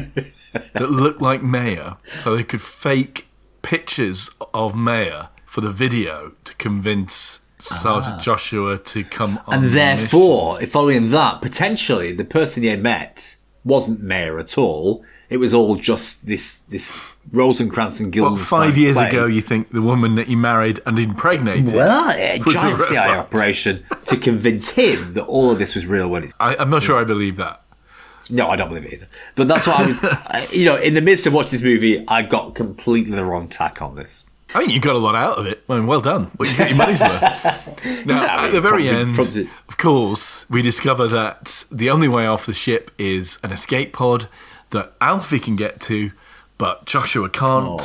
that 0.74 0.91
looked 0.91 1.22
like 1.22 1.41
Maya, 1.41 1.93
so 2.06 2.36
they 2.36 2.43
could 2.43 2.62
fake 2.62 3.28
pictures 3.62 4.30
of 4.54 4.76
Maya 4.76 5.28
for 5.45 5.62
the 5.62 5.70
video 5.70 6.34
to 6.43 6.54
convince 6.56 7.39
Sergeant 7.60 8.16
ah. 8.18 8.22
Joshua 8.22 8.78
to 8.78 9.03
come 9.03 9.39
on. 9.45 9.55
And 9.55 9.64
the 9.66 9.70
therefore, 9.70 10.62
following 10.62 11.12
that, 11.12 11.41
potentially 11.41 12.14
the 12.14 12.24
person 12.24 12.64
he 12.64 12.70
had 12.70 12.82
met 12.82 13.36
wasn't 13.64 14.01
Maya 14.01 14.38
at 14.38 14.57
all. 14.57 15.03
It 15.30 15.38
was 15.38 15.53
all 15.53 15.76
just 15.76 16.26
this 16.26 16.60
this 16.60 16.99
Rosencrantz 17.32 17.99
and 17.99 18.12
Guildenstern. 18.12 18.45
five 18.45 18.78
years 18.78 18.95
play. 18.95 19.10
ago, 19.10 19.26
you 19.26 19.41
think 19.41 19.72
the 19.72 19.82
woman 19.82 20.16
that 20.16 20.28
he 20.28 20.36
married 20.36 20.82
and 20.86 20.97
impregnated? 20.97 21.74
Well, 21.74 22.12
a 22.12 22.39
giant 22.39 22.80
CIA 22.82 23.18
operation 23.18 23.84
to 24.05 24.18
convince 24.18 24.70
him 24.70 25.14
that 25.14 25.26
all 25.26 25.51
of 25.51 25.60
this 25.60 25.76
was 25.76 25.86
real 25.86 26.07
when 26.07 26.24
it's. 26.24 26.34
I, 26.39 26.55
I'm 26.55 26.70
not 26.70 26.84
sure 26.84 26.99
I 26.99 27.03
believe 27.03 27.36
that. 27.36 27.62
No, 28.32 28.47
I 28.47 28.55
don't 28.55 28.70
believe 28.70 28.86
it 28.86 28.93
either. 28.93 29.07
But 29.36 29.47
that's 29.47 29.68
what 29.68 29.80
I 29.80 29.88
was. 29.88 29.99
Uh, 30.30 30.45
you 30.51 30.64
know, 30.64 30.76
in 30.76 30.93
the 30.93 31.01
midst 31.01 31.26
of 31.26 31.34
watching 31.34 31.51
this 31.51 31.64
movie, 31.64 32.05
I 32.07 32.22
got 32.22 32.53
completely 32.53 33.14
the 33.14 33.26
wrong 33.26 33.47
tack 33.47 33.82
on 33.82 33.95
this. 33.95 34.26
I 34.54 34.60
think 34.60 34.72
you 34.72 34.80
got 34.80 34.95
a 34.95 35.00
lot 35.00 35.16
out 35.16 35.38
of 35.38 35.45
it. 35.45 35.64
Well, 35.68 35.84
well 35.86 36.02
done. 36.02 36.32
Well, 36.38 36.50
you 36.50 36.58
get 36.58 36.70
your 36.70 36.78
money's 36.78 37.00
worth. 37.00 38.06
Now, 38.06 38.24
I 38.24 38.26
at 38.38 38.43
mean, 38.45 38.54
the 38.54 38.62
very 38.62 38.84
prompted- 38.88 38.95
end, 39.00 39.16
prompted- 39.16 39.50
of 39.68 39.78
course, 39.78 40.50
we 40.50 40.62
discover 40.62 41.08
that 41.08 41.66
the 41.72 41.89
only 41.89 42.08
way 42.08 42.26
off 42.26 42.45
the 42.45 42.54
ship 42.54 42.91
is 42.97 43.38
an 43.43 43.52
escape 43.52 43.93
pod 43.93 44.28
that 44.72 44.97
Alphie 45.00 45.41
can 45.41 45.56
get 45.56 45.80
to, 45.82 46.12
but 46.58 46.86
Joshua 46.86 47.30
can't. 47.30 47.82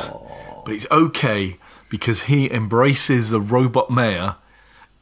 But 0.65 0.73
it's 0.73 0.87
okay 0.91 1.57
because 1.89 2.23
he 2.23 2.51
embraces 2.51 3.29
the 3.29 3.39
robot 3.39 3.89
Maya 3.89 4.33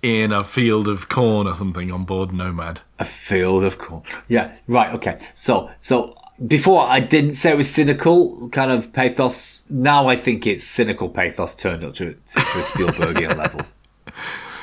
in 0.02 0.32
a 0.34 0.44
field 0.44 0.88
of 0.90 1.08
corn 1.10 1.48
or 1.48 1.56
something 1.56 1.92
on 1.92 2.04
board 2.04 2.34
Nomad. 2.34 2.82
A 3.00 3.06
field 3.06 3.64
of 3.64 3.78
corn. 3.78 4.04
Yeah, 4.28 4.54
right. 4.68 4.94
Okay. 4.96 5.18
So, 5.34 5.72
so 5.80 6.14
before 6.46 6.86
I 6.88 7.00
didn't 7.00 7.34
say 7.34 7.52
it 7.52 7.58
was 7.58 7.70
cynical 7.70 8.50
kind 8.50 8.72
of 8.72 8.92
pathos. 8.94 9.66
Now 9.70 10.08
I 10.08 10.16
think 10.16 10.46
it's 10.48 10.64
cynical 10.64 11.10
pathos 11.10 11.56
turned 11.56 11.84
up 11.84 11.94
to, 11.96 12.14
to, 12.14 12.34
to 12.34 12.40
a 12.40 12.64
Spielbergian 12.64 13.38
level. 13.44 13.62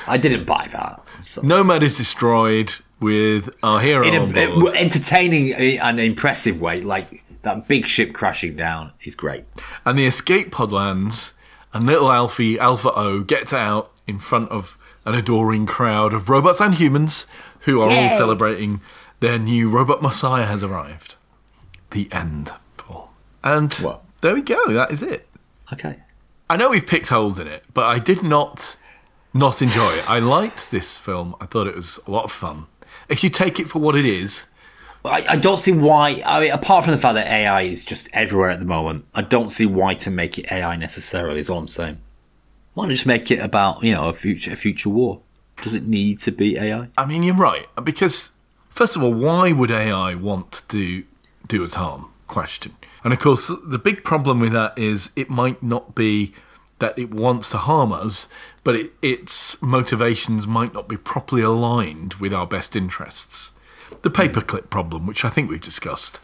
I 0.07 0.17
didn't 0.17 0.45
buy 0.45 0.67
that. 0.71 1.03
So. 1.25 1.41
Nomad 1.41 1.83
is 1.83 1.95
destroyed 1.97 2.73
with 2.99 3.49
our 3.63 3.79
hero 3.79 4.03
In 4.03 4.15
on 4.15 4.31
board. 4.31 4.75
entertaining 4.75 5.53
uh, 5.53 5.83
and 5.83 5.99
impressive 5.99 6.59
way, 6.61 6.81
like 6.81 7.23
that 7.43 7.67
big 7.67 7.85
ship 7.87 8.13
crashing 8.13 8.55
down 8.55 8.91
is 9.03 9.15
great. 9.15 9.45
and 9.85 9.97
the 9.97 10.05
escape 10.05 10.51
pod 10.51 10.71
lands, 10.71 11.33
and 11.73 11.85
little 11.85 12.09
Alphie, 12.09 12.57
Alpha 12.57 12.91
O, 12.95 13.21
gets 13.21 13.53
out 13.53 13.91
in 14.07 14.19
front 14.19 14.49
of 14.51 14.77
an 15.05 15.15
adoring 15.15 15.65
crowd 15.65 16.13
of 16.13 16.29
robots 16.29 16.59
and 16.59 16.75
humans 16.75 17.25
who 17.61 17.81
are 17.81 17.89
all 17.89 18.09
celebrating 18.17 18.81
their 19.19 19.39
new 19.39 19.69
robot 19.69 20.01
messiah 20.01 20.45
has 20.45 20.63
arrived. 20.63 21.15
The 21.91 22.07
end, 22.11 22.51
Paul. 22.77 23.11
And 23.43 23.77
Well. 23.83 24.01
there 24.21 24.33
we 24.33 24.41
go, 24.41 24.71
that 24.73 24.91
is 24.91 25.01
it. 25.01 25.27
Okay. 25.71 25.97
I 26.49 26.57
know 26.57 26.69
we've 26.69 26.85
picked 26.85 27.09
holes 27.09 27.39
in 27.39 27.47
it, 27.47 27.63
but 27.73 27.85
I 27.85 27.99
did 27.99 28.23
not 28.23 28.75
not 29.33 29.61
enjoy 29.61 29.93
it. 29.93 30.09
I 30.09 30.19
liked 30.19 30.71
this 30.71 30.97
film. 30.97 31.35
I 31.39 31.45
thought 31.45 31.65
it 31.67 31.75
was 31.75 31.99
a 32.05 32.11
lot 32.11 32.25
of 32.25 32.31
fun. 32.33 32.65
If 33.07 33.23
you 33.23 33.29
take 33.29 33.59
it 33.59 33.69
for 33.69 33.79
what 33.79 33.95
it 33.95 34.05
is, 34.05 34.47
I, 35.05 35.23
I 35.29 35.35
don't 35.37 35.55
see 35.57 35.71
why. 35.71 36.21
I 36.25 36.41
mean, 36.41 36.51
apart 36.51 36.83
from 36.83 36.91
the 36.91 36.99
fact 36.99 37.15
that 37.15 37.27
AI 37.27 37.61
is 37.61 37.85
just 37.85 38.09
everywhere 38.11 38.49
at 38.49 38.59
the 38.59 38.65
moment, 38.65 39.05
I 39.15 39.21
don't 39.21 39.49
see 39.49 39.65
why 39.65 39.93
to 39.95 40.11
make 40.11 40.37
it 40.37 40.51
AI 40.51 40.75
necessarily. 40.75 41.39
Is 41.39 41.49
all 41.49 41.59
I'm 41.59 41.67
saying. 41.69 41.99
Why 42.73 42.85
not 42.85 42.91
just 42.91 43.05
make 43.05 43.31
it 43.31 43.39
about 43.39 43.83
you 43.83 43.93
know 43.93 44.09
a 44.09 44.13
future 44.13 44.51
a 44.51 44.55
future 44.57 44.89
war? 44.89 45.21
Does 45.61 45.75
it 45.75 45.87
need 45.87 46.19
to 46.19 46.31
be 46.31 46.57
AI? 46.57 46.89
I 46.97 47.05
mean, 47.05 47.23
you're 47.23 47.35
right 47.35 47.67
because 47.81 48.31
first 48.69 48.95
of 48.97 49.03
all, 49.03 49.13
why 49.13 49.51
would 49.53 49.71
AI 49.71 50.15
want 50.15 50.51
to 50.53 50.67
do, 50.67 51.03
do 51.51 51.63
us 51.63 51.75
harm? 51.75 52.11
Question. 52.27 52.75
And 53.03 53.13
of 53.13 53.19
course, 53.19 53.51
the 53.63 53.79
big 53.79 54.03
problem 54.03 54.39
with 54.39 54.53
that 54.53 54.77
is 54.77 55.11
it 55.15 55.29
might 55.29 55.61
not 55.61 55.95
be 55.95 56.33
that 56.79 56.97
it 56.97 57.13
wants 57.13 57.49
to 57.51 57.57
harm 57.57 57.91
us, 57.91 58.27
but 58.63 58.75
it, 58.75 58.91
its 59.01 59.61
motivations 59.61 60.47
might 60.47 60.73
not 60.73 60.87
be 60.87 60.97
properly 60.97 61.41
aligned 61.43 62.15
with 62.15 62.33
our 62.33 62.47
best 62.47 62.75
interests. 62.75 63.51
The 64.01 64.09
paperclip 64.09 64.69
problem, 64.69 65.05
which 65.05 65.25
I 65.25 65.29
think 65.29 65.49
we've 65.49 65.61
discussed, 65.61 66.19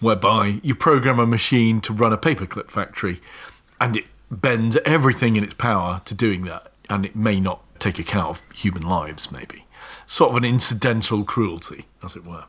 whereby 0.00 0.60
you 0.62 0.74
program 0.74 1.18
a 1.20 1.26
machine 1.26 1.80
to 1.82 1.92
run 1.92 2.12
a 2.12 2.18
paperclip 2.18 2.70
factory 2.70 3.20
and 3.80 3.96
it 3.96 4.06
bends 4.30 4.76
everything 4.84 5.36
in 5.36 5.44
its 5.44 5.54
power 5.54 6.02
to 6.06 6.14
doing 6.14 6.44
that, 6.44 6.72
and 6.90 7.06
it 7.06 7.14
may 7.14 7.38
not 7.40 7.62
take 7.78 7.98
account 7.98 8.30
of 8.30 8.42
human 8.52 8.82
lives, 8.82 9.30
maybe. 9.30 9.64
sort 10.06 10.30
of 10.30 10.36
an 10.36 10.44
incidental 10.44 11.24
cruelty, 11.24 11.86
as 12.02 12.16
it 12.16 12.24
were. 12.24 12.44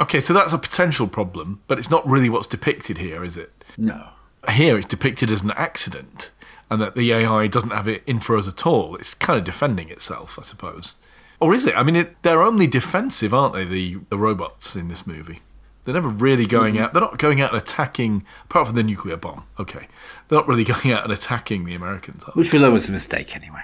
Okay, 0.00 0.20
so 0.20 0.32
that's 0.32 0.52
a 0.52 0.58
potential 0.58 1.06
problem, 1.06 1.62
but 1.68 1.78
it's 1.78 1.90
not 1.90 2.08
really 2.08 2.30
what's 2.30 2.46
depicted 2.46 2.98
here, 2.98 3.22
is 3.22 3.36
it? 3.36 3.64
No. 3.76 4.08
Here 4.50 4.78
it's 4.78 4.86
depicted 4.86 5.30
as 5.30 5.42
an 5.42 5.50
accident, 5.52 6.30
and 6.70 6.80
that 6.80 6.96
the 6.96 7.12
AI 7.12 7.46
doesn't 7.46 7.70
have 7.70 7.86
it 7.86 8.02
in 8.06 8.20
for 8.20 8.36
us 8.38 8.48
at 8.48 8.66
all. 8.66 8.96
It's 8.96 9.12
kind 9.12 9.38
of 9.38 9.44
defending 9.44 9.90
itself, 9.90 10.38
I 10.38 10.42
suppose. 10.42 10.96
Or 11.38 11.54
is 11.54 11.66
it? 11.66 11.74
I 11.76 11.82
mean, 11.82 11.96
it, 11.96 12.22
they're 12.22 12.42
only 12.42 12.66
defensive, 12.66 13.34
aren't 13.34 13.54
they, 13.54 13.64
the, 13.64 13.98
the 14.08 14.18
robots 14.18 14.74
in 14.74 14.88
this 14.88 15.06
movie? 15.06 15.40
They're 15.84 15.94
never 15.94 16.08
really 16.08 16.46
going 16.46 16.74
mm. 16.74 16.82
out. 16.82 16.92
They're 16.92 17.02
not 17.02 17.18
going 17.18 17.40
out 17.40 17.52
and 17.52 17.60
attacking, 17.60 18.24
apart 18.44 18.68
from 18.68 18.76
the 18.76 18.82
nuclear 18.82 19.16
bomb. 19.16 19.44
Okay, 19.58 19.88
they're 20.28 20.38
not 20.38 20.48
really 20.48 20.64
going 20.72 20.92
out 20.92 21.04
and 21.04 21.12
attacking 21.12 21.64
the 21.64 21.74
Americans. 21.74 22.24
Which 22.34 22.52
we 22.52 22.58
learned 22.58 22.72
was 22.72 22.88
a 22.88 22.92
mistake 22.92 23.36
anyway. 23.36 23.62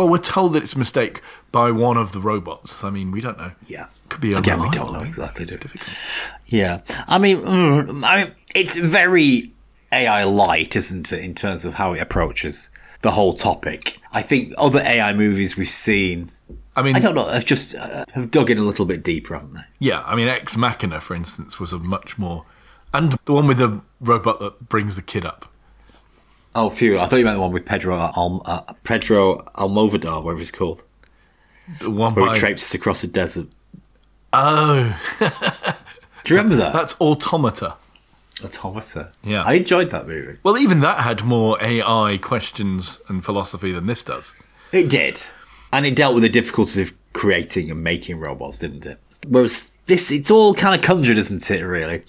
Well, 0.00 0.08
we're 0.08 0.16
told 0.16 0.54
that 0.54 0.62
it's 0.62 0.72
a 0.72 0.78
mistake 0.78 1.20
by 1.52 1.70
one 1.70 1.98
of 1.98 2.12
the 2.12 2.20
robots. 2.20 2.82
I 2.82 2.88
mean, 2.88 3.10
we 3.10 3.20
don't 3.20 3.36
know. 3.36 3.52
Yeah. 3.66 3.88
Could 4.08 4.22
be 4.22 4.32
Again, 4.32 4.62
we 4.62 4.70
don't 4.70 4.94
know 4.94 5.00
exactly, 5.00 5.44
do 5.44 5.56
It's 5.56 5.64
we? 5.64 5.68
difficult. 5.72 5.96
Yeah, 6.46 6.80
I 7.06 7.18
mean, 7.18 7.36
mm, 7.42 8.02
I 8.08 8.24
mean, 8.24 8.34
it's 8.54 8.76
very 8.78 9.52
AI 9.92 10.24
light, 10.24 10.74
isn't 10.74 11.12
it, 11.12 11.22
in 11.22 11.34
terms 11.34 11.66
of 11.66 11.74
how 11.74 11.92
it 11.92 12.00
approaches 12.00 12.70
the 13.02 13.10
whole 13.10 13.34
topic? 13.34 13.98
I 14.10 14.22
think 14.22 14.54
other 14.56 14.80
AI 14.80 15.12
movies 15.12 15.58
we've 15.58 15.68
seen, 15.68 16.28
I 16.74 16.80
mean, 16.80 16.96
I 16.96 16.98
don't 16.98 17.14
know, 17.14 17.26
have 17.26 17.44
just 17.44 17.74
uh, 17.74 18.06
have 18.14 18.30
dug 18.30 18.48
in 18.48 18.56
a 18.56 18.62
little 18.62 18.86
bit 18.86 19.02
deeper, 19.02 19.34
haven't 19.34 19.52
they? 19.52 19.60
yeah. 19.80 20.02
I 20.06 20.16
mean, 20.16 20.28
Ex 20.28 20.56
Machina, 20.56 21.00
for 21.00 21.14
instance, 21.14 21.60
was 21.60 21.74
a 21.74 21.78
much 21.78 22.16
more, 22.16 22.46
and 22.94 23.18
the 23.26 23.34
one 23.34 23.46
with 23.46 23.58
the 23.58 23.82
robot 24.00 24.40
that 24.40 24.70
brings 24.70 24.96
the 24.96 25.02
kid 25.02 25.26
up. 25.26 25.49
Oh, 26.54 26.68
phew! 26.68 26.98
I 26.98 27.06
thought 27.06 27.16
you 27.16 27.24
meant 27.24 27.36
the 27.36 27.40
one 27.40 27.52
with 27.52 27.64
Pedro 27.64 27.96
Al- 27.98 28.42
uh, 28.44 28.72
Pedro 28.84 29.38
Almovedar, 29.54 30.22
whatever 30.22 30.40
it's 30.40 30.50
called, 30.50 30.82
The 31.80 31.90
one 31.90 32.14
where 32.14 32.26
by 32.26 32.34
he 32.34 32.40
traipses 32.40 32.74
across 32.74 33.02
the 33.02 33.06
desert. 33.06 33.46
oh, 34.32 34.98
Do 36.24 36.34
you 36.34 36.36
remember 36.36 36.56
that? 36.56 36.72
that's 36.72 37.00
Automata. 37.00 37.76
Automata. 38.44 39.12
Yeah. 39.22 39.42
I 39.42 39.54
enjoyed 39.54 39.90
that 39.90 40.06
movie. 40.06 40.38
Well, 40.42 40.58
even 40.58 40.80
that 40.80 40.98
had 41.00 41.24
more 41.24 41.56
AI 41.62 42.18
questions 42.20 43.00
and 43.08 43.24
philosophy 43.24 43.72
than 43.72 43.86
this 43.86 44.02
does. 44.02 44.34
It 44.72 44.88
did. 44.90 45.22
And 45.72 45.86
it 45.86 45.94
dealt 45.96 46.14
with 46.14 46.22
the 46.22 46.28
difficulties 46.28 46.78
of 46.90 46.92
creating 47.12 47.70
and 47.70 47.82
making 47.82 48.18
robots, 48.18 48.58
didn't 48.58 48.86
it? 48.86 48.98
Whereas 49.26 49.70
this, 49.86 50.10
it's 50.10 50.30
all 50.30 50.54
kind 50.54 50.74
of 50.74 50.82
conjured, 50.84 51.16
isn't 51.16 51.50
it, 51.50 51.62
really? 51.62 52.02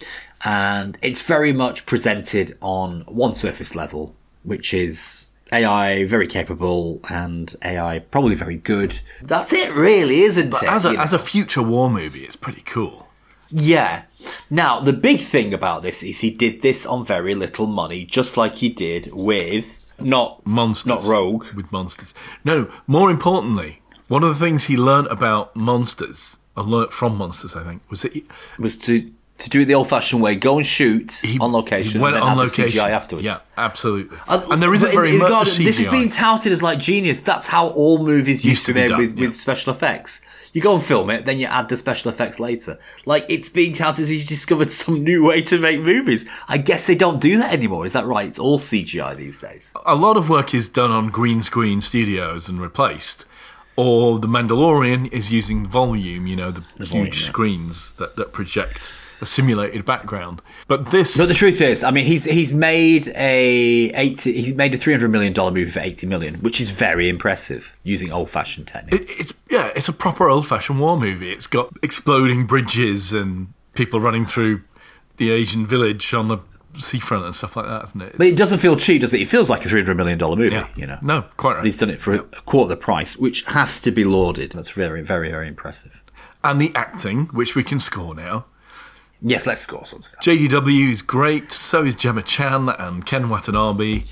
And 0.43 0.97
it's 1.01 1.21
very 1.21 1.53
much 1.53 1.85
presented 1.85 2.57
on 2.61 3.01
one 3.01 3.33
surface 3.33 3.75
level, 3.75 4.15
which 4.43 4.73
is 4.73 5.29
AI 5.51 6.05
very 6.05 6.27
capable 6.27 7.01
and 7.09 7.55
AI 7.63 7.99
probably 7.99 8.35
very 8.35 8.57
good. 8.57 8.99
That's 9.21 9.51
it, 9.53 9.73
really, 9.73 10.21
isn't 10.21 10.53
it? 10.55 10.63
As 10.63 10.85
a 10.85 10.91
You 10.91 10.97
know? 10.97 11.03
as 11.03 11.13
a 11.13 11.19
future 11.19 11.61
war 11.63 11.89
movie, 11.89 12.21
it's 12.23 12.35
pretty 12.35 12.61
cool. 12.61 13.07
Yeah. 13.49 14.03
Now, 14.49 14.79
the 14.79 14.93
big 14.93 15.19
thing 15.19 15.53
about 15.53 15.81
this 15.81 16.03
is 16.03 16.21
he 16.21 16.31
did 16.31 16.61
this 16.61 16.85
on 16.85 17.05
very 17.05 17.35
little 17.35 17.65
money, 17.67 18.05
just 18.05 18.37
like 18.37 18.55
he 18.55 18.69
did 18.69 19.09
with 19.11 19.91
not 19.99 20.45
Monsters, 20.45 20.87
not 20.87 21.03
Rogue. 21.03 21.45
with 21.53 21.71
monsters. 21.71 22.13
No, 22.45 22.71
more 22.87 23.11
importantly, 23.11 23.81
one 24.07 24.23
of 24.23 24.29
the 24.29 24.43
things 24.45 24.65
he 24.65 24.77
learnt 24.77 25.11
about 25.11 25.55
monsters, 25.55 26.37
or 26.55 26.63
learnt 26.63 26.93
from 26.93 27.17
monsters, 27.17 27.55
I 27.55 27.63
think, 27.63 27.81
was 27.89 28.03
that 28.03 28.13
he, 28.13 28.23
was 28.57 28.77
to 28.77 29.11
to 29.41 29.49
do 29.49 29.61
it 29.61 29.65
the 29.65 29.75
old-fashioned 29.75 30.21
way: 30.21 30.35
go 30.35 30.57
and 30.57 30.65
shoot 30.65 31.19
he 31.23 31.37
on 31.39 31.51
location, 31.51 32.01
went 32.01 32.15
and 32.15 32.23
then 32.23 32.29
on 32.31 32.37
add 32.37 32.41
location 32.41 32.65
the 32.65 32.71
CGI 32.71 32.89
afterwards. 32.91 33.25
Yeah, 33.25 33.39
absolutely. 33.57 34.17
Uh, 34.27 34.47
and 34.49 34.61
there 34.61 34.73
isn't 34.73 34.91
very 34.91 35.17
much 35.17 35.29
God, 35.29 35.47
CGI. 35.47 35.65
This 35.65 35.79
is 35.79 35.87
being 35.87 36.09
touted 36.09 36.51
as 36.51 36.63
like 36.63 36.79
genius. 36.79 37.19
That's 37.19 37.47
how 37.47 37.69
all 37.69 38.03
movies 38.03 38.45
used, 38.45 38.65
to 38.67 38.73
be 38.73 38.81
made 38.81 38.89
done, 38.89 38.99
with, 38.99 39.17
yeah. 39.17 39.27
with 39.27 39.35
special 39.35 39.73
effects. 39.73 40.21
You 40.53 40.61
go 40.61 40.75
and 40.75 40.83
film 40.83 41.09
it, 41.09 41.25
then 41.25 41.39
you 41.39 41.45
add 41.45 41.69
the 41.69 41.77
special 41.77 42.11
effects 42.11 42.39
later. 42.39 42.77
Like 43.05 43.25
it's 43.29 43.47
being 43.49 43.73
touted 43.73 44.03
as 44.03 44.09
he 44.09 44.23
discovered 44.23 44.69
some 44.71 45.03
new 45.03 45.25
way 45.25 45.41
to 45.43 45.59
make 45.59 45.79
movies. 45.79 46.25
I 46.47 46.57
guess 46.57 46.85
they 46.85 46.95
don't 46.95 47.21
do 47.21 47.37
that 47.37 47.53
anymore. 47.53 47.85
Is 47.85 47.93
that 47.93 48.05
right? 48.05 48.27
It's 48.27 48.39
all 48.39 48.59
CGI 48.59 49.15
these 49.15 49.39
days. 49.39 49.73
a 49.85 49.95
lot 49.95 50.17
of 50.17 50.29
work 50.29 50.53
is 50.53 50.67
done 50.67 50.91
on 50.91 51.09
green 51.09 51.41
screen 51.41 51.81
studios 51.81 52.49
and 52.49 52.61
replaced. 52.61 53.25
Or 53.77 54.19
The 54.19 54.27
Mandalorian 54.27 55.11
is 55.13 55.31
using 55.31 55.65
volume, 55.65 56.27
you 56.27 56.35
know, 56.35 56.51
the, 56.51 56.61
volume, 56.77 57.05
huge 57.05 57.21
yeah. 57.21 57.27
screens 57.29 57.93
that, 57.93 58.17
that 58.17 58.33
project 58.33 58.93
a 59.21 59.25
simulated 59.25 59.85
background. 59.85 60.41
But 60.67 60.91
this, 60.91 61.15
But 61.17 61.27
the 61.27 61.33
truth 61.33 61.61
is, 61.61 61.83
I 61.83 61.91
mean, 61.91 62.05
he's 62.05 62.25
he's 62.25 62.51
made 62.51 63.07
a 63.09 63.91
eighty. 63.93 64.33
He's 64.33 64.53
made 64.55 64.73
a 64.73 64.77
three 64.77 64.93
hundred 64.93 65.09
million 65.09 65.31
dollar 65.33 65.51
movie 65.51 65.69
for 65.71 65.79
eighty 65.79 66.07
million, 66.07 66.35
which 66.35 66.59
is 66.59 66.69
very 66.71 67.07
impressive 67.07 67.75
using 67.83 68.11
old 68.11 68.29
fashioned 68.29 68.67
technique. 68.67 69.01
it, 69.01 69.07
it's 69.19 69.33
yeah, 69.49 69.71
it's 69.75 69.87
a 69.89 69.93
proper 69.93 70.29
old-fashioned 70.29 70.79
war 70.79 70.97
movie. 70.97 71.31
It's 71.31 71.47
got 71.47 71.71
exploding 71.83 72.45
bridges 72.47 73.11
and 73.13 73.53
people 73.75 73.99
running 73.99 74.25
through 74.25 74.61
the 75.17 75.29
Asian 75.29 75.67
village 75.67 76.13
on 76.13 76.27
the 76.29 76.39
seafront 76.79 77.25
and 77.25 77.35
stuff 77.35 77.57
like 77.57 77.65
that, 77.65 77.83
isn't 77.83 78.01
it? 78.01 78.17
but 78.17 78.27
it 78.27 78.37
doesn't 78.37 78.59
feel 78.59 78.77
cheap, 78.77 79.01
does 79.01 79.13
it? 79.13 79.19
It 79.21 79.27
feels 79.27 79.49
like 79.49 79.65
a 79.65 79.69
three 79.69 79.81
hundred 79.81 79.97
million 79.97 80.17
dollar 80.17 80.37
movie. 80.37 80.55
yeah, 80.55 80.67
You 80.75 80.87
know, 80.87 80.97
no, 81.01 81.21
quite 81.37 81.55
right. 81.55 81.65
he's 81.65 81.77
done 81.77 81.89
it 81.89 81.99
for 81.99 82.13
a 82.13 82.19
quarter 82.19 82.69
the 82.69 82.77
price, 82.77 83.17
which 83.17 83.43
has 83.47 83.79
to 83.81 83.91
be 83.91 84.03
lauded. 84.05 84.53
That's 84.53 84.69
very, 84.71 85.01
very, 85.03 85.29
very 85.29 85.47
impressive. 85.49 86.01
And 86.43 86.59
the 86.61 86.71
acting, 86.73 87.25
which 87.27 87.55
we 87.55 87.63
can 87.63 87.79
score 87.79 88.15
now. 88.15 88.45
Yes, 89.21 89.45
let's 89.45 89.61
score 89.61 89.85
some 89.85 90.01
stuff. 90.01 90.23
JDW 90.23 90.91
is 90.91 91.01
great. 91.01 91.51
So 91.51 91.83
is 91.83 91.95
Gemma 91.95 92.23
Chan 92.23 92.69
and 92.69 93.05
Ken 93.05 93.29
Watanabe 93.29 94.05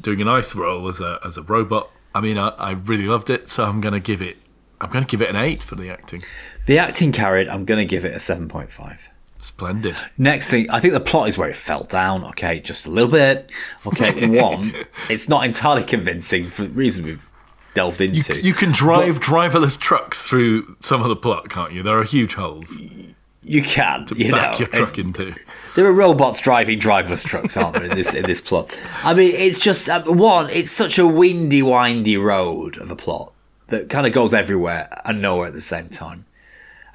doing 0.00 0.20
a 0.20 0.24
nice 0.24 0.54
role 0.54 0.88
as 0.88 1.00
a 1.00 1.18
as 1.24 1.36
a 1.36 1.42
robot. 1.42 1.90
I 2.14 2.20
mean, 2.20 2.38
I, 2.38 2.48
I 2.50 2.70
really 2.72 3.06
loved 3.06 3.30
it, 3.30 3.48
so 3.48 3.64
I'm 3.64 3.80
going 3.80 3.94
to 3.94 4.00
give 4.00 4.22
it. 4.22 4.36
I'm 4.80 4.90
going 4.90 5.04
to 5.04 5.10
give 5.10 5.22
it 5.22 5.30
an 5.30 5.36
eight 5.36 5.62
for 5.62 5.74
the 5.74 5.90
acting. 5.90 6.22
The 6.66 6.78
acting 6.78 7.10
carried. 7.10 7.48
I'm 7.48 7.64
going 7.64 7.78
to 7.80 7.84
give 7.84 8.04
it 8.04 8.14
a 8.14 8.20
seven 8.20 8.48
point 8.48 8.70
five. 8.70 9.10
Splendid. 9.40 9.94
Next 10.16 10.50
thing, 10.50 10.70
I 10.70 10.80
think 10.80 10.94
the 10.94 11.00
plot 11.00 11.28
is 11.28 11.36
where 11.36 11.50
it 11.50 11.56
fell 11.56 11.84
down. 11.84 12.24
Okay, 12.24 12.60
just 12.60 12.86
a 12.86 12.90
little 12.90 13.10
bit. 13.10 13.50
Okay, 13.86 14.26
one, 14.40 14.74
it's 15.10 15.28
not 15.28 15.44
entirely 15.44 15.84
convincing 15.84 16.46
for 16.48 16.62
the 16.62 16.70
reason 16.70 17.04
we've 17.04 17.30
delved 17.74 18.00
into. 18.00 18.40
you 18.40 18.54
can 18.54 18.72
drive 18.72 19.20
driverless 19.20 19.78
trucks 19.78 20.22
through 20.22 20.76
some 20.80 21.02
of 21.02 21.08
the 21.08 21.16
plot, 21.16 21.50
can't 21.50 21.72
you? 21.72 21.82
There 21.82 21.98
are 21.98 22.04
huge 22.04 22.34
holes 22.34 22.80
You 23.44 23.62
can, 23.62 24.06
you 24.16 24.32
back 24.32 24.52
know. 24.52 24.58
your 24.60 24.68
truck 24.68 24.98
into. 24.98 25.34
There 25.76 25.86
are 25.86 25.92
robots 25.92 26.40
driving 26.40 26.78
driverless 26.78 27.24
trucks, 27.24 27.56
aren't 27.56 27.74
there, 27.74 27.84
in 27.84 27.94
this 27.94 28.14
in 28.14 28.24
this 28.24 28.40
plot? 28.40 28.78
I 29.02 29.12
mean, 29.12 29.32
it's 29.34 29.60
just 29.60 29.88
uh, 29.88 30.02
one. 30.04 30.48
It's 30.50 30.70
such 30.70 30.98
a 30.98 31.06
windy, 31.06 31.62
windy 31.62 32.16
road 32.16 32.78
of 32.78 32.90
a 32.90 32.96
plot 32.96 33.32
that 33.68 33.88
kind 33.88 34.06
of 34.06 34.12
goes 34.12 34.32
everywhere 34.32 34.88
and 35.04 35.20
nowhere 35.20 35.48
at 35.48 35.54
the 35.54 35.60
same 35.60 35.88
time. 35.88 36.24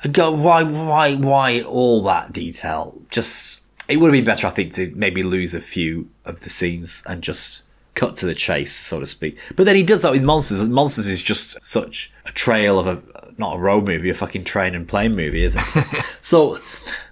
And 0.02 0.14
go, 0.14 0.32
why, 0.32 0.64
why, 0.64 1.16
why 1.16 1.62
all 1.62 2.02
that 2.04 2.32
detail? 2.32 3.00
Just 3.10 3.62
it 3.88 3.98
would 3.98 4.08
have 4.08 4.14
been 4.14 4.26
better, 4.26 4.48
I 4.48 4.52
think, 4.52 4.74
to 4.76 4.94
maybe 4.96 5.24
lose 5.24 5.54
a 5.54 5.60
few 5.60 6.10
of 6.24 6.42
the 6.42 6.50
scenes 6.50 7.04
and 7.06 7.22
just 7.22 7.64
cut 7.96 8.16
to 8.18 8.26
the 8.26 8.36
chase, 8.36 8.72
so 8.72 9.00
to 9.00 9.06
speak. 9.06 9.38
But 9.56 9.66
then 9.66 9.76
he 9.76 9.84
does 9.84 10.04
that 10.04 10.12
with 10.12 10.24
Monsters. 10.24 10.66
Monsters 10.68 11.08
is 11.08 11.22
just 11.22 11.62
such 11.64 12.14
a 12.26 12.32
trail 12.32 12.80
of 12.80 12.88
a 12.88 13.19
not 13.40 13.56
a 13.56 13.60
road 13.60 13.88
movie, 13.88 14.10
a 14.10 14.14
fucking 14.14 14.44
train 14.44 14.76
and 14.76 14.88
plane 14.88 15.16
movie, 15.16 15.44
isn't 15.44 15.64
it? 15.76 16.06
so, 16.22 16.60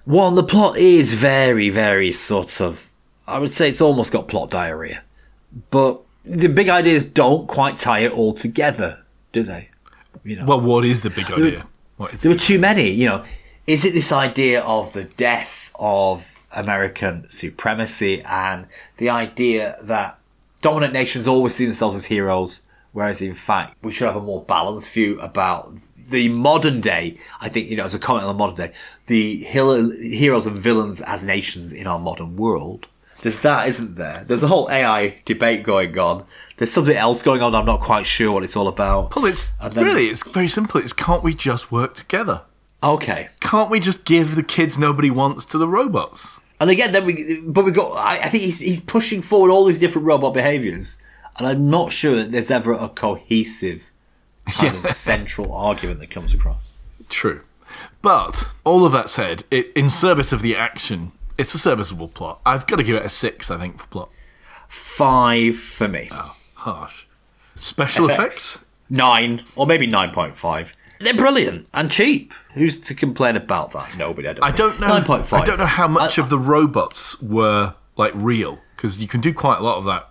one, 0.05 0.35
the 0.35 0.43
plot 0.43 0.77
is 0.77 1.13
very, 1.13 1.69
very 1.69 2.11
sort 2.11 2.61
of. 2.61 2.91
I 3.27 3.39
would 3.39 3.51
say 3.51 3.69
it's 3.69 3.81
almost 3.81 4.11
got 4.11 4.27
plot 4.27 4.49
diarrhea, 4.49 5.03
but 5.71 6.01
the 6.23 6.49
big 6.49 6.69
ideas 6.69 7.03
don't 7.03 7.47
quite 7.47 7.77
tie 7.77 7.99
it 7.99 8.11
all 8.11 8.33
together, 8.33 9.03
do 9.31 9.43
they? 9.43 9.69
You 10.23 10.37
know, 10.37 10.45
Well, 10.45 10.61
what 10.61 10.85
is 10.85 11.01
the 11.01 11.09
big 11.09 11.31
idea? 11.31 11.65
What 11.97 12.13
is 12.13 12.21
there 12.21 12.29
the, 12.29 12.35
were 12.35 12.39
too 12.39 12.59
many. 12.59 12.89
You 12.89 13.07
know, 13.07 13.25
is 13.65 13.83
it 13.85 13.93
this 13.93 14.11
idea 14.11 14.61
of 14.61 14.93
the 14.93 15.05
death 15.05 15.71
of 15.75 16.37
American 16.51 17.29
supremacy 17.29 18.21
and 18.23 18.67
the 18.97 19.09
idea 19.09 19.77
that 19.81 20.19
dominant 20.61 20.93
nations 20.93 21.27
always 21.27 21.55
see 21.55 21.65
themselves 21.65 21.95
as 21.95 22.05
heroes, 22.05 22.63
whereas 22.91 23.21
in 23.21 23.33
fact 23.33 23.75
we 23.83 23.91
should 23.91 24.07
have 24.07 24.15
a 24.15 24.21
more 24.21 24.41
balanced 24.43 24.91
view 24.91 25.19
about 25.19 25.75
the 26.09 26.29
modern 26.29 26.81
day. 26.81 27.17
I 27.41 27.49
think 27.49 27.69
you 27.69 27.77
know, 27.77 27.85
as 27.85 27.93
a 27.93 27.99
comment 27.99 28.25
on 28.25 28.33
the 28.35 28.37
modern 28.37 28.55
day, 28.55 28.73
the 29.07 29.43
hero- 29.43 29.91
heroes 29.91 30.47
and 30.47 30.55
villains 30.57 31.01
as 31.01 31.23
nations 31.25 31.73
in 31.73 31.87
our 31.87 31.99
modern 31.99 32.35
world. 32.37 32.87
There's 33.21 33.39
that, 33.39 33.67
isn't 33.67 33.95
there? 33.95 34.23
There's 34.27 34.43
a 34.43 34.47
whole 34.47 34.69
AI 34.69 35.21
debate 35.25 35.63
going 35.63 35.97
on. 35.97 36.23
There's 36.57 36.71
something 36.71 36.95
else 36.95 37.23
going 37.23 37.41
on. 37.41 37.55
I'm 37.55 37.65
not 37.65 37.81
quite 37.81 38.05
sure 38.05 38.31
what 38.31 38.43
it's 38.43 38.55
all 38.55 38.67
about. 38.67 39.15
well, 39.15 39.25
it's 39.25 39.53
And 39.59 39.73
then- 39.73 39.85
really 39.85 40.07
it's 40.07 40.23
very 40.23 40.47
simple. 40.47 40.79
It's 40.81 40.93
can't 40.93 41.23
we 41.23 41.33
just 41.33 41.71
work 41.71 41.95
together? 41.95 42.41
Okay. 42.83 43.29
Can't 43.39 43.71
we 43.71 43.79
just 43.79 44.05
give 44.05 44.35
the 44.35 44.43
kids 44.43 44.77
nobody 44.77 45.09
wants 45.09 45.45
to 45.45 45.57
the 45.57 45.67
robots? 45.67 46.39
And 46.59 46.69
again, 46.69 46.91
then 46.91 47.05
we, 47.05 47.41
but 47.45 47.65
we 47.65 47.71
got. 47.71 47.91
I, 47.97 48.17
I 48.19 48.29
think 48.29 48.43
he's 48.43 48.59
he's 48.59 48.79
pushing 48.81 49.21
forward 49.23 49.49
all 49.51 49.65
these 49.65 49.79
different 49.79 50.05
robot 50.07 50.33
behaviors, 50.35 50.97
and 51.37 51.47
I'm 51.47 51.69
not 51.69 51.91
sure 51.91 52.15
that 52.17 52.29
there's 52.31 52.49
ever 52.51 52.73
a 52.73 52.89
cohesive 52.89 53.91
kind 54.53 54.75
of 54.75 54.85
central 54.91 55.51
argument 55.53 55.99
that 55.99 56.09
comes 56.11 56.33
across. 56.33 56.71
True. 57.09 57.41
But 58.01 58.53
all 58.63 58.85
of 58.85 58.91
that 58.93 59.09
said, 59.09 59.43
it, 59.51 59.71
in 59.73 59.89
service 59.89 60.31
of 60.31 60.41
the 60.41 60.55
action, 60.55 61.11
it's 61.37 61.53
a 61.53 61.59
serviceable 61.59 62.07
plot. 62.07 62.39
I've 62.45 62.65
got 62.67 62.77
to 62.77 62.83
give 62.83 62.95
it 62.95 63.05
a 63.05 63.09
six, 63.09 63.51
I 63.51 63.57
think, 63.57 63.77
for 63.79 63.87
plot. 63.87 64.09
Five 64.67 65.57
for 65.57 65.87
me, 65.87 66.09
oh, 66.11 66.35
Harsh. 66.55 67.05
Special 67.55 68.05
Effects. 68.09 68.55
effects? 68.55 68.65
nine 68.89 69.43
or 69.55 69.65
maybe 69.67 69.87
nine 69.87 70.11
point 70.11 70.35
five. 70.37 70.73
They're 70.99 71.13
brilliant 71.13 71.67
and 71.73 71.91
cheap. 71.91 72.33
Who's 72.53 72.77
to 72.79 72.93
complain 72.95 73.35
about 73.35 73.71
that? 73.71 73.97
Nobody. 73.97 74.27
I 74.29 74.33
don't. 74.33 74.43
I 74.43 74.51
don't 74.51 74.79
know. 74.79 74.87
Nine 74.87 75.03
point 75.03 75.25
five. 75.25 75.41
I 75.41 75.45
don't 75.45 75.57
know 75.59 75.65
how 75.65 75.87
much 75.87 76.17
I- 76.19 76.21
of 76.21 76.29
the 76.29 76.37
robots 76.39 77.21
were 77.21 77.75
like 77.97 78.11
real 78.15 78.59
because 78.75 78.99
you 78.99 79.07
can 79.07 79.21
do 79.21 79.33
quite 79.33 79.59
a 79.59 79.63
lot 79.63 79.77
of 79.77 79.85
that 79.85 80.09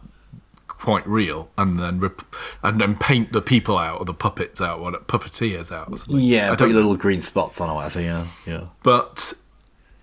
quite 0.86 1.04
real 1.08 1.50
and 1.58 1.80
then 1.80 1.98
rep- 1.98 2.22
and 2.62 2.80
then 2.80 2.94
paint 2.94 3.32
the 3.32 3.42
people 3.42 3.76
out 3.76 3.98
or 3.98 4.04
the 4.04 4.14
puppets 4.14 4.60
out 4.60 4.78
or 4.78 4.92
the 4.92 4.98
puppeteers 4.98 5.72
out. 5.72 5.90
Or 5.90 5.98
something. 5.98 6.20
Yeah, 6.20 6.46
I 6.46 6.50
put 6.50 6.60
don't 6.60 6.68
your 6.68 6.76
little 6.76 6.96
green 6.96 7.20
spots 7.20 7.60
on 7.60 7.68
or 7.68 7.74
whatever. 7.74 8.00
Yeah, 8.00 8.28
yeah. 8.46 8.66
But 8.84 9.32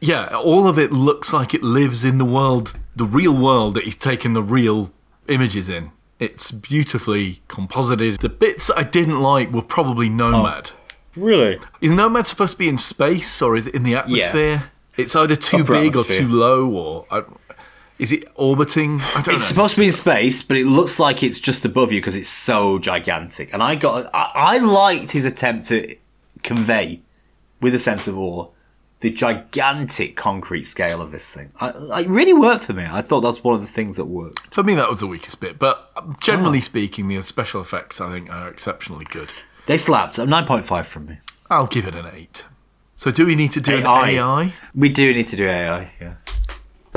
yeah, 0.02 0.36
all 0.36 0.68
of 0.68 0.78
it 0.78 0.92
looks 0.92 1.32
like 1.32 1.54
it 1.54 1.64
lives 1.64 2.04
in 2.04 2.18
the 2.18 2.26
world, 2.26 2.78
the 2.98 3.06
real 3.06 3.34
world 3.42 3.76
that 3.76 3.86
he's 3.86 3.96
taken 3.96 4.34
the 4.34 4.44
real 4.44 4.92
images 5.30 5.70
in. 5.70 5.92
It's 6.20 6.52
beautifully 6.52 7.42
composited. 7.48 8.20
The 8.20 8.28
bits 8.28 8.68
that 8.68 8.78
I 8.78 8.84
didn't 8.84 9.22
like 9.22 9.52
were 9.54 9.62
probably 9.62 10.10
Nomad. 10.10 10.72
Oh, 10.76 11.22
really? 11.22 11.60
Is 11.80 11.94
Nomad 11.94 12.28
supposed 12.28 12.52
to 12.52 12.58
be 12.58 12.68
in 12.68 12.78
space 12.78 13.42
or 13.42 13.56
is 13.56 13.68
it 13.68 13.74
in 13.74 13.84
the 13.84 13.96
atmosphere? 13.96 14.72
It's 14.98 15.16
either 15.16 15.38
too 15.38 15.60
Upper 15.60 15.74
big 15.76 15.88
atmosphere. 15.96 16.18
or 16.18 16.20
too 16.20 16.28
low, 16.28 16.70
or 16.70 17.06
I, 17.10 17.24
is 18.00 18.12
it 18.12 18.28
orbiting? 18.36 19.02
I 19.02 19.22
don't 19.22 19.36
It's 19.36 19.44
know. 19.44 19.48
supposed 19.50 19.76
to 19.76 19.82
be 19.82 19.88
in 19.88 19.92
space, 19.94 20.42
but 20.42 20.58
it 20.58 20.66
looks 20.66 21.00
like 21.00 21.24
it's 21.24 21.40
just 21.40 21.64
above 21.66 21.92
you 21.92 22.00
because 22.02 22.16
it's 22.16 22.30
so 22.30 22.80
gigantic. 22.80 23.54
And 23.54 23.62
I 23.64 23.76
got, 23.76 24.10
I, 24.14 24.32
I 24.34 24.58
liked 24.58 25.12
his 25.12 25.26
attempt 25.26 25.68
to 25.68 25.96
convey, 26.44 27.02
with 27.62 27.74
a 27.76 27.80
sense 27.80 28.08
of 28.08 28.18
awe, 28.18 28.48
the 29.02 29.10
gigantic 29.10 30.16
concrete 30.16 30.64
scale 30.64 31.02
of 31.02 31.12
this 31.12 31.30
thing. 31.30 31.52
I, 31.60 32.02
it 32.02 32.08
really 32.08 32.34
worked 32.34 32.64
for 32.64 32.74
me. 32.74 32.86
I 32.90 33.02
thought 33.02 33.22
that's 33.22 33.44
one 33.44 33.56
of 33.56 33.62
the 33.62 33.68
things 33.68 33.98
that 33.98 34.06
worked. 34.06 34.54
For 34.54 34.64
me, 34.64 34.76
that 34.76 34.90
was 34.90 35.00
the 35.02 35.08
weakest 35.08 35.40
bit. 35.40 35.60
But 35.60 36.20
generally 36.20 36.60
Oh. 36.60 36.62
speaking, 36.62 37.08
the 37.08 37.22
special 37.22 37.62
effects 37.62 38.00
I 38.02 38.12
think 38.12 38.30
are 38.30 38.48
exceptionally 38.50 39.06
good. 39.10 39.32
They 39.66 39.78
slapped. 39.78 40.18
A 40.18 40.26
nine 40.26 40.46
point 40.46 40.66
five 40.66 40.88
from 40.88 41.06
me. 41.06 41.18
I'll 41.50 41.68
give 41.68 41.86
it 41.88 41.96
an 41.96 42.06
eight. 42.14 42.46
So, 42.96 43.12
do 43.12 43.26
we 43.26 43.36
need 43.36 43.52
to 43.54 43.62
do 43.62 43.76
AI. 43.76 44.10
an 44.10 44.16
AI? 44.16 44.54
We 44.74 44.88
do 44.90 45.14
need 45.14 45.28
to 45.28 45.36
do 45.36 45.48
AI. 45.48 45.92
Yeah. 46.02 46.14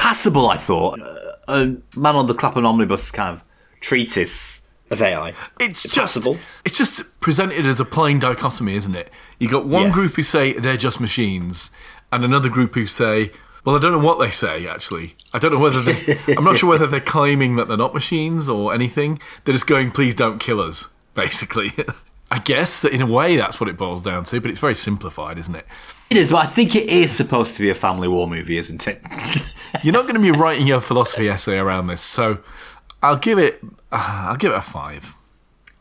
Passable, 0.07 0.47
I 0.47 0.57
thought. 0.57 1.01
A 1.49 1.75
man 1.97 2.15
on 2.15 2.29
the 2.29 2.35
Clapham 2.35 2.65
omnibus 2.65 3.11
kind 3.11 3.37
of 3.37 3.43
treatise 3.81 4.65
of 4.89 5.03
AI. 5.03 5.35
It's 5.59 5.83
just 5.83 6.25
it's 6.65 6.79
just 6.79 7.03
presented 7.19 7.67
as 7.67 7.81
a 7.81 7.85
plain 7.85 8.21
dichotomy, 8.21 8.77
isn't 8.77 8.95
it? 8.95 9.11
You 9.41 9.49
got 9.49 9.67
one 9.67 9.87
Yes. 9.87 9.95
group 9.95 10.13
who 10.15 10.23
say 10.23 10.53
they're 10.53 10.77
just 10.77 11.01
machines, 11.01 11.73
and 12.13 12.25
another 12.25 12.49
group 12.49 12.77
who 12.77 12.87
say, 12.87 13.33
well, 13.65 13.75
I 13.75 13.81
don't 13.81 13.91
know 13.91 13.99
what 13.99 14.21
they 14.21 14.31
say 14.31 14.65
actually. 14.69 15.17
I 15.33 15.41
don't 15.41 15.53
know 15.53 15.59
whether 15.59 15.83
they. 15.83 16.17
I'm 16.37 16.45
not 16.45 16.57
sure 16.59 16.71
whether 16.71 16.87
they're 16.87 17.01
claiming 17.01 17.57
that 17.57 17.67
they're 17.67 17.77
not 17.77 17.93
machines 17.93 18.49
or 18.49 18.73
anything. 18.73 19.19
They're 19.43 19.55
just 19.55 19.67
going, 19.67 19.91
please 19.91 20.15
don't 20.15 20.39
kill 20.39 20.61
us, 20.61 20.87
basically. 21.15 21.73
I 22.31 22.41
guess 22.41 22.83
that 22.83 22.93
in 22.93 23.01
a 23.01 23.07
way 23.07 23.37
that's 23.37 23.61
what 23.61 23.69
it 23.69 23.77
boils 23.77 24.03
down 24.03 24.25
to, 24.25 24.41
but 24.41 24.51
it's 24.51 24.59
very 24.59 24.75
simplified, 24.75 25.39
isn't 25.39 25.55
it? 25.55 25.67
It 26.11 26.17
is, 26.17 26.31
but 26.31 26.39
I 26.39 26.47
think 26.47 26.75
it 26.75 26.89
is 26.89 27.11
supposed 27.11 27.55
to 27.57 27.63
be 27.63 27.71
a 27.71 27.75
family 27.75 28.09
war 28.09 28.27
movie, 28.27 28.57
isn't 28.57 28.87
it? 28.89 29.01
You're 29.83 29.93
not 29.93 30.03
going 30.03 30.15
to 30.15 30.21
be 30.21 30.33
writing 30.33 30.67
your 30.67 30.81
philosophy 30.81 31.29
essay 31.29 31.59
around 31.59 31.87
this, 31.87 32.01
so 32.01 32.39
I'll 33.03 33.19
give 33.19 33.39
it. 33.39 33.61
Uh, 33.93 34.27
I'll 34.31 34.37
give 34.37 34.53
it 34.53 34.57
a 34.57 34.63
five. 34.63 35.15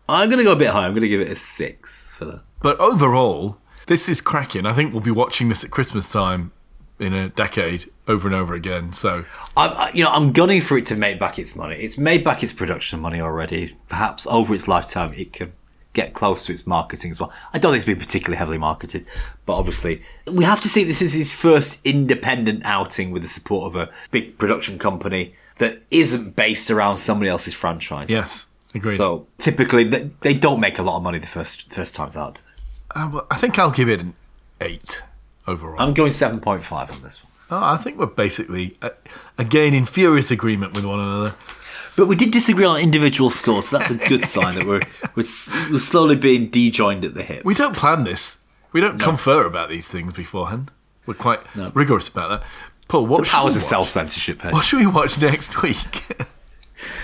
I'm 0.07 0.29
going 0.29 0.37
to 0.37 0.43
go 0.43 0.51
a 0.51 0.55
bit 0.55 0.69
high. 0.69 0.85
I'm 0.85 0.91
going 0.91 1.01
to 1.01 1.07
give 1.07 1.21
it 1.21 1.29
a 1.29 1.35
six 1.35 2.11
for 2.15 2.25
that. 2.25 2.41
But 2.61 2.79
overall, 2.79 3.57
this 3.87 4.07
is 4.07 4.21
cracking. 4.21 4.65
I 4.67 4.73
think 4.73 4.93
we'll 4.93 5.01
be 5.01 5.11
watching 5.11 5.49
this 5.49 5.63
at 5.63 5.71
Christmas 5.71 6.07
time 6.07 6.51
in 6.99 7.13
a 7.13 7.29
decade 7.29 7.89
over 8.07 8.27
and 8.27 8.35
over 8.35 8.53
again. 8.53 8.93
So 8.93 9.25
I, 9.57 9.67
I, 9.67 9.91
you 9.93 10.03
know, 10.03 10.11
I'm 10.11 10.31
gunning 10.31 10.61
for 10.61 10.77
it 10.77 10.85
to 10.85 10.95
make 10.95 11.19
back 11.19 11.39
its 11.39 11.55
money. 11.55 11.75
It's 11.75 11.97
made 11.97 12.23
back 12.23 12.43
its 12.43 12.53
production 12.53 12.99
money 12.99 13.19
already. 13.19 13.75
Perhaps 13.89 14.27
over 14.27 14.53
its 14.53 14.67
lifetime, 14.67 15.13
it 15.13 15.33
can 15.33 15.53
get 15.95 16.13
close 16.13 16.45
to 16.45 16.51
its 16.51 16.67
marketing 16.67 17.09
as 17.09 17.19
well. 17.19 17.33
I 17.53 17.57
don't 17.57 17.71
think 17.71 17.77
it's 17.77 17.85
been 17.85 17.97
particularly 17.97 18.37
heavily 18.37 18.59
marketed, 18.59 19.07
but 19.47 19.55
obviously, 19.55 20.03
we 20.27 20.43
have 20.43 20.61
to 20.61 20.69
see 20.69 20.83
this 20.83 21.01
is 21.01 21.13
his 21.13 21.33
first 21.33 21.83
independent 21.83 22.63
outing 22.65 23.09
with 23.09 23.23
the 23.23 23.27
support 23.27 23.73
of 23.73 23.75
a 23.75 23.91
big 24.11 24.37
production 24.37 24.77
company 24.77 25.33
that 25.57 25.81
isn't 25.89 26.35
based 26.35 26.69
around 26.69 26.97
somebody 26.97 27.29
else's 27.29 27.55
franchise. 27.55 28.09
yes, 28.09 28.45
agreed. 28.75 28.95
So 28.95 29.25
typically, 29.39 29.85
they, 29.85 30.11
they 30.21 30.33
don't 30.35 30.59
make 30.59 30.77
a 30.77 30.83
lot 30.83 30.97
of 30.97 31.03
money 31.03 31.17
the 31.17 31.27
first 31.27 31.73
first 31.73 31.95
times 31.95 32.15
out. 32.15 32.35
do 32.35 32.41
they? 32.93 33.01
Uh, 33.01 33.09
well, 33.09 33.27
I 33.31 33.37
think 33.37 33.57
I'll 33.57 33.71
give 33.71 33.89
it 33.89 34.01
an 34.01 34.13
eight 34.61 35.01
overall. 35.47 35.79
I'm 35.81 35.93
going 35.93 36.11
seven 36.11 36.39
point 36.39 36.63
five 36.63 36.91
on 36.91 37.01
this 37.01 37.23
one. 37.23 37.31
Oh, 37.51 37.63
I 37.63 37.77
think 37.77 37.97
we're 37.97 38.07
basically 38.07 38.75
uh, 38.81 38.89
again 39.37 39.73
in 39.73 39.85
furious 39.85 40.29
agreement 40.31 40.73
with 40.73 40.83
one 40.85 40.99
another. 40.99 41.35
But 41.97 42.07
we 42.07 42.15
did 42.15 42.31
disagree 42.31 42.65
on 42.65 42.79
individual 42.79 43.29
scores, 43.29 43.69
so 43.69 43.77
that's 43.77 43.89
a 43.89 43.95
good 44.09 44.25
sign 44.25 44.55
that 44.55 44.65
we're, 44.65 44.81
we're 45.15 45.23
s- 45.23 45.51
we're 45.71 45.79
slowly 45.79 46.15
being 46.15 46.49
dejoined 46.49 47.05
at 47.05 47.13
the 47.13 47.23
hip. 47.23 47.45
We 47.45 47.53
don't 47.53 47.75
plan 47.75 48.03
this. 48.03 48.37
We 48.73 48.81
don't 48.81 48.99
confer 48.99 49.45
about 49.45 49.69
these 49.69 49.87
things 49.87 50.11
beforehand. 50.13 50.71
We're 51.05 51.13
quite 51.13 51.39
rigorous 51.73 52.09
about 52.09 52.29
that. 52.41 52.47
Paul, 52.87 53.05
what 53.05 53.25
should 53.25 53.33
we 53.33 53.41
Powers 53.41 53.55
of 53.55 53.61
watch? 53.61 53.69
self 53.69 53.89
censorship. 53.89 54.43
Eh? 54.43 54.51
What 54.51 54.65
should 54.65 54.79
we 54.79 54.87
watch 54.87 55.19
next 55.21 55.61
week? 55.61 56.17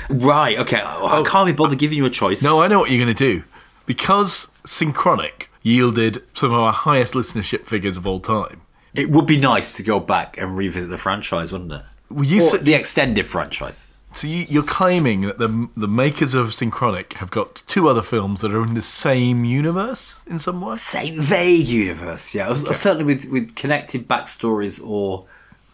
Right, 0.10 0.58
okay. 0.60 0.82
I 0.82 1.18
oh, 1.20 1.24
can't 1.24 1.48
be 1.48 1.54
bothered 1.54 1.78
uh, 1.78 1.80
giving 1.80 1.98
you 1.98 2.06
a 2.06 2.10
choice. 2.10 2.44
no, 2.44 2.62
I 2.62 2.68
know 2.68 2.80
what 2.80 2.92
you're 2.92 3.04
going 3.04 3.16
to 3.16 3.34
do. 3.38 3.44
Because 3.86 4.50
Synchronic 4.66 5.50
yielded 5.64 6.22
some 6.34 6.54
of 6.54 6.60
our 6.60 6.74
highest 6.74 7.14
listenership 7.14 7.66
figures 7.66 7.98
of 7.98 8.06
all 8.06 8.20
time. 8.20 8.62
It 8.94 9.10
would 9.10 9.26
be 9.26 9.40
nice 9.40 9.78
to 9.78 9.84
go 9.84 10.00
back 10.00 10.38
and 10.38 10.58
revisit 10.58 10.90
the 10.90 10.98
franchise, 10.98 11.52
wouldn't 11.52 11.72
it? 11.72 11.84
Well, 12.10 12.26
you 12.26 12.40
Or 12.44 12.50
said, 12.50 12.66
the 12.66 12.74
extended 12.74 13.26
franchise. 13.26 14.00
So 14.14 14.28
you, 14.28 14.46
you're 14.50 14.64
claiming 14.64 15.22
that 15.22 15.38
the 15.38 15.70
the 15.76 15.88
makers 15.88 16.34
of 16.34 16.54
Synchronic 16.54 17.14
have 17.14 17.32
got 17.32 17.64
two 17.68 17.88
other 17.88 18.02
films 18.02 18.42
that 18.42 18.54
are 18.54 18.64
in 18.64 18.74
the 18.74 18.82
same 18.82 19.46
universe 19.46 20.24
in 20.28 20.40
some 20.40 20.62
way. 20.62 20.76
Same 20.78 21.22
vague 21.22 21.68
universe, 21.68 22.34
yeah. 22.36 22.54
Certainly 22.54 23.06
with, 23.06 23.26
with 23.30 23.56
connected 23.56 24.08
backstories 24.08 24.86
or 24.86 25.26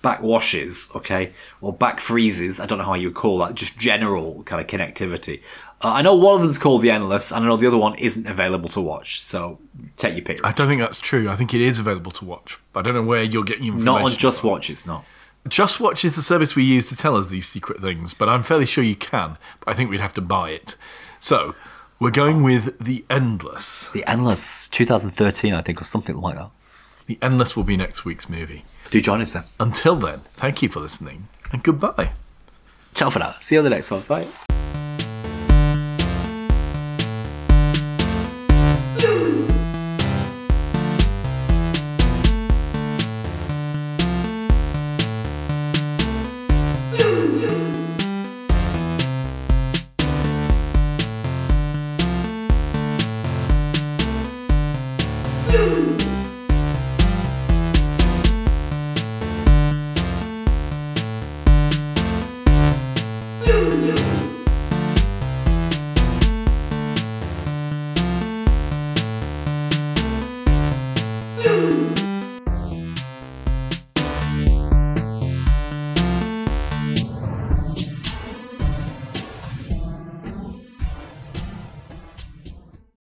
backwashes, 0.04 0.96
okay, 0.96 1.32
or 1.62 1.74
back 1.74 2.00
freezes. 2.00 2.60
I 2.60 2.66
don't 2.66 2.78
know 2.78 2.86
how 2.86 2.94
you 2.94 3.08
would 3.08 3.16
call 3.16 3.40
that. 3.40 3.56
Just 3.56 3.78
general 3.78 4.44
kind 4.44 4.62
of 4.62 4.68
connectivity. 4.68 5.42
Uh, 5.82 5.94
I 5.94 6.02
know 6.02 6.16
one 6.16 6.36
of 6.36 6.42
them's 6.42 6.58
called 6.58 6.82
The 6.82 6.92
Endless, 6.92 7.32
and 7.32 7.44
I 7.44 7.48
know 7.48 7.58
the 7.58 7.68
other 7.68 7.78
one 7.78 7.96
isn't 7.96 8.26
available 8.26 8.70
to 8.70 8.82
watch. 8.82 9.22
So 9.22 9.60
take 9.96 10.16
your 10.16 10.24
pick. 10.24 10.44
I 10.44 10.52
don't 10.52 10.68
think 10.68 10.82
that's 10.82 11.00
true. 11.00 11.30
I 11.30 11.36
think 11.36 11.54
it 11.54 11.62
is 11.62 11.78
available 11.78 12.12
to 12.14 12.26
watch. 12.26 12.60
I 12.74 12.82
don't 12.82 12.94
know 12.94 13.04
where 13.04 13.24
you're 13.24 13.44
getting 13.44 13.66
your 13.66 13.76
information. 13.76 14.02
Not 14.04 14.12
on 14.12 14.18
Just. 14.18 14.44
Watch. 14.44 14.70
It's 14.70 14.88
not. 14.88 15.06
Just 15.48 15.80
Watch 15.80 16.04
is 16.04 16.16
the 16.16 16.22
service 16.22 16.56
we 16.56 16.64
use 16.64 16.90
to 16.90 16.96
tell 16.96 17.16
us 17.16 17.28
these 17.28 17.48
secret 17.48 17.80
things, 17.80 18.14
but 18.14 18.30
I'm 18.30 18.44
fairly 18.44 18.66
sure 18.66 18.84
you 18.84 18.96
can. 18.96 19.38
But 19.60 19.74
I 19.74 19.76
think 19.76 19.90
we'd 19.90 20.00
have 20.00 20.14
to 20.16 20.22
buy 20.22 20.50
it. 20.50 20.76
So 21.20 21.56
we're 22.00 22.12
going 22.12 22.44
with 22.44 22.78
The 22.80 23.06
Endless. 23.10 23.90
The 23.90 24.06
Endless, 24.06 24.68
2013, 24.70 25.54
I 25.54 25.62
think, 25.62 25.82
or 25.82 25.86
something 25.86 26.16
like 26.16 26.36
that. 26.36 26.50
The 27.08 27.18
Endless 27.22 27.56
will 27.56 27.64
be 27.64 27.78
next 27.78 28.06
week's 28.06 28.30
movie. 28.30 28.66
Do 28.90 29.02
join 29.02 29.22
us 29.22 29.34
then. 29.34 29.44
Until 29.60 29.96
then, 29.96 30.20
thank 30.20 30.62
you 30.62 30.70
for 30.70 30.80
listening 30.80 31.28
and 31.52 31.64
goodbye. 31.64 32.12
Ciao 32.94 33.10
for 33.10 33.20
now. 33.20 33.36
See 33.40 33.56
you 33.56 33.60
on 33.60 33.64
the 33.64 33.70
next 33.70 33.92
one. 33.92 34.02
Bye. 34.02 34.47